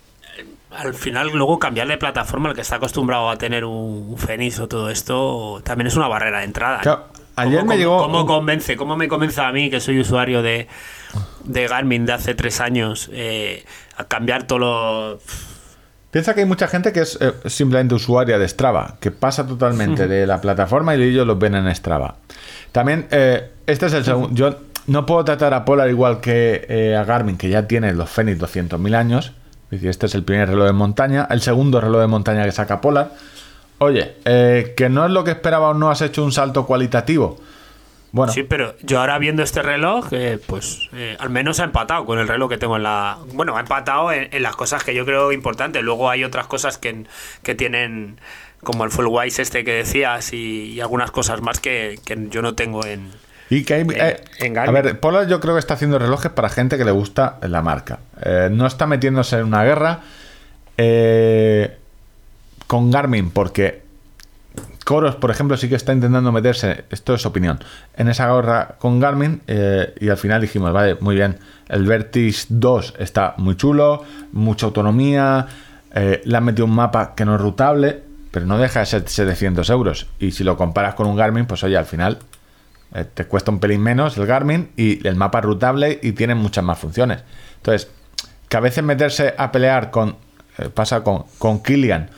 [0.77, 4.69] al final luego cambiar de plataforma, el que está acostumbrado a tener un, Fenix o
[4.69, 6.81] todo esto, también es una barrera de entrada.
[6.85, 7.19] ¿eh?
[7.36, 7.99] ayer me llegó...
[7.99, 8.77] ¿Cómo convence?
[8.77, 10.69] ¿Cómo me convence a mí, que soy usuario de,
[11.45, 13.65] de Garmin de hace tres años, eh,
[13.97, 15.19] a cambiar todo lo...
[16.11, 20.07] Piensa que hay mucha gente que es eh, simplemente usuaria de Strava, que pasa totalmente
[20.07, 22.16] de la plataforma y ellos los ven en Strava.
[22.75, 23.07] También,
[23.67, 24.35] este es el segundo...
[24.35, 28.39] Yo no puedo tratar a Polar igual que a Garmin, que ya tiene los Fenix
[28.39, 29.33] 200.000 años,
[29.71, 33.13] este es el primer reloj de montaña, el segundo reloj de montaña que saca Polar.
[33.79, 37.41] Oye, eh, que no es lo que esperaba o no has hecho un salto cualitativo.
[38.13, 38.33] Bueno.
[38.33, 42.21] Sí, pero yo ahora viendo este reloj, eh, pues eh, al menos ha empatado con
[42.21, 43.19] el reloj que tengo en la...
[43.33, 45.83] Bueno, ha empatado en, las cosas que yo creo importantes.
[45.83, 47.07] Luego hay otras cosas que,
[47.43, 48.21] que tienen,
[48.65, 51.99] como el Full Wise este que decías, y, algunas cosas más que
[52.31, 53.12] yo no tengo en,
[53.51, 56.78] y que hay, eh, a ver, Polar yo creo que está haciendo relojes para gente
[56.78, 57.99] que le gusta la marca.
[58.23, 60.01] Eh, no está metiéndose en una guerra
[60.78, 61.77] eh,
[62.66, 63.82] con Garmin, porque
[64.85, 67.59] Coros, por ejemplo, sí que está intentando meterse, esto es opinión,
[67.97, 71.39] en esa guerra con Garmin y al final dijimos, vale, muy bien,
[71.69, 75.47] el Vertis 2 está muy chulo, mucha autonomía,
[75.95, 78.03] le han metido un mapa que no es rutable,
[78.35, 80.09] pero no deja de ser 700 euros.
[80.19, 82.19] Y si lo comparas con un Garmin, pues oye, al final
[82.93, 86.65] eh, te cuesta un pelín menos el Garmin y el mapa rutable y tiene muchas
[86.65, 87.23] más funciones.
[87.59, 87.89] Entonces,
[88.48, 90.16] que a veces meterse a pelear con.
[90.59, 92.11] Eh, pasa con, con Kilian.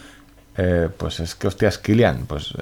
[0.56, 2.54] Eh, pues es que, hostias, Kilian, pues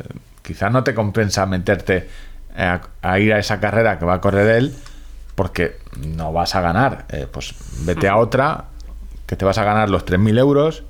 [0.42, 2.08] quizás no te compensa meterte
[2.56, 4.74] a, ir a esa carrera que va a correr él
[5.36, 7.06] porque no vas a ganar.
[7.30, 7.54] pues
[7.84, 8.64] vete a otra
[9.26, 10.82] que te vas a ganar los 3.000 euros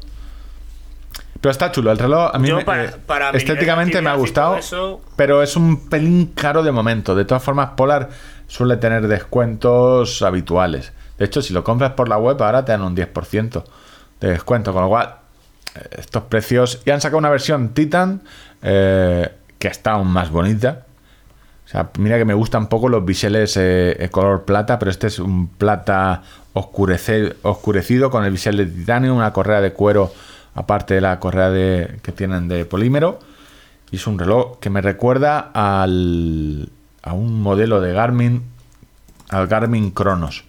[1.45, 2.91] pero está chulo, el reloj a mí eh,
[3.35, 4.59] estéticamente me ha gustado,
[5.15, 7.15] pero es un pelín caro de momento.
[7.15, 8.09] De todas formas, Polar
[8.47, 10.95] suele tener descuentos habituales.
[11.19, 13.63] De hecho, si lo compras por la web, ahora te dan un 10%
[14.21, 15.17] de descuento, con lo cual
[15.75, 16.81] eh, estos precios...
[16.87, 18.23] Y han sacado una versión Titan
[18.63, 20.87] eh, que está aún más bonita.
[21.67, 23.61] O sea, mira que me gustan poco los biseles
[24.11, 26.23] color plata, pero este es un plata
[26.55, 30.11] oscurecido con el bisel de titanio, una correa de cuero
[30.55, 33.19] aparte de la correa de, que tienen de polímero.
[33.91, 36.71] Y es un reloj que me recuerda al,
[37.03, 38.43] a un modelo de Garmin,
[39.29, 40.45] al Garmin Kronos,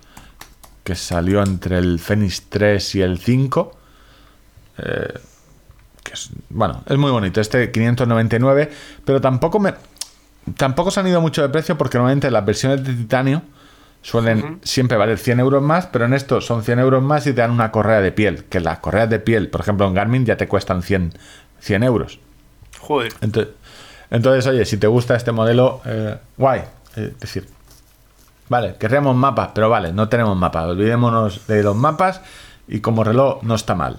[0.84, 3.72] que salió entre el Fenix 3 y el 5.
[4.78, 5.14] Eh,
[6.12, 7.42] es, bueno, es muy bonito.
[7.42, 8.72] Este 599,
[9.04, 9.74] pero tampoco me.
[10.58, 13.42] Tampoco se han ido mucho de precio porque normalmente las versiones de titanio
[14.06, 17.42] suelen siempre valer 100 euros más, pero en esto son 100 euros más y te
[17.42, 20.38] dan una correa de piel, que las correas de piel, por ejemplo en Garmin, ya
[20.38, 21.14] te cuestan 100,
[21.60, 22.20] 100 euros.
[22.82, 23.12] Joder.
[24.12, 26.62] Entonces, oye, si te gusta este modelo, eh, guay.
[26.96, 27.48] Es decir,
[28.48, 30.66] vale, querríamos mapas, pero vale, no tenemos mapas.
[30.66, 32.22] Olvidémonos de los mapas
[32.68, 33.98] y como reloj no está mal.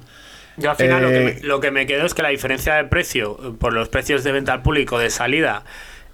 [0.57, 2.85] Yo al final lo, que me, lo que me quedo es que la diferencia de
[2.85, 5.65] precio por los precios de venta al público de salida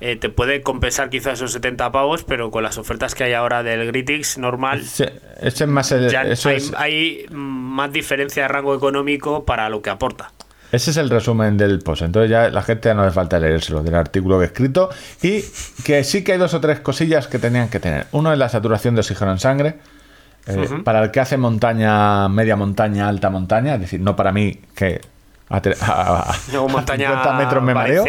[0.05, 3.63] eh, te puede compensar quizás esos 70 pavos, pero con las ofertas que hay ahora
[3.63, 6.13] del Gritix normal, es más el,
[6.77, 10.33] hay, más diferencia de rango económico para lo que aporta.
[10.73, 12.03] Ese es el resumen del post.
[12.03, 14.91] Entonces ya la gente ya no hace falta leérselo del artículo que he escrito.
[15.23, 15.45] Y
[15.85, 18.07] que sí que hay dos o tres cosillas que tenían que tener.
[18.11, 19.77] Uno es la saturación de oxígeno en sangre.
[20.49, 24.59] Eh, para el que hace montaña, media montaña, alta montaña, es decir, no para mí
[24.75, 25.01] que
[25.53, 26.35] a,
[26.69, 28.05] montaña metros me mareo.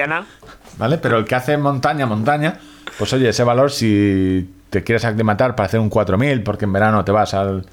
[0.78, 0.98] ¿vale?
[0.98, 2.60] Pero el que hace montaña, montaña,
[2.98, 7.06] pues oye, ese valor si te quieres aclimatar para hacer un 4000, porque en verano
[7.06, 7.66] te vas al,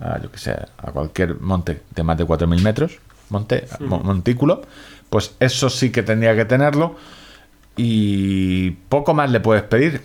[0.00, 2.98] a, yo que sé, a cualquier monte de más de 4000 metros,
[3.30, 4.62] monte, montículo,
[5.08, 6.96] pues eso sí que tendría que tenerlo
[7.76, 10.02] y poco más le puedes pedir,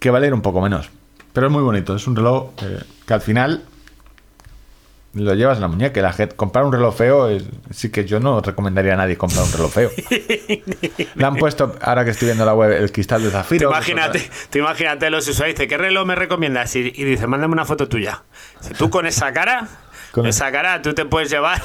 [0.00, 0.90] que valer un poco menos.
[1.32, 2.50] Pero es muy bonito, es un reloj
[3.06, 3.62] que al final
[5.14, 6.00] lo llevas en la muñeca.
[6.00, 9.44] La gente, comprar un reloj feo, es, sí que yo no recomendaría a nadie comprar
[9.44, 9.90] un reloj feo.
[11.14, 13.70] Le han puesto, ahora que estoy viendo la web, el cristal de zafiro.
[13.70, 16.74] imagínate, tú imagínate los usuarios, ¿qué reloj me recomiendas?
[16.76, 18.22] Y, dice, mándame una foto tuya.
[18.60, 19.68] Si tú con esa cara,
[20.12, 21.62] con esa cara, tú te puedes llevar.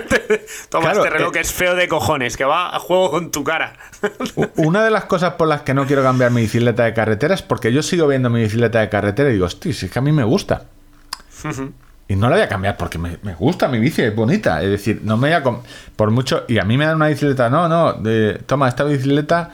[0.68, 3.44] Toma este reloj eh, que es feo de cojones, que va a juego con tu
[3.44, 3.74] cara.
[4.56, 7.42] Una de las cosas por las que no quiero cambiar mi bicicleta de carretera es
[7.42, 10.02] porque yo sigo viendo mi bicicleta de carretera y digo, hostia, si es que a
[10.02, 10.66] mí me gusta.
[12.10, 14.60] Y no la voy a cambiar porque me, gusta mi bici, es bonita.
[14.64, 15.60] Es decir, no me voy a.
[15.94, 16.42] Por mucho.
[16.48, 17.48] Y a mí me dan una bicicleta.
[17.48, 17.92] No, no.
[17.92, 19.52] De, toma esta bicicleta,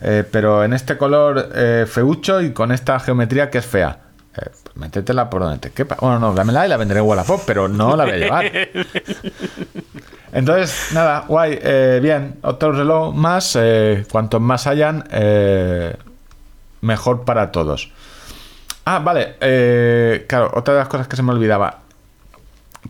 [0.00, 4.00] eh, pero en este color eh, feucho y con esta geometría que es fea.
[4.36, 5.96] Eh, pues métetela por donde te quepa.
[6.00, 8.46] Bueno, no, dámela y la venderé en Wallapop, pero no la voy a llevar.
[10.32, 11.56] Entonces, nada, guay.
[11.62, 13.56] Eh, bien, otro reloj más.
[14.10, 15.04] cuantos más hayan,
[16.80, 17.92] mejor para todos.
[18.84, 19.36] Ah, vale.
[20.26, 21.81] claro, otra de las cosas que se me olvidaba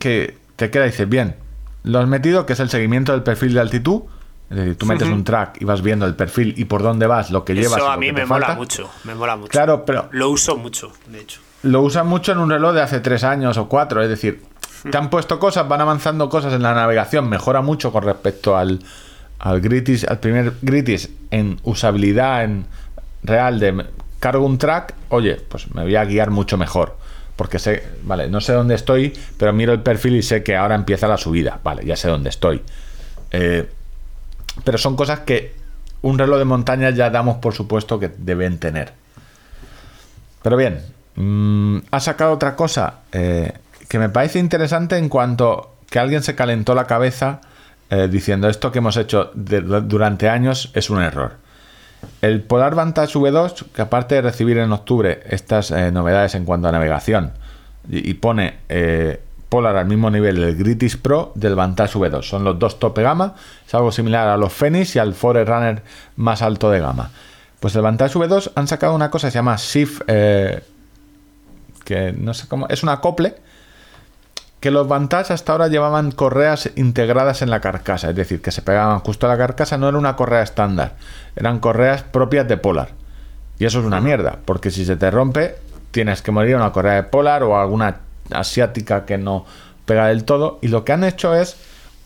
[0.03, 1.37] que te queda y dices, bien,
[1.85, 4.03] lo has metido, que es el seguimiento del perfil de altitud.
[4.51, 7.31] Es decir, tú metes un track y vas viendo el perfil y por dónde vas,
[7.31, 7.79] lo que llevas.
[7.79, 9.49] Eso a mí me mola mucho, me mola mucho.
[9.49, 10.09] Claro, pero.
[10.11, 11.41] Lo uso mucho, de hecho.
[11.63, 14.43] Lo usan mucho en un reloj de hace tres años o cuatro, es decir,
[14.91, 18.81] te han puesto cosas, van avanzando cosas en la navegación, mejora mucho con respecto al,
[19.39, 22.67] al Gritis, al primer Gritis en usabilidad en
[23.23, 23.87] real de
[24.19, 26.97] cargo un track, oye, pues me voy a guiar mucho mejor
[27.43, 30.77] porque sé, vale, no sé dónde estoy, pero miro el perfil y sé que ahora
[30.77, 32.63] empieza la subida, vale, ya sé dónde estoy.
[33.33, 33.69] Eh,
[34.63, 35.53] pero son cosas que
[36.03, 38.93] un reloj de montaña ya damos por supuesto que deben tener.
[40.41, 40.83] Pero bien,
[41.17, 43.53] mm, ha sacado otra cosa eh,
[43.89, 47.41] que me parece interesante en cuanto que alguien se calentó la cabeza
[47.91, 51.42] eh, diciendo esto que hemos hecho durante años es un error.
[52.23, 56.69] El Polar Vantage V2, que aparte de recibir en octubre estas eh, novedades en cuanto
[56.69, 57.33] a navegación,
[57.91, 62.23] y, pone eh, Polar al mismo nivel del Gritis Pro del Vantage V2.
[62.23, 63.35] Son los dos tope gama,
[63.67, 65.83] es algo similar a los Fenix y al Forerunner
[66.15, 67.11] más alto de gama.
[67.59, 70.63] Pues el Vantage V2 han sacado una cosa que se llama Shift, eh,
[71.85, 73.35] que no sé cómo, es un acople
[74.63, 78.63] que los Vantage hasta ahora llevaban correas integradas en la carcasa, es decir, que se
[78.63, 80.95] pegaban justo a la carcasa, no era una correa estándar,
[81.35, 82.91] eran correas propias de Polar.
[83.59, 85.57] Y eso es una mierda, porque si se te rompe,
[85.91, 89.45] tienes que morir una correa de Polar o alguna asiática que no
[89.85, 90.61] pega del todo.
[90.63, 91.57] Y lo que han hecho es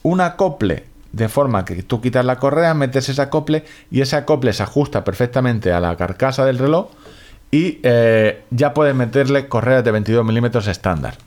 [0.02, 4.54] un acople, de forma que tú quitas la correa, metes ese acople y ese acople
[4.54, 6.88] se ajusta perfectamente a la carcasa del reloj
[7.50, 11.18] y eh, ya puedes meterle correas de 22 milímetros estándar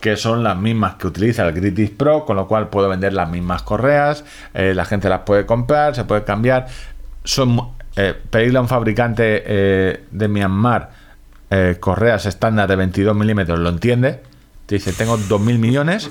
[0.00, 3.28] que son las mismas que utiliza el Gritis Pro, con lo cual puedo vender las
[3.28, 4.24] mismas correas,
[4.54, 6.66] eh, la gente las puede comprar, se puede cambiar.
[7.24, 11.02] Son, eh, pedirle a un fabricante eh, de Myanmar
[11.80, 14.22] correas estándar de 22 milímetros lo entiende.
[14.64, 16.10] Te dice, tengo 2.000 millones,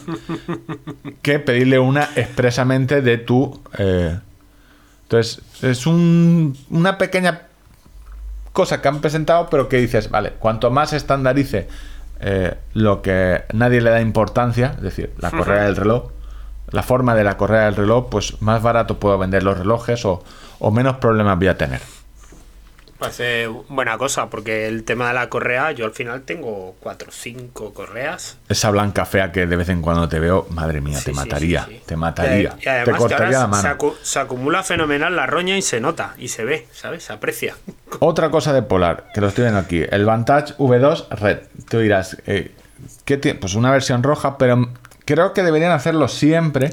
[1.24, 3.60] que pedirle una expresamente de tu...
[3.76, 7.48] entonces, es una pequeña
[8.54, 11.68] cosa que han presentado, pero que dices, vale, cuanto más estandarice
[12.22, 16.12] eh, lo que nadie le da importancia, es decir, la correa del reloj,
[16.70, 20.24] la forma de la correa del reloj, pues más barato puedo vender los relojes o,
[20.60, 21.82] o menos problemas voy a tener.
[23.02, 27.12] Parece buena cosa, porque el tema de la correa, yo al final tengo cuatro o
[27.12, 28.38] cinco correas.
[28.48, 31.96] Esa blanca fea que de vez en cuando te veo, madre mía, te mataría, te
[31.96, 32.56] mataría.
[32.60, 33.96] te cortaría la mano.
[34.04, 37.06] Se, acumula fenomenal la roña y se nota, y se ve, ¿sabes?
[37.06, 37.56] Se aprecia.
[38.00, 41.40] Otra cosa de Polar, que lo estoy viendo aquí, el Vantage V2 Red.
[41.68, 42.52] Tú dirás, eh,
[43.04, 43.40] ¿qué tiene?
[43.40, 44.70] Pues una versión roja, pero
[45.06, 46.72] creo que deberían hacerlo siempre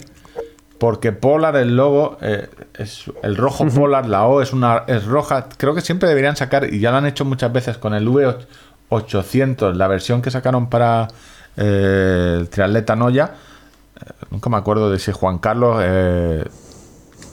[0.79, 5.49] porque Polar, el logo, eh, es el rojo Polar, la O es una es roja.
[5.57, 9.75] Creo que siempre deberían sacar, y ya lo han hecho muchas veces con el V800,
[9.75, 11.09] la versión que sacaron para
[11.57, 13.35] eh, el triatleta Noya.
[13.97, 15.83] Eh, nunca me acuerdo de si Juan Carlos.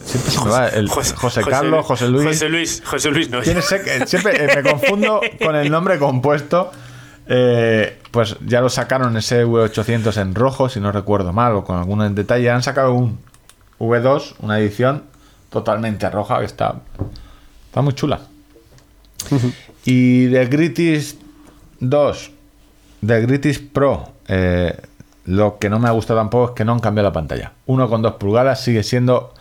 [0.04, 2.26] siempre se me va el José, Carlos, José Luis.
[2.26, 3.62] José Luis, José Luis Noya.
[4.08, 6.72] siempre me confundo con el nombre compuesto.
[7.28, 12.16] pues ya lo sacaron ese V800 en rojo, si no recuerdo mal, o con algún
[12.16, 12.50] detalle.
[12.50, 13.20] Han sacado un,
[13.80, 15.04] V2, una edición
[15.50, 16.76] totalmente roja que está,
[17.68, 18.20] está muy chula.
[19.86, 21.18] y de Gritis
[21.80, 22.32] 2,
[23.02, 24.78] de Gritis Pro, eh,
[25.26, 27.52] lo que no me ha gustado tampoco es que no han cambiado la pantalla.
[27.68, 29.34] 1,2 pulgadas sigue siendo.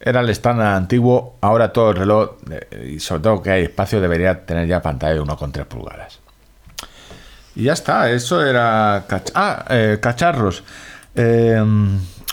[0.00, 4.00] Era el estándar antiguo, ahora todo el reloj, eh, y sobre todo que hay espacio,
[4.00, 6.18] debería tener ya pantalla de 1,3 pulgadas.
[7.54, 9.04] Y ya está, eso era.
[9.34, 10.64] ah, eh, cacharros.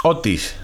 [0.03, 0.55] Otis,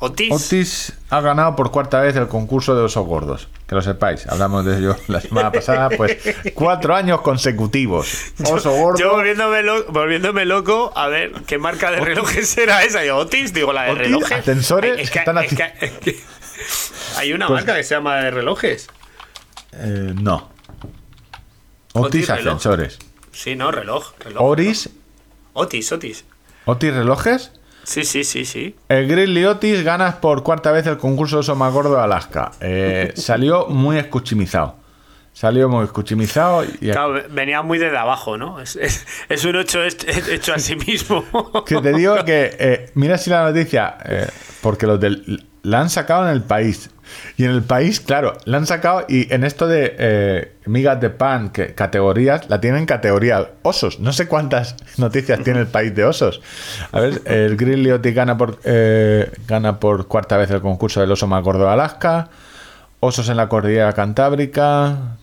[0.00, 0.94] Otis.
[1.10, 3.48] ha ganado por cuarta vez el concurso de osos gordos.
[3.66, 5.90] Que lo sepáis, hablamos de ello la semana pasada.
[5.90, 6.16] Pues
[6.54, 8.32] cuatro años consecutivos.
[8.50, 8.98] Oso gordo.
[8.98, 13.04] Yo volviéndome, loco, a ver qué marca de relojes era esa.
[13.04, 14.38] Yo, Otis, digo la de relojes.
[14.38, 15.12] Ascensores.
[17.16, 18.88] hay una pues marca que se llama de relojes.
[19.72, 20.48] Eh, no.
[21.92, 22.98] Otis, ascensores.
[23.32, 24.12] Sí, no, reloj.
[24.18, 24.88] reloj Oris.
[25.52, 26.24] Otis, Otis.
[26.64, 27.52] Otis relojes.
[27.90, 28.76] Sí, sí, sí, sí.
[28.88, 32.52] El Grizzly Otis gana por cuarta vez el concurso de Oso más gordo de Alaska.
[32.60, 34.76] Eh, salió muy escuchimizado.
[35.32, 36.62] Salió muy escuchimizado.
[36.62, 36.92] Y...
[36.92, 38.60] Claro, venía muy desde abajo, ¿no?
[38.60, 38.76] Es,
[39.28, 41.24] es, un hecho hecho a sí mismo.
[41.66, 44.28] que te digo que, eh, mira si la noticia, eh,
[44.62, 46.90] porque los del, la han sacado en el país.
[47.36, 51.10] Y en el país, claro, la han sacado y en esto de eh, migas de
[51.10, 54.00] pan, que categorías, la tienen categoría osos.
[54.00, 56.40] No sé cuántas noticias tiene el país de osos.
[56.92, 61.26] A ver, el Grizzly gana por, eh, gana por cuarta vez el concurso del oso
[61.26, 62.28] más gordo de Alaska.
[63.00, 65.16] Osos en la cordillera cantábrica.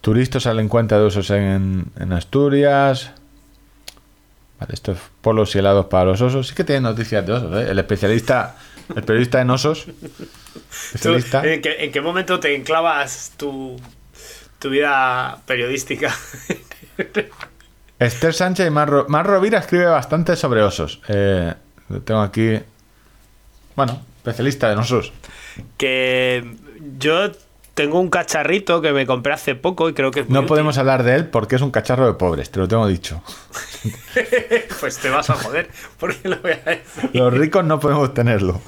[0.00, 3.12] Turistas al encuentro de osos en, Asturias.
[4.58, 6.48] Vale, esto es polos y helados para los osos.
[6.48, 7.54] Sí que tiene noticias de osos.
[7.56, 7.70] ¿eh?
[7.70, 8.56] El especialista,
[8.94, 9.86] el periodista en osos
[11.04, 13.76] ¿En qué, momento te enclavas tu,
[14.58, 16.14] tu vida periodística?
[17.98, 21.00] Esther Sánchez y Mar, Mar Rovira escribe bastante sobre osos.
[21.08, 21.54] Eh,
[22.04, 22.58] tengo aquí.
[23.76, 25.12] Bueno, especialista en osos.
[25.76, 26.56] Que
[26.98, 27.30] yo
[27.74, 30.24] tengo un cacharrito que me compré hace poco y creo que.
[30.28, 33.22] no podemos hablar de él porque es un cacharro de pobres, te lo tengo dicho.
[34.80, 35.68] pues te vas a joder,
[35.98, 37.10] porque lo voy a decir.
[37.12, 38.60] Los ricos no podemos tenerlo.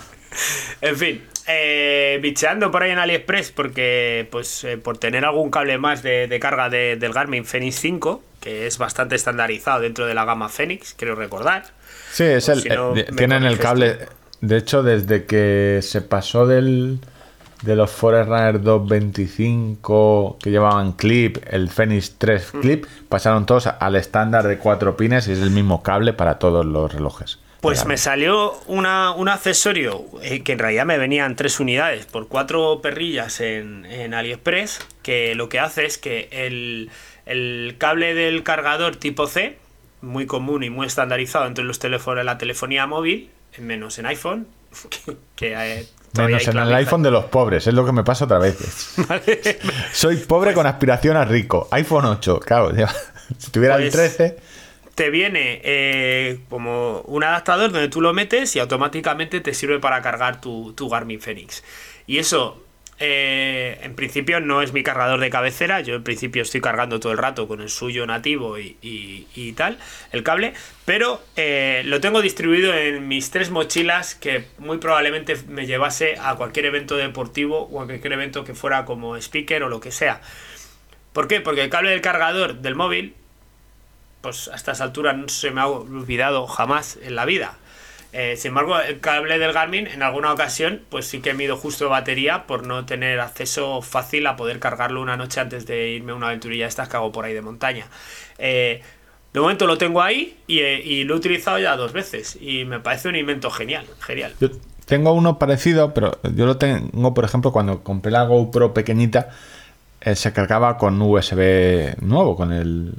[0.80, 5.78] En fin, eh, bicheando por ahí en AliExpress porque, pues, eh, por tener algún cable
[5.78, 10.48] más de, carga del Garmin Fenix 5, que es bastante estandarizado dentro de la gama
[10.48, 11.64] Fenix, quiero recordar.
[12.10, 13.98] Sí, es el, eh, tienen el cable.
[14.40, 16.98] De hecho, desde que se pasó del
[17.64, 24.46] de los Forerunner 225 que llevaban clip, el Fenix 3 clip, pasaron todos al estándar
[24.46, 27.38] de cuatro pines y es el mismo cable para todos los relojes.
[27.64, 32.28] Pues me salió una, un accesorio eh, que en realidad me venían tres unidades por
[32.28, 36.90] cuatro perrillas en, en AliExpress, que lo que hace es que el,
[37.78, 39.56] cable del cargador tipo C,
[40.02, 44.46] muy común y muy estandarizado entre los teléfonos de la telefonía móvil, menos en iPhone,
[45.34, 45.86] que, eh,
[46.16, 48.56] Menos en el iPhone de los pobres, es lo que me pasa otra vez.
[49.92, 51.68] Soy pobre con aspiración a rico.
[51.72, 52.72] iPhone 8, claro.
[53.38, 54.30] si tuviera el 13.
[54.30, 54.54] Pues
[54.94, 60.00] te viene eh, como un adaptador donde tú lo metes y automáticamente te sirve para
[60.02, 61.64] cargar tu, Garmin Fenix.
[62.06, 62.63] Y eso,
[62.98, 65.80] eh, en principio, no es mi cargador de cabecera.
[65.80, 69.78] Yo, en principio, estoy cargando todo el rato con el suyo nativo y, tal,
[70.12, 70.54] el cable.
[70.84, 76.36] Pero eh, lo tengo distribuido en mis tres mochilas que muy probablemente me llevase a
[76.36, 80.20] cualquier evento deportivo o a cualquier evento que fuera como speaker o lo que sea.
[81.12, 81.40] ¿Por qué?
[81.40, 83.14] Porque el cable del cargador del móvil
[84.24, 87.58] pues a estas alturas no se me ha olvidado jamás en la vida.
[88.16, 91.88] Eh, sin embargo, el cable del Garmin en alguna ocasión, pues sí que mido justo
[91.88, 96.14] batería por no tener acceso fácil a poder cargarlo una noche antes de irme a
[96.14, 97.86] una aventurilla estas que hago por ahí de montaña.
[98.38, 98.80] Eh,
[99.32, 102.78] de momento lo tengo ahí eh, y, lo he utilizado ya dos veces y me
[102.78, 104.32] parece un invento genial, genial.
[104.40, 104.48] Yo
[104.86, 109.30] tengo uno parecido, pero yo lo tengo, por ejemplo, cuando compré la GoPro pequeñita,
[110.14, 112.94] se cargaba con USB nuevo, con el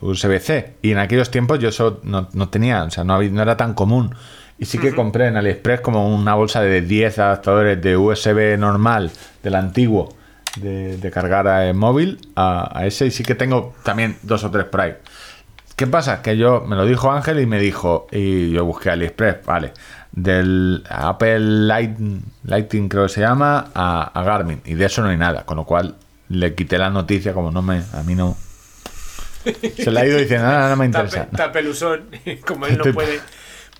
[0.00, 0.74] USB-C.
[0.82, 4.14] Y en aquellos tiempos yo eso no, tenía, o sea, no, no, era tan común.
[4.58, 9.12] Y sí que compré en AliExpress como una bolsa de 10 adaptadores de USB normal,
[9.42, 10.16] del antiguo,
[10.56, 13.06] de, cargar a, móvil a, ese.
[13.06, 14.94] Y sí que tengo también dos o tres por ahí.
[15.76, 16.22] ¿Qué pasa?
[16.22, 19.72] Que yo me lo dijo Ángel y me dijo, y yo busqué AliExpress, vale,
[20.10, 24.60] del Apple Lighting, creo que se llama, a, a Garmin.
[24.64, 25.94] Y de eso no hay nada, con lo cual
[26.28, 28.36] le quité la noticia como no me, a mí no,
[29.76, 31.28] se le ha ido diciendo, nada, no me interesa.
[31.30, 32.10] Está pelusón,
[32.46, 33.20] como él no puede.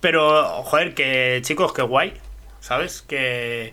[0.00, 2.14] Pero, joder, que chicos, qué guay.
[2.60, 3.02] ¿Sabes?
[3.02, 3.72] Que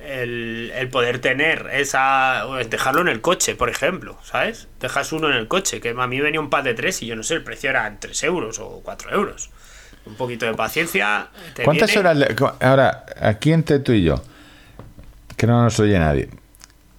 [0.00, 2.44] el, poder tener esa.
[2.68, 4.68] Dejarlo en el coche, por ejemplo, ¿sabes?
[4.80, 7.16] Dejas uno en el coche, que a mí venía un pad de 3 y yo
[7.16, 9.50] no sé, el precio era 3 euros o 4 euros.
[10.06, 11.28] Un poquito de paciencia.
[11.64, 12.16] ¿Cuántas horas?
[12.60, 14.22] ahora, aquí entre tú y yo,
[15.36, 16.28] que no nos oye nadie.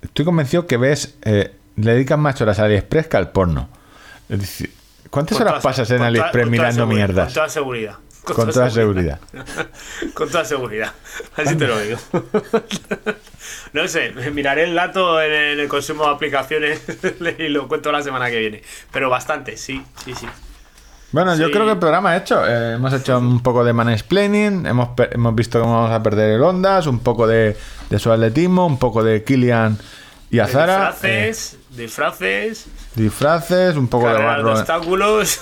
[0.01, 1.15] Estoy convencido que ves.
[1.23, 3.69] Eh, le dedican más horas a AliExpress que al porno.
[5.09, 7.25] ¿Cuántas horas pasas en AliExpress mirando mierdas?
[7.27, 7.97] Con toda seguridad.
[8.23, 9.19] Con, toda, seguridad.
[10.13, 10.91] con toda seguridad.
[11.37, 11.97] Así te lo digo.
[13.73, 16.81] no sé, miraré el dato en el consumo de aplicaciones
[17.39, 18.63] y lo cuento la semana que viene.
[18.91, 20.27] Pero bastante, sí, sí, sí.
[21.11, 22.45] Bueno, yo creo que el programa hecho.
[22.45, 26.43] Eh, hemos hecho un poco de mansplaining, hemos, hemos visto cómo vamos a perder el
[26.43, 27.55] Ondas, un poco de,
[27.89, 29.77] de su atletismo, un poco de Kilian
[30.29, 30.91] y Azara.
[30.91, 32.67] Disfraces, disfraces.
[32.95, 34.51] Disfraces, un poco de barro.
[34.51, 35.39] obstáculos.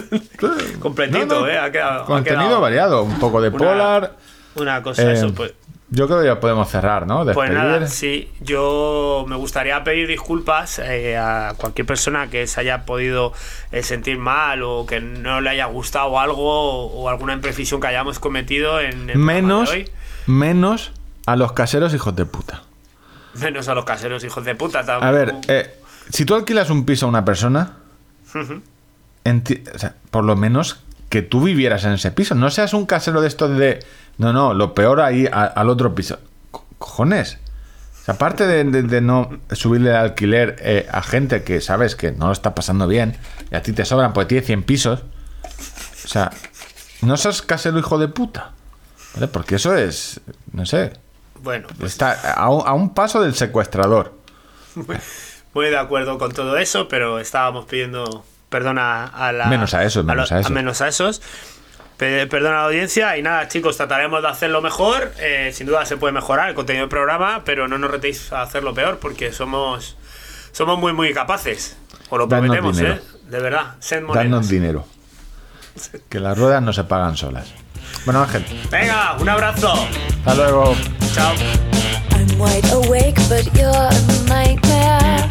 [0.78, 1.58] Completito, ¿eh?
[1.58, 4.16] Ha quedado, contenido variado, un poco de polar.
[4.54, 5.52] Una cosa, eso, eh, pues.
[5.94, 7.22] Yo creo que ya podemos cerrar, ¿no?
[7.34, 8.30] Pues nada, sí.
[8.40, 13.34] Yo me gustaría pedir disculpas eh, a cualquier persona que se haya podido
[13.72, 18.18] eh, sentir mal o que no le haya gustado algo o, alguna imprecisión que hayamos
[18.18, 19.70] cometido en el menos,
[20.26, 20.92] Menos
[21.26, 22.62] a los caseros hijos de puta.
[23.34, 24.78] Menos a los caseros, hijos de puta.
[24.80, 25.74] A ver, eh,
[26.08, 27.76] si tú alquilas un piso a una persona,
[30.10, 30.82] por lo menos
[31.12, 32.34] que tú vivieras en ese piso.
[32.34, 33.84] No seas un casero de estos de.
[34.18, 36.18] No, no, lo peor ahí al otro piso.
[36.78, 37.38] cojones.
[38.06, 42.54] aparte de, no subirle el alquiler eh, a gente que sabes que no lo está
[42.54, 43.16] pasando bien
[43.50, 45.02] y a ti te sobran porque tiene 100 pisos.
[46.04, 46.30] O sea,
[47.02, 48.52] no seas casero hijo de puta.
[49.14, 49.28] ¿Vale?
[49.28, 50.20] Porque eso es.
[50.52, 50.92] No sé.
[51.42, 51.68] Bueno.
[51.78, 54.14] Pues está a un, paso del secuestrador.
[55.54, 59.46] Muy de acuerdo con todo eso, pero estábamos pidiendo perdón a, la.
[59.46, 61.20] Menos a esos, menos a, a menos a esos.
[62.02, 65.12] Perdona a la audiencia y nada, chicos, trataremos de hacerlo mejor.
[65.20, 68.42] Eh, sin duda se puede mejorar el contenido del programa, pero no nos retéis a
[68.42, 69.96] hacerlo peor porque somos
[70.50, 71.76] somos muy, muy capaces.
[72.10, 73.00] O lo prometemos, ¿eh?
[73.28, 74.84] De verdad, sed Danos dinero.
[76.08, 77.54] Que las ruedas no se pagan solas.
[78.04, 78.44] Bueno, Ángel.
[78.68, 79.72] Venga, un abrazo.
[80.18, 80.74] Hasta luego.
[81.14, 81.32] Chao.
[82.10, 83.92] I'm wide awake, but you're a
[84.28, 85.30] nightmare.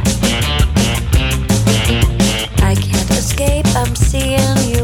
[2.63, 4.80] I can't escape, I'm seeing you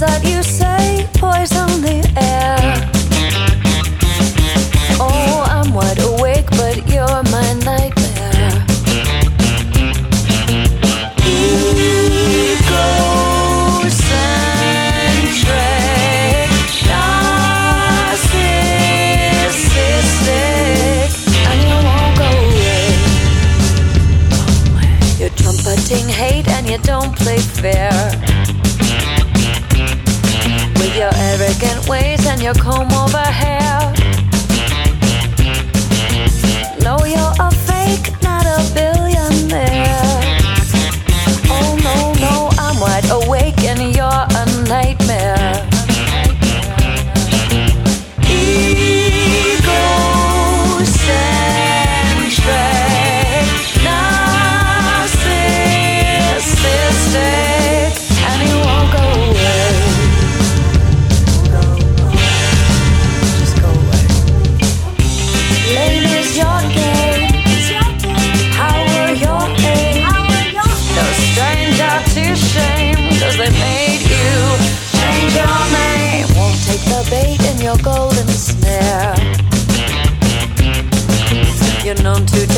[0.00, 2.58] That you say poison the air.
[5.00, 7.94] Oh, I'm wide awake, but you're my nightmare.
[25.36, 27.93] Trumpeting hate and you don't play fair.
[32.44, 33.73] Your comb over hair.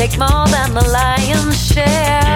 [0.09, 2.26] Take more than the lion's share.